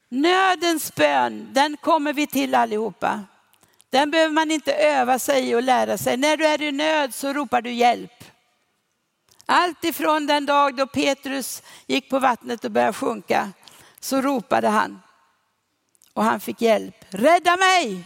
Nödens 0.09 0.95
bön, 0.95 1.49
den 1.53 1.76
kommer 1.76 2.12
vi 2.12 2.26
till 2.26 2.55
allihopa. 2.55 3.24
Den 3.93 4.11
behöver 4.11 4.32
man 4.32 4.51
inte 4.51 4.74
öva 4.74 5.18
sig 5.18 5.51
i 5.51 5.55
och 5.55 5.62
lära 5.62 5.99
sig. 5.99 6.16
När 6.16 6.36
du 6.36 6.47
är 6.47 6.62
i 6.62 6.72
nöd 6.72 7.14
så 7.14 7.32
ropar 7.32 7.62
du 7.62 7.72
hjälp. 7.72 8.24
Allt 9.47 9.84
ifrån 9.84 10.26
den 10.26 10.47
dag 10.47 10.76
då 10.76 10.86
Petrus 10.86 11.62
gick 11.86 12.11
på 12.11 12.18
vattnet 12.18 12.64
och 12.64 12.70
började 12.70 12.93
sjunka 12.93 13.53
så 14.01 14.20
ropade 14.20 14.68
han. 14.68 15.03
Och 16.12 16.24
han 16.24 16.40
fick 16.40 16.62
hjälp. 16.62 16.95
Rädda 17.11 17.57
mig! 17.57 18.05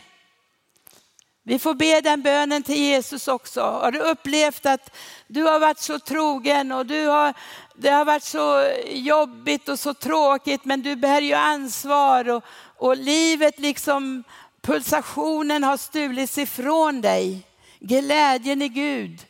Vi 1.43 1.59
får 1.59 1.74
be 1.74 2.01
den 2.01 2.22
bönen 2.22 2.62
till 2.62 2.76
Jesus 2.76 3.28
också. 3.28 3.61
Har 3.61 3.93
du 3.93 3.99
upplevt 3.99 4.66
att 4.66 4.97
du 5.26 5.43
har 5.43 5.59
varit 5.59 5.78
så 5.78 5.99
trogen 5.99 6.72
och 6.72 6.87
du 6.87 7.07
har, 7.07 7.34
det 7.74 7.91
har 7.91 8.05
varit 8.05 8.22
så 8.22 8.72
jobbigt 8.87 9.68
och 9.68 9.78
så 9.78 9.95
tråkigt 9.95 10.64
men 10.64 10.82
du 10.82 10.97
bär 10.97 11.20
ju 11.20 11.32
ansvar 11.34 12.28
och, 12.28 12.45
och 12.76 12.97
livet 12.97 13.59
liksom 13.59 14.24
pulsationen 14.67 15.64
har 15.64 15.77
stulits 15.77 16.39
ifrån 16.39 17.01
dig, 17.01 17.43
glädjen 17.79 18.62
i 18.62 18.69
Gud, 18.69 19.27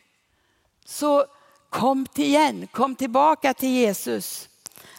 så 0.84 1.26
kom 1.70 2.06
till 2.06 2.24
igen, 2.24 2.68
kom 2.72 2.94
tillbaka 2.94 3.54
till 3.54 3.68
Jesus. 3.68 4.48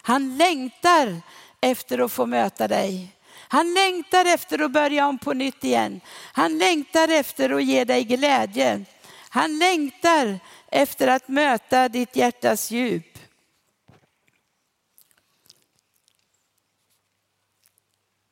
Han 0.02 0.36
längtar 0.36 1.20
efter 1.60 1.98
att 1.98 2.12
få 2.12 2.26
möta 2.26 2.68
dig. 2.68 3.14
Han 3.50 3.74
längtar 3.74 4.24
efter 4.24 4.62
att 4.62 4.72
börja 4.72 5.08
om 5.08 5.18
på 5.18 5.32
nytt 5.32 5.64
igen. 5.64 6.00
Han 6.32 6.58
längtar 6.58 7.08
efter 7.08 7.50
att 7.50 7.64
ge 7.64 7.84
dig 7.84 8.04
glädje. 8.04 8.84
Han 9.28 9.58
längtar 9.58 10.38
efter 10.70 11.08
att 11.08 11.28
möta 11.28 11.88
ditt 11.88 12.16
hjärtas 12.16 12.70
djup. 12.70 13.07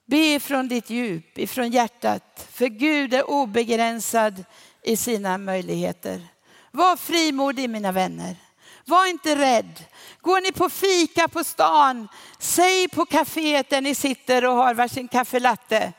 Be 0.06 0.40
från 0.40 0.68
ditt 0.68 0.90
djup, 0.90 1.38
ifrån 1.38 1.70
hjärtat, 1.70 2.48
för 2.52 2.66
Gud 2.66 3.14
är 3.14 3.30
obegränsad 3.30 4.44
i 4.82 4.96
sina 4.96 5.38
möjligheter. 5.38 6.26
Var 6.70 6.96
frimodig 6.96 7.70
mina 7.70 7.92
vänner. 7.92 8.36
Var 8.84 9.06
inte 9.06 9.36
rädd. 9.36 9.84
Går 10.20 10.40
ni 10.40 10.52
på 10.52 10.68
fika 10.70 11.28
på 11.28 11.44
stan, 11.44 12.08
säg 12.38 12.88
på 12.88 13.04
kaféet 13.04 13.70
där 13.70 13.80
ni 13.80 13.94
sitter 13.94 14.44
och 14.44 14.54
har 14.54 14.74
varsin 14.74 15.08
kaffelatte. 15.08 15.92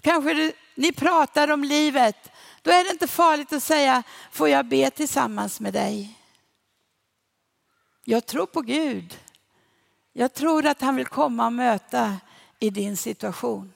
Kanske 0.00 0.52
ni 0.74 0.92
pratar 0.92 1.50
om 1.50 1.64
livet. 1.64 2.30
Då 2.62 2.70
är 2.70 2.84
det 2.84 2.90
inte 2.90 3.08
farligt 3.08 3.52
att 3.52 3.62
säga, 3.62 4.02
får 4.32 4.48
jag 4.48 4.66
be 4.66 4.90
tillsammans 4.90 5.60
med 5.60 5.72
dig? 5.72 6.18
Jag 8.04 8.26
tror 8.26 8.46
på 8.46 8.60
Gud. 8.60 9.18
Jag 10.12 10.34
tror 10.34 10.66
att 10.66 10.80
han 10.80 10.96
vill 10.96 11.06
komma 11.06 11.46
och 11.46 11.52
möta 11.52 12.16
i 12.58 12.70
din 12.70 12.96
situation. 12.96 13.72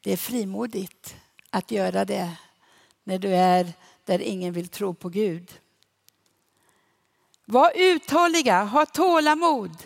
Det 0.00 0.12
är 0.12 0.16
frimodigt 0.16 1.16
att 1.50 1.70
göra 1.70 2.04
det 2.04 2.36
när 3.04 3.18
du 3.18 3.28
är 3.28 3.72
där 4.04 4.18
ingen 4.18 4.52
vill 4.52 4.68
tro 4.68 4.94
på 4.94 5.08
Gud. 5.08 5.60
Var 7.44 7.72
uthålliga, 7.74 8.64
ha 8.64 8.86
tålamod. 8.86 9.82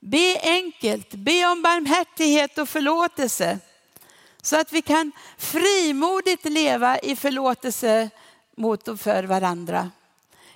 Be 0.00 0.40
enkelt, 0.42 1.14
be 1.14 1.46
om 1.46 1.62
barmhärtighet 1.62 2.58
och 2.58 2.68
förlåtelse. 2.68 3.58
Så 4.42 4.60
att 4.60 4.72
vi 4.72 4.82
kan 4.82 5.12
frimodigt 5.38 6.44
leva 6.44 6.98
i 6.98 7.16
förlåtelse 7.16 8.10
mot 8.56 8.88
och 8.88 9.00
för 9.00 9.24
varandra. 9.24 9.90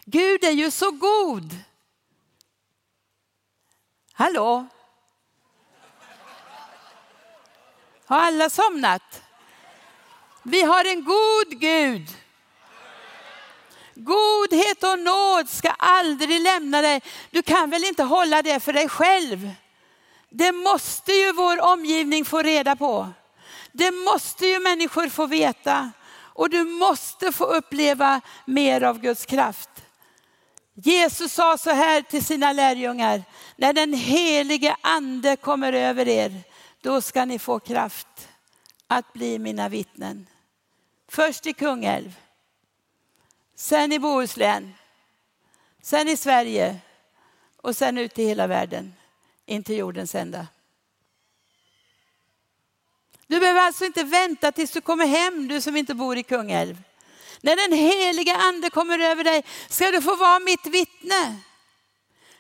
Gud 0.04 0.44
är 0.44 0.50
ju 0.50 0.70
så 0.70 0.90
god. 0.90 1.56
Hallå? 4.22 4.66
Har 8.06 8.20
alla 8.20 8.50
somnat? 8.50 9.22
Vi 10.42 10.62
har 10.62 10.84
en 10.84 11.04
god 11.04 11.60
Gud. 11.60 12.08
Godhet 13.94 14.82
och 14.82 14.98
nåd 14.98 15.48
ska 15.48 15.70
aldrig 15.70 16.40
lämna 16.40 16.82
dig. 16.82 17.02
Du 17.30 17.42
kan 17.42 17.70
väl 17.70 17.84
inte 17.84 18.02
hålla 18.02 18.42
det 18.42 18.60
för 18.60 18.72
dig 18.72 18.88
själv? 18.88 19.50
Det 20.28 20.52
måste 20.52 21.12
ju 21.12 21.32
vår 21.32 21.60
omgivning 21.60 22.24
få 22.24 22.42
reda 22.42 22.76
på. 22.76 23.08
Det 23.72 23.90
måste 23.90 24.46
ju 24.46 24.60
människor 24.60 25.08
få 25.08 25.26
veta. 25.26 25.90
Och 26.16 26.50
du 26.50 26.64
måste 26.64 27.32
få 27.32 27.44
uppleva 27.44 28.20
mer 28.44 28.82
av 28.82 28.98
Guds 29.00 29.26
kraft. 29.26 29.70
Jesus 30.74 31.32
sa 31.32 31.58
så 31.58 31.70
här 31.70 32.02
till 32.02 32.24
sina 32.24 32.52
lärjungar, 32.52 33.22
när 33.56 33.72
den 33.72 33.92
helige 33.92 34.76
ande 34.80 35.36
kommer 35.36 35.72
över 35.72 36.08
er, 36.08 36.42
då 36.80 37.00
ska 37.00 37.24
ni 37.24 37.38
få 37.38 37.58
kraft 37.60 38.28
att 38.86 39.12
bli 39.12 39.38
mina 39.38 39.68
vittnen. 39.68 40.26
Först 41.08 41.46
i 41.46 41.52
Kungälv, 41.52 42.14
sen 43.54 43.92
i 43.92 43.98
Bohuslän, 43.98 44.74
sen 45.82 46.08
i 46.08 46.16
Sverige 46.16 46.78
och 47.56 47.76
sen 47.76 47.98
ut 47.98 48.18
i 48.18 48.24
hela 48.24 48.46
världen, 48.46 48.94
in 49.46 49.62
till 49.62 49.76
jordens 49.76 50.14
ända. 50.14 50.46
Du 53.26 53.40
behöver 53.40 53.60
alltså 53.60 53.84
inte 53.84 54.04
vänta 54.04 54.52
tills 54.52 54.70
du 54.70 54.80
kommer 54.80 55.06
hem, 55.06 55.48
du 55.48 55.60
som 55.60 55.76
inte 55.76 55.94
bor 55.94 56.16
i 56.18 56.22
Kungälv. 56.22 56.82
När 57.44 57.56
den 57.56 57.78
heliga 57.78 58.36
ande 58.36 58.70
kommer 58.70 58.98
över 58.98 59.24
dig 59.24 59.44
ska 59.68 59.90
du 59.90 60.02
få 60.02 60.16
vara 60.16 60.38
mitt 60.38 60.66
vittne. 60.66 61.36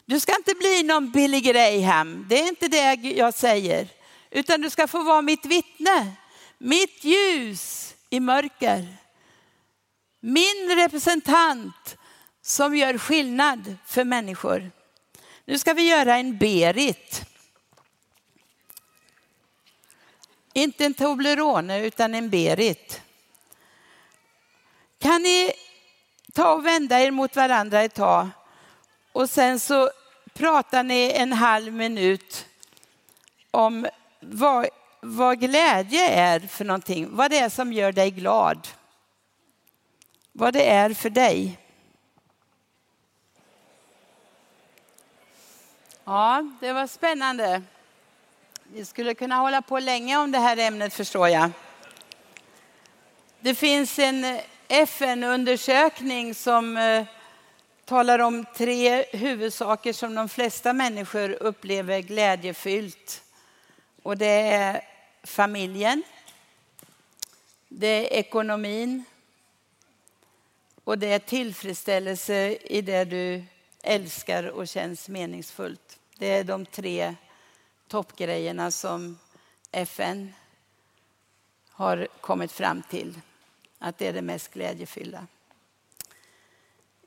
Du 0.04 0.20
ska 0.20 0.36
inte 0.36 0.54
bli 0.54 0.82
någon 0.82 1.10
Billy 1.10 1.40
Graham, 1.40 2.26
det 2.28 2.40
är 2.40 2.48
inte 2.48 2.68
det 2.68 2.94
jag 2.94 3.34
säger. 3.34 3.88
Utan 4.30 4.60
du 4.60 4.70
ska 4.70 4.88
få 4.88 5.02
vara 5.02 5.22
mitt 5.22 5.46
vittne, 5.46 6.12
mitt 6.58 7.04
ljus 7.04 7.94
i 8.10 8.20
mörker. 8.20 8.96
Min 10.20 10.76
representant 10.76 11.96
som 12.42 12.76
gör 12.76 12.98
skillnad 12.98 13.76
för 13.86 14.04
människor. 14.04 14.70
Nu 15.44 15.58
ska 15.58 15.74
vi 15.74 15.88
göra 15.88 16.16
en 16.16 16.38
Berit. 16.38 17.22
Inte 20.52 20.84
en 20.84 20.94
Toblerone 20.94 21.86
utan 21.86 22.14
en 22.14 22.30
Berit. 22.30 23.01
Kan 25.12 25.22
ni 25.22 25.52
ta 26.32 26.52
och 26.52 26.66
vända 26.66 27.00
er 27.00 27.10
mot 27.10 27.36
varandra 27.36 27.82
ett 27.82 27.94
tag 27.94 28.28
och 29.12 29.30
sen 29.30 29.60
så 29.60 29.90
pratar 30.32 30.82
ni 30.82 31.12
en 31.14 31.32
halv 31.32 31.72
minut 31.72 32.46
om 33.50 33.86
vad, 34.20 34.68
vad 35.00 35.40
glädje 35.40 36.08
är 36.08 36.40
för 36.40 36.64
någonting, 36.64 37.16
vad 37.16 37.30
det 37.30 37.38
är 37.38 37.48
som 37.48 37.72
gör 37.72 37.92
dig 37.92 38.10
glad. 38.10 38.68
Vad 40.32 40.52
det 40.52 40.70
är 40.70 40.94
för 40.94 41.10
dig. 41.10 41.58
Ja, 46.04 46.50
det 46.60 46.72
var 46.72 46.86
spännande. 46.86 47.62
Vi 48.62 48.84
skulle 48.84 49.14
kunna 49.14 49.36
hålla 49.36 49.62
på 49.62 49.78
länge 49.78 50.16
om 50.16 50.32
det 50.32 50.38
här 50.38 50.56
ämnet 50.56 50.94
förstår 50.94 51.28
jag. 51.28 51.50
Det 53.40 53.54
finns 53.54 53.98
en 53.98 54.40
FN-undersökning 54.72 56.34
som 56.34 56.76
eh, 56.76 57.04
talar 57.84 58.18
om 58.18 58.44
tre 58.56 59.04
huvudsaker 59.12 59.92
som 59.92 60.14
de 60.14 60.28
flesta 60.28 60.72
människor 60.72 61.30
upplever 61.30 62.00
glädjefyllt. 62.00 63.22
Och 64.02 64.18
det 64.18 64.40
är 64.40 64.84
familjen, 65.22 66.02
det 67.68 67.86
är 67.86 68.18
ekonomin 68.18 69.04
och 70.84 70.98
det 70.98 71.12
är 71.12 71.18
tillfredsställelse 71.18 72.56
i 72.60 72.82
det 72.82 73.04
du 73.04 73.44
älskar 73.82 74.44
och 74.44 74.68
känns 74.68 75.08
meningsfullt. 75.08 75.98
Det 76.18 76.26
är 76.26 76.44
de 76.44 76.66
tre 76.66 77.14
toppgrejerna 77.88 78.70
som 78.70 79.18
FN 79.72 80.34
har 81.70 82.08
kommit 82.20 82.52
fram 82.52 82.82
till 82.82 83.20
att 83.82 83.98
det 83.98 84.06
är 84.06 84.12
det 84.12 84.22
mest 84.22 84.52
glädjefyllda. 84.52 85.26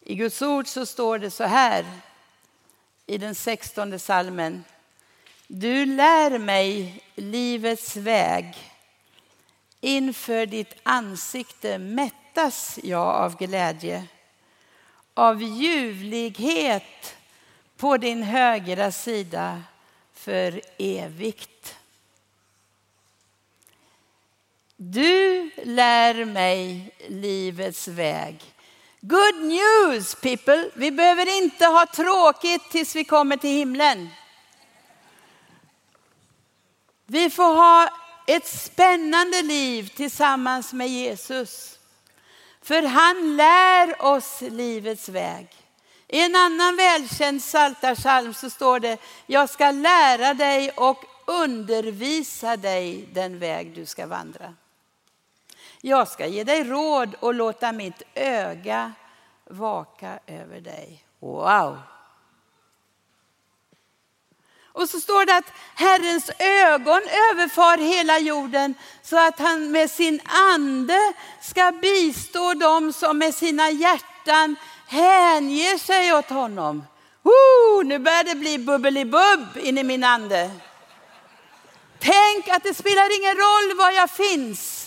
I 0.01 0.15
Guds 0.15 0.41
ord 0.41 0.67
så 0.67 0.85
står 0.85 1.19
det 1.19 1.31
så 1.31 1.43
här 1.43 1.85
i 3.05 3.17
den 3.17 3.35
sextonde 3.35 3.99
salmen. 3.99 4.63
Du 5.47 5.85
lär 5.85 6.39
mig 6.39 7.01
livets 7.15 7.95
väg. 7.95 8.55
Inför 9.81 10.45
ditt 10.45 10.75
ansikte 10.83 11.77
mättas 11.77 12.79
jag 12.83 13.15
av 13.15 13.37
glädje. 13.37 14.07
Av 15.13 15.41
ljuvlighet 15.41 17.15
på 17.77 17.97
din 17.97 18.23
högra 18.23 18.91
sida 18.91 19.63
för 20.13 20.61
evigt. 20.77 21.75
Du 24.77 25.49
lär 25.63 26.25
mig 26.25 26.91
livets 27.07 27.87
väg. 27.87 28.41
Good 29.01 29.35
news 29.35 30.15
people! 30.15 30.69
Vi 30.73 30.91
behöver 30.91 31.43
inte 31.43 31.65
ha 31.65 31.85
tråkigt 31.85 32.71
tills 32.71 32.95
vi 32.95 33.03
kommer 33.03 33.37
till 33.37 33.49
himlen. 33.49 34.09
Vi 37.05 37.29
får 37.29 37.55
ha 37.55 37.89
ett 38.27 38.47
spännande 38.47 39.41
liv 39.41 39.91
tillsammans 39.95 40.73
med 40.73 40.89
Jesus. 40.89 41.79
För 42.61 42.83
han 42.83 43.37
lär 43.37 44.05
oss 44.05 44.41
livets 44.41 45.09
väg. 45.09 45.47
I 46.07 46.21
en 46.21 46.35
annan 46.35 46.75
välkänd 46.75 47.41
psaltarpsalm 47.41 48.33
så 48.33 48.49
står 48.49 48.79
det, 48.79 48.97
jag 49.25 49.49
ska 49.49 49.71
lära 49.71 50.33
dig 50.33 50.71
och 50.71 51.05
undervisa 51.27 52.57
dig 52.57 53.09
den 53.13 53.39
väg 53.39 53.75
du 53.75 53.85
ska 53.85 54.07
vandra. 54.07 54.53
Jag 55.81 56.07
ska 56.07 56.27
ge 56.27 56.43
dig 56.43 56.63
råd 56.63 57.15
och 57.19 57.33
låta 57.33 57.71
mitt 57.71 58.01
öga 58.15 58.93
vaka 59.49 60.19
över 60.27 60.61
dig. 60.61 61.05
Wow! 61.19 61.77
Och 64.75 64.89
så 64.89 64.99
står 64.99 65.25
det 65.25 65.37
att 65.37 65.53
Herrens 65.75 66.31
ögon 66.39 67.01
överfar 67.31 67.77
hela 67.77 68.19
jorden 68.19 68.75
så 69.01 69.27
att 69.27 69.39
han 69.39 69.71
med 69.71 69.91
sin 69.91 70.21
ande 70.25 71.13
ska 71.41 71.71
bistå 71.71 72.53
dem 72.53 72.93
som 72.93 73.17
med 73.17 73.35
sina 73.35 73.69
hjärtan 73.69 74.55
hänger 74.87 75.77
sig 75.77 76.13
åt 76.13 76.29
honom. 76.29 76.83
Woo, 77.21 77.83
nu 77.83 77.99
börjar 77.99 78.23
det 78.23 78.35
bli 78.35 78.57
bubbelibubb 78.57 79.57
in 79.57 79.77
i 79.77 79.83
min 79.83 80.03
ande. 80.03 80.51
Tänk 81.99 82.47
att 82.47 82.63
det 82.63 82.73
spelar 82.73 83.19
ingen 83.19 83.35
roll 83.35 83.77
var 83.77 83.91
jag 83.91 84.09
finns. 84.09 84.84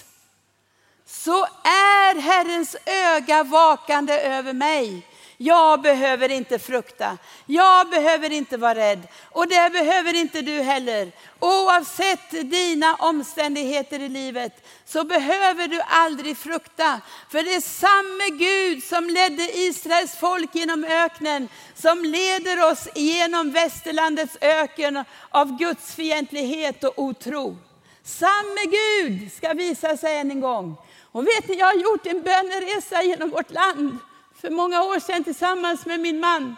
Så 1.24 1.44
är 1.62 2.20
Herrens 2.20 2.76
öga 2.86 3.42
vakande 3.42 4.20
över 4.20 4.52
mig. 4.52 5.02
Jag 5.36 5.82
behöver 5.82 6.30
inte 6.30 6.58
frukta. 6.58 7.18
Jag 7.46 7.90
behöver 7.90 8.32
inte 8.32 8.56
vara 8.56 8.74
rädd. 8.74 9.08
Och 9.30 9.48
det 9.48 9.72
behöver 9.72 10.14
inte 10.14 10.42
du 10.42 10.52
heller. 10.52 11.12
Oavsett 11.38 12.30
dina 12.30 12.94
omständigheter 12.94 14.00
i 14.00 14.08
livet 14.08 14.66
så 14.84 15.04
behöver 15.04 15.68
du 15.68 15.80
aldrig 15.80 16.38
frukta. 16.38 17.00
För 17.30 17.42
det 17.42 17.54
är 17.54 17.60
samme 17.60 18.44
Gud 18.44 18.84
som 18.84 19.06
ledde 19.06 19.58
Israels 19.58 20.16
folk 20.16 20.54
genom 20.54 20.84
öknen, 20.84 21.48
som 21.74 22.04
leder 22.04 22.70
oss 22.70 22.88
genom 22.94 23.52
västerlandets 23.52 24.36
öken 24.40 25.04
av 25.30 25.58
Guds 25.58 25.94
fientlighet 25.94 26.84
och 26.84 26.98
otro. 26.98 27.56
Samme 28.02 28.64
Gud 28.64 29.32
ska 29.32 29.52
visa 29.52 29.96
sig 29.96 30.18
än 30.18 30.30
en 30.30 30.40
gång. 30.40 30.76
Och 31.12 31.26
vet 31.26 31.48
ni, 31.48 31.54
jag 31.54 31.66
har 31.66 31.74
gjort 31.74 32.06
en 32.06 32.22
böneresa 32.22 33.02
genom 33.02 33.30
vårt 33.30 33.50
land 33.50 33.98
för 34.40 34.50
många 34.50 34.82
år 34.82 35.00
sedan 35.00 35.24
tillsammans 35.24 35.86
med 35.86 36.00
min 36.00 36.20
man. 36.20 36.56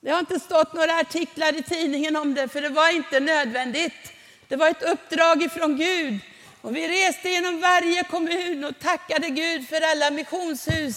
Det 0.00 0.10
har 0.10 0.18
inte 0.18 0.40
stått 0.40 0.72
några 0.72 0.96
artiklar 0.96 1.58
i 1.58 1.62
tidningen 1.62 2.16
om 2.16 2.34
det, 2.34 2.48
för 2.48 2.60
det 2.60 2.68
var 2.68 2.88
inte 2.88 3.20
nödvändigt. 3.20 4.12
Det 4.48 4.56
var 4.56 4.68
ett 4.68 4.82
uppdrag 4.82 5.42
ifrån 5.42 5.76
Gud. 5.76 6.20
Och 6.62 6.76
vi 6.76 6.88
reste 6.88 7.28
genom 7.28 7.60
varje 7.60 8.04
kommun 8.04 8.64
och 8.64 8.78
tackade 8.78 9.28
Gud 9.28 9.68
för 9.68 9.80
alla 9.80 10.10
missionshus, 10.10 10.96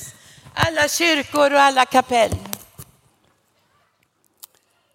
alla 0.54 0.88
kyrkor 0.88 1.54
och 1.54 1.60
alla 1.60 1.86
kapell. 1.86 2.32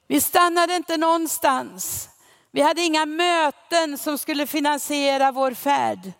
Vi 0.06 0.20
stannade 0.20 0.76
inte 0.76 0.96
någonstans. 0.96 2.09
Vi 2.50 2.61
hade 2.61 2.80
inga 2.80 3.06
möten 3.06 3.98
som 3.98 4.18
skulle 4.18 4.46
finansiera 4.46 5.32
vår 5.32 5.54
färd. 5.54 6.12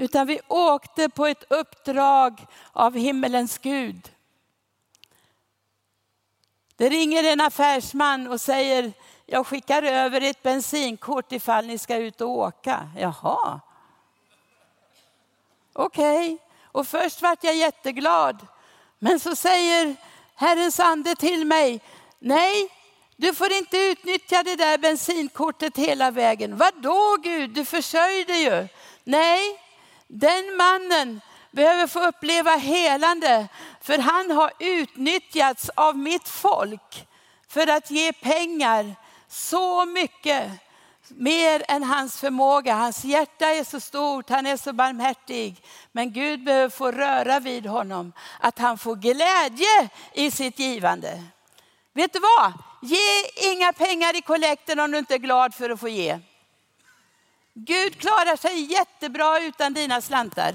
Utan 0.00 0.26
vi 0.26 0.40
åkte 0.48 1.08
på 1.08 1.26
ett 1.26 1.44
uppdrag 1.48 2.46
av 2.72 2.96
himmelens 2.96 3.58
Gud. 3.58 4.12
Det 6.76 6.88
ringer 6.88 7.24
en 7.24 7.40
affärsman 7.40 8.26
och 8.26 8.40
säger, 8.40 8.92
jag 9.26 9.46
skickar 9.46 9.82
över 9.82 10.20
ett 10.20 10.42
bensinkort 10.42 11.32
ifall 11.32 11.66
ni 11.66 11.78
ska 11.78 11.96
ut 11.96 12.20
och 12.20 12.28
åka. 12.28 12.88
Jaha. 12.98 13.60
Okej, 15.72 16.34
okay. 16.34 16.38
och 16.64 16.86
först 16.86 17.22
vart 17.22 17.44
jag 17.44 17.56
jätteglad. 17.56 18.46
Men 18.98 19.20
så 19.20 19.36
säger 19.36 19.96
Herrens 20.34 20.80
ande 20.80 21.16
till 21.16 21.46
mig, 21.46 21.80
nej, 22.18 22.68
du 23.16 23.34
får 23.34 23.52
inte 23.52 23.78
utnyttja 23.78 24.42
det 24.42 24.56
där 24.56 24.78
bensinkortet 24.78 25.76
hela 25.76 26.10
vägen. 26.10 26.56
Vadå 26.56 27.16
Gud, 27.22 27.50
du 27.50 27.64
försörjde 27.64 28.36
ju. 28.36 28.68
Nej, 29.04 29.60
den 30.10 30.56
mannen 30.56 31.20
behöver 31.50 31.86
få 31.86 32.06
uppleva 32.06 32.50
helande, 32.50 33.48
för 33.80 33.98
han 33.98 34.30
har 34.30 34.52
utnyttjats 34.58 35.70
av 35.74 35.98
mitt 35.98 36.28
folk 36.28 37.06
för 37.48 37.66
att 37.66 37.90
ge 37.90 38.12
pengar 38.12 38.94
så 39.28 39.84
mycket 39.84 40.50
mer 41.08 41.62
än 41.68 41.82
hans 41.82 42.20
förmåga. 42.20 42.74
Hans 42.74 43.04
hjärta 43.04 43.46
är 43.46 43.64
så 43.64 43.80
stort, 43.80 44.30
han 44.30 44.46
är 44.46 44.56
så 44.56 44.72
barmhärtig. 44.72 45.62
Men 45.92 46.12
Gud 46.12 46.44
behöver 46.44 46.68
få 46.68 46.90
röra 46.90 47.40
vid 47.40 47.66
honom, 47.66 48.12
att 48.40 48.58
han 48.58 48.78
får 48.78 48.96
glädje 48.96 49.88
i 50.12 50.30
sitt 50.30 50.58
givande. 50.58 51.22
Vet 51.92 52.12
du 52.12 52.18
vad? 52.18 52.52
Ge 52.82 53.50
inga 53.52 53.72
pengar 53.72 54.16
i 54.16 54.22
kollekten 54.22 54.80
om 54.80 54.90
du 54.90 54.98
inte 54.98 55.14
är 55.14 55.18
glad 55.18 55.54
för 55.54 55.70
att 55.70 55.80
få 55.80 55.88
ge. 55.88 56.18
Gud 57.54 58.00
klarar 58.00 58.36
sig 58.36 58.72
jättebra 58.72 59.40
utan 59.40 59.74
dina 59.74 60.00
slantar. 60.00 60.54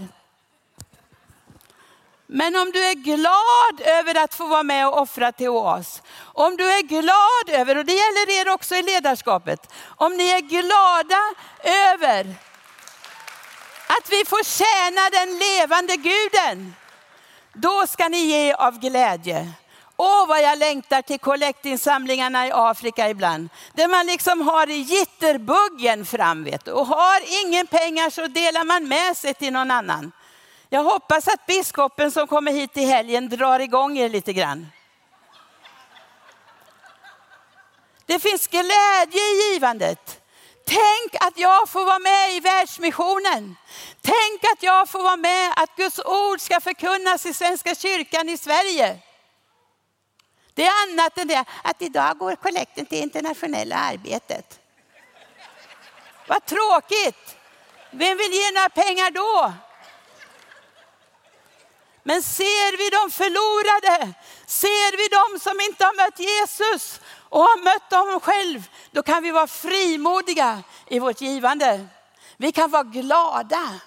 Men 2.28 2.56
om 2.56 2.72
du 2.72 2.84
är 2.84 2.94
glad 2.94 3.88
över 3.88 4.24
att 4.24 4.34
få 4.34 4.48
vara 4.48 4.64
med 4.64 4.88
och 4.88 5.02
offra 5.02 5.32
till 5.32 5.50
oss, 5.50 6.02
om 6.20 6.58
du 6.58 6.72
är 6.72 6.82
glad 6.82 7.60
över, 7.60 7.78
och 7.78 7.86
det 7.86 7.94
gäller 7.94 8.42
er 8.42 8.54
också 8.54 8.76
i 8.76 8.82
ledarskapet, 8.82 9.74
om 9.86 10.18
ni 10.18 10.30
är 10.30 10.42
glada 10.42 11.22
över 11.64 12.36
att 13.88 14.10
vi 14.10 14.26
får 14.26 14.44
tjäna 14.44 15.10
den 15.10 15.40
levande 15.40 15.96
guden, 15.96 16.76
då 17.54 17.88
ska 17.88 18.08
ni 18.08 18.18
ge 18.18 18.54
av 18.54 18.80
glädje. 18.80 19.54
Åh 19.98 20.28
vad 20.28 20.42
jag 20.42 20.58
längtar 20.58 21.02
till 21.02 21.20
kollektinsamlingarna 21.20 22.48
i 22.48 22.52
Afrika 22.54 23.10
ibland. 23.10 23.50
Där 23.74 23.88
man 23.88 24.06
liksom 24.06 24.48
har 24.48 24.68
jitterbuggen 24.68 26.06
fram 26.06 26.44
vet 26.44 26.66
du. 26.66 26.72
Och 26.72 26.88
har 26.88 27.46
ingen 27.46 27.68
pengar 27.68 28.10
så 28.10 28.28
delar 28.28 28.64
man 28.64 28.88
med 28.88 29.18
sig 29.18 29.34
till 29.34 29.54
någon 29.54 29.72
annan. 29.72 30.12
Jag 30.70 30.84
hoppas 30.84 31.28
att 31.28 31.46
biskopen 31.46 32.12
som 32.12 32.28
kommer 32.28 32.52
hit 32.52 32.78
i 32.78 32.86
helgen 32.86 33.30
drar 33.30 33.60
igång 33.60 33.98
er 33.98 34.10
lite 34.10 34.34
grann. 34.34 34.68
Det 38.06 38.20
finns 38.20 38.48
glädje 38.48 39.22
i 39.22 39.54
givandet. 39.54 40.22
Tänk 40.66 41.24
att 41.24 41.38
jag 41.38 41.70
får 41.70 41.86
vara 41.86 42.00
med 42.00 42.34
i 42.36 42.40
världsmissionen. 42.40 43.56
Tänk 44.02 44.44
att 44.54 44.64
jag 44.64 44.90
får 44.90 45.04
vara 45.04 45.16
med 45.16 45.54
att 45.56 45.76
Guds 45.76 46.00
ord 46.06 46.42
ska 46.42 46.62
förkunnas 46.62 47.26
i 47.26 47.34
Svenska 47.34 47.76
kyrkan 47.76 48.30
i 48.30 48.38
Sverige. 48.38 49.00
Det 50.56 50.66
är 50.66 50.72
annat 50.84 51.18
än 51.18 51.28
det 51.28 51.46
att 51.64 51.82
idag 51.82 52.18
går 52.18 52.36
kollekten 52.36 52.86
till 52.86 52.98
internationella 52.98 53.76
arbetet. 53.76 54.60
Vad 56.28 56.46
tråkigt. 56.46 57.36
Vem 57.92 58.18
vill 58.18 58.34
ge 58.34 58.52
några 58.52 58.70
pengar 58.70 59.12
då? 59.12 59.54
Men 62.04 62.24
ser 62.24 62.78
vi 62.78 62.90
de 62.90 63.12
förlorade, 63.12 64.14
ser 64.46 64.98
vi 64.98 65.08
de 65.08 65.40
som 65.40 65.60
inte 65.62 65.86
har 65.86 65.96
mött 65.96 66.20
Jesus 66.20 67.02
och 67.30 67.42
har 67.42 67.64
mött 67.64 67.90
dem 67.90 68.20
själv, 68.20 68.70
då 68.92 69.04
kan 69.04 69.24
vi 69.24 69.32
vara 69.32 69.48
frimodiga 69.48 70.64
i 70.88 71.00
vårt 71.00 71.22
givande. 71.22 71.88
Vi 72.38 72.52
kan 72.52 72.72
vara 72.72 72.84
glada, 72.84 73.80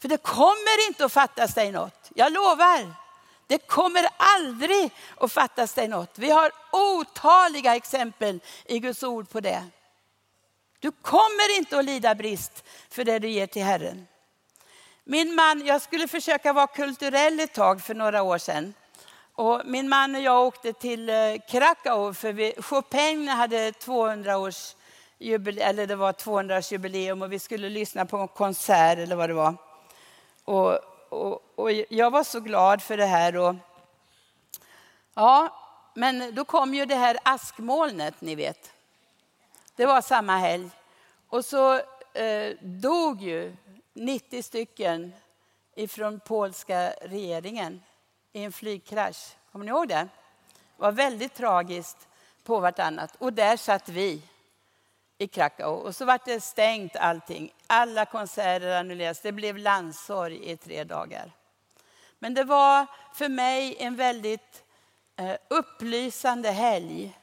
för 0.00 0.08
det 0.08 0.22
kommer 0.22 0.86
inte 0.88 1.04
att 1.04 1.12
fattas 1.12 1.54
dig 1.54 1.72
något. 1.72 2.10
Jag 2.14 2.32
lovar. 2.32 3.01
Det 3.52 3.66
kommer 3.66 4.08
aldrig 4.16 4.90
att 5.16 5.32
fattas 5.32 5.74
dig 5.74 5.88
något. 5.88 6.18
Vi 6.18 6.30
har 6.30 6.52
otaliga 6.72 7.76
exempel 7.76 8.40
i 8.64 8.78
Guds 8.78 9.02
ord 9.02 9.28
på 9.28 9.40
det. 9.40 9.64
Du 10.78 10.90
kommer 10.90 11.56
inte 11.56 11.78
att 11.78 11.84
lida 11.84 12.14
brist 12.14 12.64
för 12.90 13.04
det 13.04 13.18
du 13.18 13.28
ger 13.28 13.46
till 13.46 13.62
Herren. 13.62 14.06
Min 15.04 15.34
man, 15.34 15.66
jag 15.66 15.82
skulle 15.82 16.08
försöka 16.08 16.52
vara 16.52 16.66
kulturell 16.66 17.40
ett 17.40 17.54
tag 17.54 17.82
för 17.82 17.94
några 17.94 18.22
år 18.22 18.38
sedan. 18.38 18.74
Och 19.34 19.62
min 19.64 19.88
man 19.88 20.14
och 20.14 20.20
jag 20.20 20.46
åkte 20.46 20.72
till 20.72 21.08
eh, 21.08 21.14
Krakow 21.48 22.12
för 22.12 22.32
vi, 22.32 22.54
Chopin 22.58 23.28
hade 23.28 23.72
200 23.72 24.38
års 24.38 24.76
jubileum, 25.18 25.68
eller 25.68 25.86
det 25.86 25.96
var 25.96 26.12
200 26.12 26.58
års 26.58 26.72
jubileum 26.72 27.22
och 27.22 27.32
vi 27.32 27.38
skulle 27.38 27.68
lyssna 27.68 28.06
på 28.06 28.16
en 28.16 28.28
konsert 28.28 28.98
eller 28.98 29.16
vad 29.16 29.30
det 29.30 29.34
var. 29.34 29.54
Och, 30.44 30.91
och, 31.12 31.42
och 31.54 31.72
jag 31.72 32.10
var 32.10 32.24
så 32.24 32.40
glad 32.40 32.82
för 32.82 32.96
det 32.96 33.06
här. 33.06 33.36
Och, 33.36 33.54
ja, 35.14 35.56
men 35.94 36.34
då 36.34 36.44
kom 36.44 36.74
ju 36.74 36.86
det 36.86 36.94
här 36.94 37.18
askmolnet, 37.22 38.20
ni 38.20 38.34
vet. 38.34 38.72
Det 39.76 39.86
var 39.86 40.00
samma 40.00 40.36
helg. 40.36 40.70
Och 41.28 41.44
så 41.44 41.74
eh, 42.12 42.56
dog 42.60 43.22
ju 43.22 43.56
90 43.92 44.42
stycken 44.42 45.12
ifrån 45.74 46.20
polska 46.20 46.90
regeringen 47.02 47.82
i 48.32 48.44
en 48.44 48.52
flygkrasch. 48.52 49.36
Kommer 49.52 49.64
ni 49.64 49.68
ihåg 49.70 49.88
det? 49.88 50.08
Det 50.76 50.82
var 50.82 50.92
väldigt 50.92 51.34
tragiskt 51.34 52.08
på 52.44 52.60
vartannat. 52.60 53.16
Och 53.18 53.32
där 53.32 53.56
satt 53.56 53.88
vi 53.88 54.22
i 55.22 55.28
Krakow. 55.28 55.74
Och 55.74 55.96
så 55.96 56.04
var 56.04 56.20
det 56.24 56.40
stängt 56.40 56.96
allting. 56.96 57.52
Alla 57.66 58.04
konserter 58.04 58.76
annullerades. 58.76 59.20
Det 59.20 59.32
blev 59.32 59.58
landsorg 59.58 60.50
i 60.50 60.56
tre 60.56 60.84
dagar. 60.84 61.30
Men 62.18 62.34
det 62.34 62.44
var 62.44 62.86
för 63.14 63.28
mig 63.28 63.76
en 63.78 63.96
väldigt 63.96 64.64
eh, 65.16 65.36
upplysande 65.48 66.50
helg. 66.50 67.18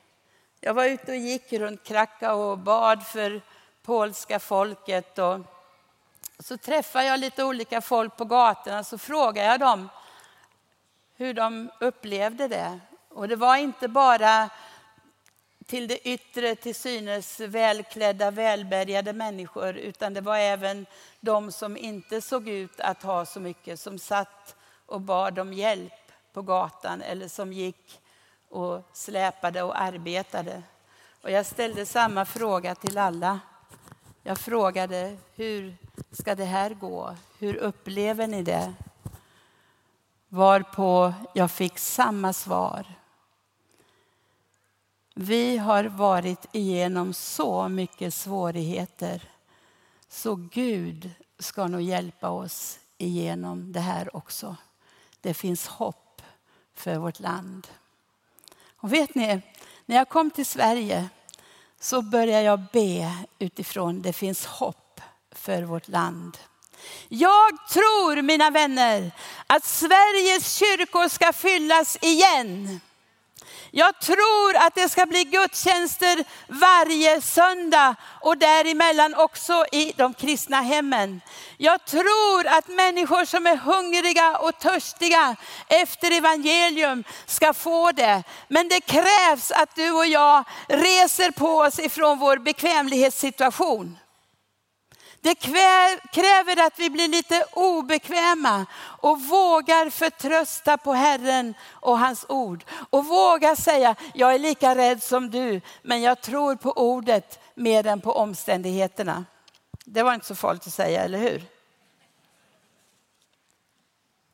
Jag 0.59 0.73
var 0.73 0.85
ute 0.85 1.11
och 1.11 1.17
gick 1.17 1.53
runt 1.53 1.83
Krakow 1.83 2.51
och 2.51 2.57
bad 2.57 3.05
för 3.05 3.41
polska 3.83 4.39
folket. 4.39 5.17
Och 5.19 5.39
så 6.39 6.57
träffade 6.57 7.05
jag 7.05 7.19
lite 7.19 7.43
olika 7.43 7.81
folk 7.81 8.17
på 8.17 8.25
gatorna 8.25 8.83
så 8.83 8.97
frågade 8.97 9.47
jag 9.47 9.59
dem 9.59 9.89
hur 11.15 11.33
de 11.33 11.71
upplevde 11.79 12.47
det. 12.47 12.79
Och 13.09 13.27
det 13.27 13.35
var 13.35 13.55
inte 13.55 13.87
bara 13.87 14.49
till 15.69 15.87
det 15.87 16.07
yttre, 16.07 16.55
till 16.55 16.75
synes 16.75 17.39
välklädda, 17.39 18.31
välbärgade 18.31 19.13
människor, 19.13 19.77
utan 19.77 20.13
det 20.13 20.21
var 20.21 20.37
även 20.37 20.85
de 21.19 21.51
som 21.51 21.77
inte 21.77 22.21
såg 22.21 22.49
ut 22.49 22.79
att 22.79 23.03
ha 23.03 23.25
så 23.25 23.39
mycket, 23.39 23.79
som 23.79 23.99
satt 23.99 24.55
och 24.85 25.01
bad 25.01 25.39
om 25.39 25.53
hjälp 25.53 25.93
på 26.33 26.41
gatan 26.41 27.01
eller 27.01 27.27
som 27.27 27.53
gick 27.53 28.01
och 28.49 28.81
släpade 28.93 29.63
och 29.63 29.81
arbetade. 29.81 30.63
Och 31.21 31.31
jag 31.31 31.45
ställde 31.45 31.85
samma 31.85 32.25
fråga 32.25 32.75
till 32.75 32.97
alla. 32.97 33.39
Jag 34.23 34.37
frågade, 34.37 35.17
hur 35.35 35.77
ska 36.11 36.35
det 36.35 36.45
här 36.45 36.73
gå? 36.73 37.15
Hur 37.39 37.55
upplever 37.55 38.27
ni 38.27 38.43
det? 38.43 38.73
Varpå 40.27 41.13
jag 41.33 41.51
fick 41.51 41.77
samma 41.77 42.33
svar. 42.33 42.98
Vi 45.21 45.57
har 45.57 45.83
varit 45.83 46.45
igenom 46.51 47.13
så 47.13 47.69
mycket 47.69 48.13
svårigheter 48.13 49.21
så 50.09 50.35
Gud 50.35 51.11
ska 51.39 51.67
nog 51.67 51.81
hjälpa 51.81 52.29
oss 52.29 52.79
igenom 52.97 53.71
det 53.71 53.79
här 53.79 54.15
också. 54.15 54.55
Det 55.21 55.33
finns 55.33 55.67
hopp 55.67 56.21
för 56.75 56.95
vårt 56.95 57.19
land. 57.19 57.67
Och 58.77 58.93
vet 58.93 59.15
ni, 59.15 59.41
när 59.85 59.95
jag 59.95 60.09
kom 60.09 60.31
till 60.31 60.45
Sverige 60.45 61.09
så 61.79 62.01
började 62.01 62.43
jag 62.43 62.63
be 62.73 63.17
utifrån 63.39 64.01
det 64.01 64.13
finns 64.13 64.45
hopp 64.45 65.01
för 65.31 65.63
vårt 65.63 65.87
land. 65.87 66.37
Jag 67.07 67.69
tror, 67.69 68.21
mina 68.21 68.49
vänner, 68.49 69.11
att 69.47 69.65
Sveriges 69.65 70.57
kyrkor 70.57 71.07
ska 71.07 71.33
fyllas 71.33 71.97
igen. 72.01 72.79
Jag 73.71 73.99
tror 73.99 74.55
att 74.55 74.75
det 74.75 74.89
ska 74.89 75.05
bli 75.05 75.23
gudstjänster 75.23 76.23
varje 76.47 77.21
söndag 77.21 77.95
och 78.21 78.37
däremellan 78.37 79.15
också 79.15 79.65
i 79.71 79.93
de 79.97 80.13
kristna 80.13 80.61
hemmen. 80.61 81.21
Jag 81.57 81.85
tror 81.85 82.47
att 82.47 82.67
människor 82.67 83.25
som 83.25 83.47
är 83.47 83.55
hungriga 83.55 84.37
och 84.37 84.59
törstiga 84.59 85.35
efter 85.67 86.11
evangelium 86.11 87.03
ska 87.25 87.53
få 87.53 87.91
det. 87.91 88.23
Men 88.47 88.67
det 88.67 88.81
krävs 88.81 89.51
att 89.51 89.75
du 89.75 89.91
och 89.91 90.07
jag 90.07 90.43
reser 90.67 91.31
på 91.31 91.57
oss 91.57 91.79
ifrån 91.79 92.19
vår 92.19 92.37
bekvämlighetssituation. 92.37 93.97
Det 95.21 95.35
kräver 96.11 96.65
att 96.67 96.79
vi 96.79 96.89
blir 96.89 97.07
lite 97.07 97.45
obekväma 97.51 98.65
och 99.01 99.21
vågar 99.21 99.89
förtrösta 99.89 100.77
på 100.77 100.93
Herren 100.93 101.53
och 101.69 101.99
hans 101.99 102.25
ord. 102.29 102.63
Och 102.89 103.05
vågar 103.05 103.55
säga, 103.55 103.95
jag 104.13 104.33
är 104.33 104.39
lika 104.39 104.75
rädd 104.75 105.03
som 105.03 105.29
du, 105.29 105.61
men 105.81 106.01
jag 106.01 106.21
tror 106.21 106.55
på 106.55 106.71
ordet 106.71 107.39
mer 107.55 107.87
än 107.87 108.01
på 108.01 108.11
omständigheterna. 108.11 109.25
Det 109.85 110.03
var 110.03 110.13
inte 110.13 110.25
så 110.25 110.35
farligt 110.35 110.67
att 110.67 110.73
säga, 110.73 111.03
eller 111.03 111.19
hur? 111.19 111.43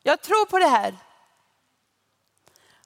Jag 0.04 0.22
tror 0.22 0.46
på 0.46 0.60
det 0.60 0.68
här. 0.68 0.96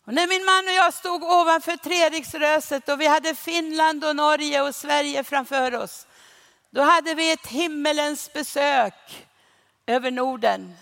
Och 0.06 0.14
när 0.14 0.28
min 0.28 0.46
man 0.46 0.68
och 0.68 0.74
jag 0.74 0.94
stod 0.94 1.24
ovanför 1.24 1.78
Treriksröset 1.78 2.90
och 2.90 3.02
vi 3.02 3.08
hade 3.08 3.36
Finland 3.36 4.06
och 4.06 4.16
Norge 4.16 4.62
och 4.62 4.76
Sverige 4.76 5.24
framför 5.24 5.76
oss 5.76 6.08
då 6.72 6.82
hade 6.82 7.14
vi 7.14 7.32
ett 7.32 7.48
himmelens 7.48 8.34
besök 8.34 9.28
över 9.88 10.12
Norden. 10.12 10.76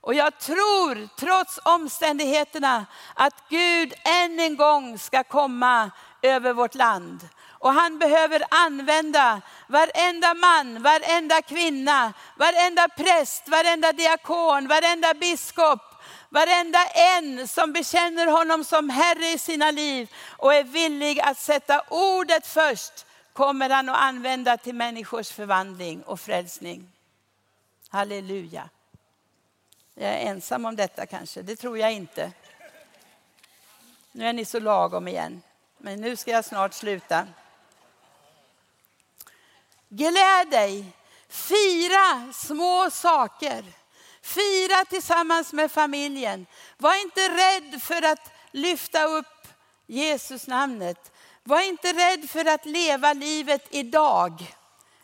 Och 0.00 0.14
jag 0.14 0.38
tror, 0.38 1.08
trots 1.16 1.58
omständigheterna, 1.64 2.86
att 3.14 3.34
Gud 3.48 3.94
än 4.04 4.40
en 4.40 4.56
gång 4.56 4.98
ska 4.98 5.24
komma 5.24 5.90
över 6.22 6.52
vårt 6.52 6.74
land. 6.74 7.28
Och 7.48 7.72
han 7.72 7.98
behöver 7.98 8.42
använda 8.50 9.40
varenda 9.68 10.34
man, 10.34 10.82
varenda 10.82 11.42
kvinna, 11.42 12.12
varenda 12.36 12.88
präst, 12.88 13.48
varenda 13.48 13.92
diakon, 13.92 14.68
varenda 14.68 15.14
biskop, 15.14 15.80
varenda 16.28 16.86
en 16.86 17.48
som 17.48 17.72
bekänner 17.72 18.26
honom 18.26 18.64
som 18.64 18.90
Herre 18.90 19.26
i 19.26 19.38
sina 19.38 19.70
liv 19.70 20.10
och 20.36 20.54
är 20.54 20.64
villig 20.64 21.20
att 21.20 21.38
sätta 21.38 21.82
ordet 21.88 22.46
först 22.46 23.06
kommer 23.32 23.70
han 23.70 23.88
att 23.88 23.96
använda 23.96 24.56
till 24.56 24.74
människors 24.74 25.30
förvandling 25.30 26.02
och 26.02 26.20
frälsning. 26.20 26.92
Halleluja. 27.88 28.68
Jag 29.94 30.10
är 30.10 30.30
ensam 30.30 30.64
om 30.64 30.76
detta 30.76 31.06
kanske, 31.06 31.42
det 31.42 31.56
tror 31.56 31.78
jag 31.78 31.92
inte. 31.92 32.32
Nu 34.12 34.26
är 34.26 34.32
ni 34.32 34.44
så 34.44 34.60
lagom 34.60 35.08
igen, 35.08 35.42
men 35.78 36.00
nu 36.00 36.16
ska 36.16 36.30
jag 36.30 36.44
snart 36.44 36.74
sluta. 36.74 37.26
Gläd 39.88 40.50
dig, 40.50 40.92
fira 41.28 42.32
små 42.32 42.90
saker. 42.90 43.64
Fira 44.22 44.84
tillsammans 44.84 45.52
med 45.52 45.72
familjen. 45.72 46.46
Var 46.78 47.02
inte 47.02 47.20
rädd 47.20 47.82
för 47.82 48.02
att 48.02 48.32
lyfta 48.50 49.04
upp 49.04 49.48
Jesus 49.86 50.46
namnet. 50.46 51.12
Var 51.44 51.60
inte 51.60 51.92
rädd 51.92 52.30
för 52.30 52.44
att 52.44 52.66
leva 52.66 53.12
livet 53.12 53.66
idag. 53.70 54.54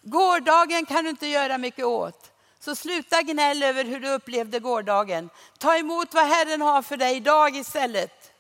Gårdagen 0.02 0.86
kan 0.86 1.04
du 1.04 1.10
inte 1.10 1.26
göra 1.26 1.58
mycket 1.58 1.84
åt. 1.84 2.32
Så 2.60 2.76
sluta 2.76 3.22
gnäll 3.22 3.62
över 3.62 3.84
hur 3.84 4.00
du 4.00 4.08
upplevde 4.08 4.58
gårdagen. 4.60 5.30
Ta 5.58 5.76
emot 5.76 6.14
vad 6.14 6.26
Herren 6.26 6.62
har 6.62 6.82
för 6.82 6.96
dig 6.96 7.16
idag 7.16 7.56
istället. 7.56 8.32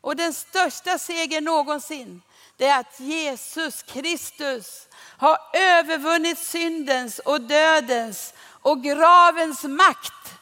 Och 0.00 0.16
den 0.16 0.34
största 0.34 0.98
segern 0.98 1.44
någonsin, 1.44 2.22
det 2.56 2.66
är 2.66 2.80
att 2.80 3.00
Jesus 3.00 3.82
Kristus 3.82 4.88
har 5.18 5.38
övervunnit 5.54 6.38
syndens 6.38 7.18
och 7.18 7.40
dödens 7.40 8.34
och 8.40 8.82
gravens 8.82 9.64
makt. 9.64 10.34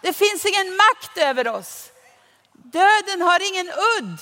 Det 0.00 0.12
finns 0.12 0.44
ingen 0.44 0.76
makt 0.76 1.18
över 1.18 1.48
oss. 1.48 1.90
Döden 2.52 3.20
har 3.20 3.52
ingen 3.52 3.70
udd. 3.98 4.18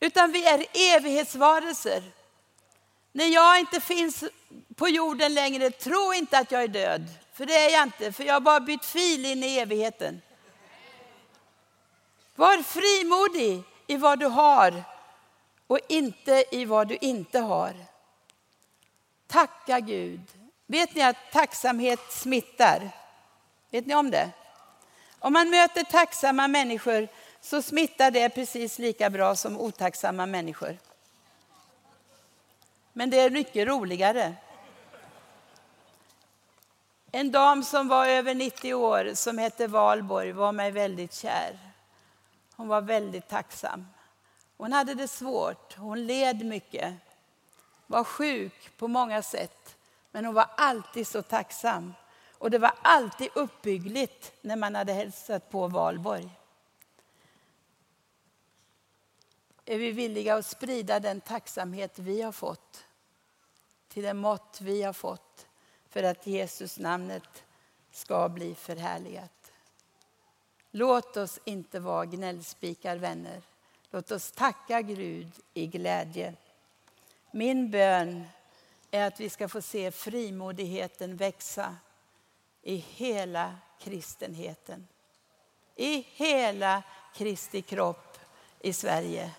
Utan 0.00 0.32
vi 0.32 0.46
är 0.46 0.66
evighetsvarelser. 0.96 2.02
När 3.12 3.26
jag 3.26 3.60
inte 3.60 3.80
finns 3.80 4.24
på 4.74 4.88
jorden 4.88 5.34
längre, 5.34 5.70
tro 5.70 6.12
inte 6.14 6.38
att 6.38 6.52
jag 6.52 6.62
är 6.62 6.68
död. 6.68 7.08
För 7.32 7.46
det 7.46 7.54
är 7.54 7.70
jag 7.70 7.82
inte, 7.82 8.12
för 8.12 8.24
jag 8.24 8.34
har 8.34 8.40
bara 8.40 8.60
bytt 8.60 8.84
fil 8.84 9.26
in 9.26 9.44
i 9.44 9.58
evigheten. 9.58 10.22
Var 12.34 12.62
frimodig 12.62 13.62
i 13.86 13.96
vad 13.96 14.18
du 14.18 14.26
har 14.26 14.84
och 15.66 15.80
inte 15.88 16.44
i 16.50 16.64
vad 16.64 16.88
du 16.88 16.98
inte 17.00 17.38
har. 17.38 17.74
Tacka 19.26 19.80
Gud. 19.80 20.20
Vet 20.66 20.94
ni 20.94 21.02
att 21.02 21.32
tacksamhet 21.32 22.12
smittar? 22.12 22.90
Vet 23.70 23.86
ni 23.86 23.94
om 23.94 24.10
det? 24.10 24.30
Om 25.18 25.32
man 25.32 25.50
möter 25.50 25.82
tacksamma 25.82 26.48
människor 26.48 27.08
så 27.40 27.62
smittar 27.62 28.10
det 28.10 28.28
precis 28.28 28.78
lika 28.78 29.10
bra 29.10 29.36
som 29.36 29.60
otacksamma 29.60 30.26
människor. 30.26 30.76
Men 32.92 33.10
det 33.10 33.20
är 33.20 33.30
mycket 33.30 33.68
roligare. 33.68 34.34
En 37.12 37.30
dam 37.30 37.62
som 37.62 37.88
var 37.88 38.06
över 38.06 38.34
90 38.34 38.74
år 38.74 39.14
som 39.14 39.38
hette 39.38 39.66
Valborg 39.66 40.32
var 40.32 40.52
mig 40.52 40.70
väldigt 40.70 41.14
kär. 41.14 41.58
Hon 42.56 42.68
var 42.68 42.80
väldigt 42.80 43.28
tacksam. 43.28 43.86
Hon 44.56 44.72
hade 44.72 44.94
det 44.94 45.08
svårt, 45.08 45.76
hon 45.76 46.06
led 46.06 46.46
mycket, 46.46 46.94
var 47.86 48.04
sjuk 48.04 48.76
på 48.76 48.88
många 48.88 49.22
sätt. 49.22 49.76
Men 50.10 50.24
hon 50.24 50.34
var 50.34 50.46
alltid 50.56 51.06
så 51.06 51.22
tacksam. 51.22 51.94
Och 52.38 52.50
det 52.50 52.58
var 52.58 52.72
alltid 52.82 53.28
uppbyggligt 53.34 54.32
när 54.40 54.56
man 54.56 54.74
hade 54.74 54.92
hälsat 54.92 55.50
på 55.50 55.68
Valborg. 55.68 56.30
Är 59.68 59.78
vi 59.78 59.92
villiga 59.92 60.34
att 60.34 60.46
sprida 60.46 61.00
den 61.00 61.20
tacksamhet 61.20 61.98
vi 61.98 62.22
har 62.22 62.32
fått 62.32 62.84
till 63.88 64.02
den 64.02 64.16
mått 64.16 64.58
vi 64.60 64.82
har 64.82 64.92
fått 64.92 65.46
för 65.88 66.02
att 66.02 66.26
Jesus 66.26 66.78
namnet 66.78 67.44
ska 67.90 68.28
bli 68.28 68.54
förhärligat? 68.54 69.52
Låt 70.70 71.16
oss 71.16 71.40
inte 71.44 71.80
vara 71.80 72.06
gnällspikar 72.06 72.96
vänner. 72.96 73.42
Låt 73.90 74.10
oss 74.10 74.32
tacka 74.32 74.82
Gud 74.82 75.32
i 75.54 75.66
glädje. 75.66 76.34
Min 77.30 77.70
bön 77.70 78.24
är 78.90 79.06
att 79.06 79.20
vi 79.20 79.30
ska 79.30 79.48
få 79.48 79.62
se 79.62 79.90
frimodigheten 79.90 81.16
växa 81.16 81.76
i 82.62 82.76
hela 82.76 83.56
kristenheten. 83.80 84.88
I 85.76 86.06
hela 86.10 86.82
Kristi 87.14 87.62
kropp 87.62 88.18
i 88.60 88.72
Sverige. 88.72 89.30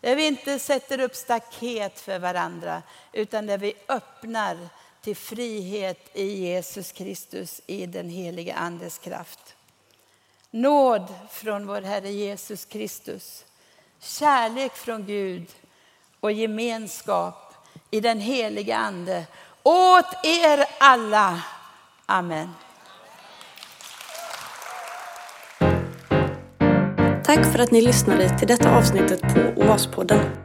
Där 0.00 0.16
vi 0.16 0.26
inte 0.26 0.58
sätter 0.58 1.00
upp 1.00 1.14
staket 1.14 2.00
för 2.00 2.18
varandra 2.18 2.82
utan 3.12 3.46
där 3.46 3.58
vi 3.58 3.74
öppnar 3.88 4.68
till 5.00 5.16
frihet 5.16 6.10
i 6.12 6.24
Jesus 6.24 6.92
Kristus 6.92 7.60
i 7.66 7.86
den 7.86 8.08
helige 8.08 8.54
Andes 8.54 8.98
kraft. 8.98 9.56
Nåd 10.50 11.14
från 11.30 11.66
vår 11.66 11.82
Herre 11.82 12.10
Jesus 12.10 12.64
Kristus, 12.64 13.44
kärlek 14.00 14.72
från 14.72 15.06
Gud 15.06 15.46
och 16.20 16.32
gemenskap 16.32 17.54
i 17.90 18.00
den 18.00 18.20
helige 18.20 18.76
Ande 18.76 19.26
åt 19.62 20.24
er 20.24 20.64
alla. 20.78 21.42
Amen. 22.06 22.54
Tack 27.26 27.52
för 27.52 27.58
att 27.58 27.70
ni 27.70 27.82
lyssnade 27.82 28.38
till 28.38 28.48
detta 28.48 28.76
avsnittet 28.76 29.20
på 29.20 29.62
OAS-podden. 29.62 30.35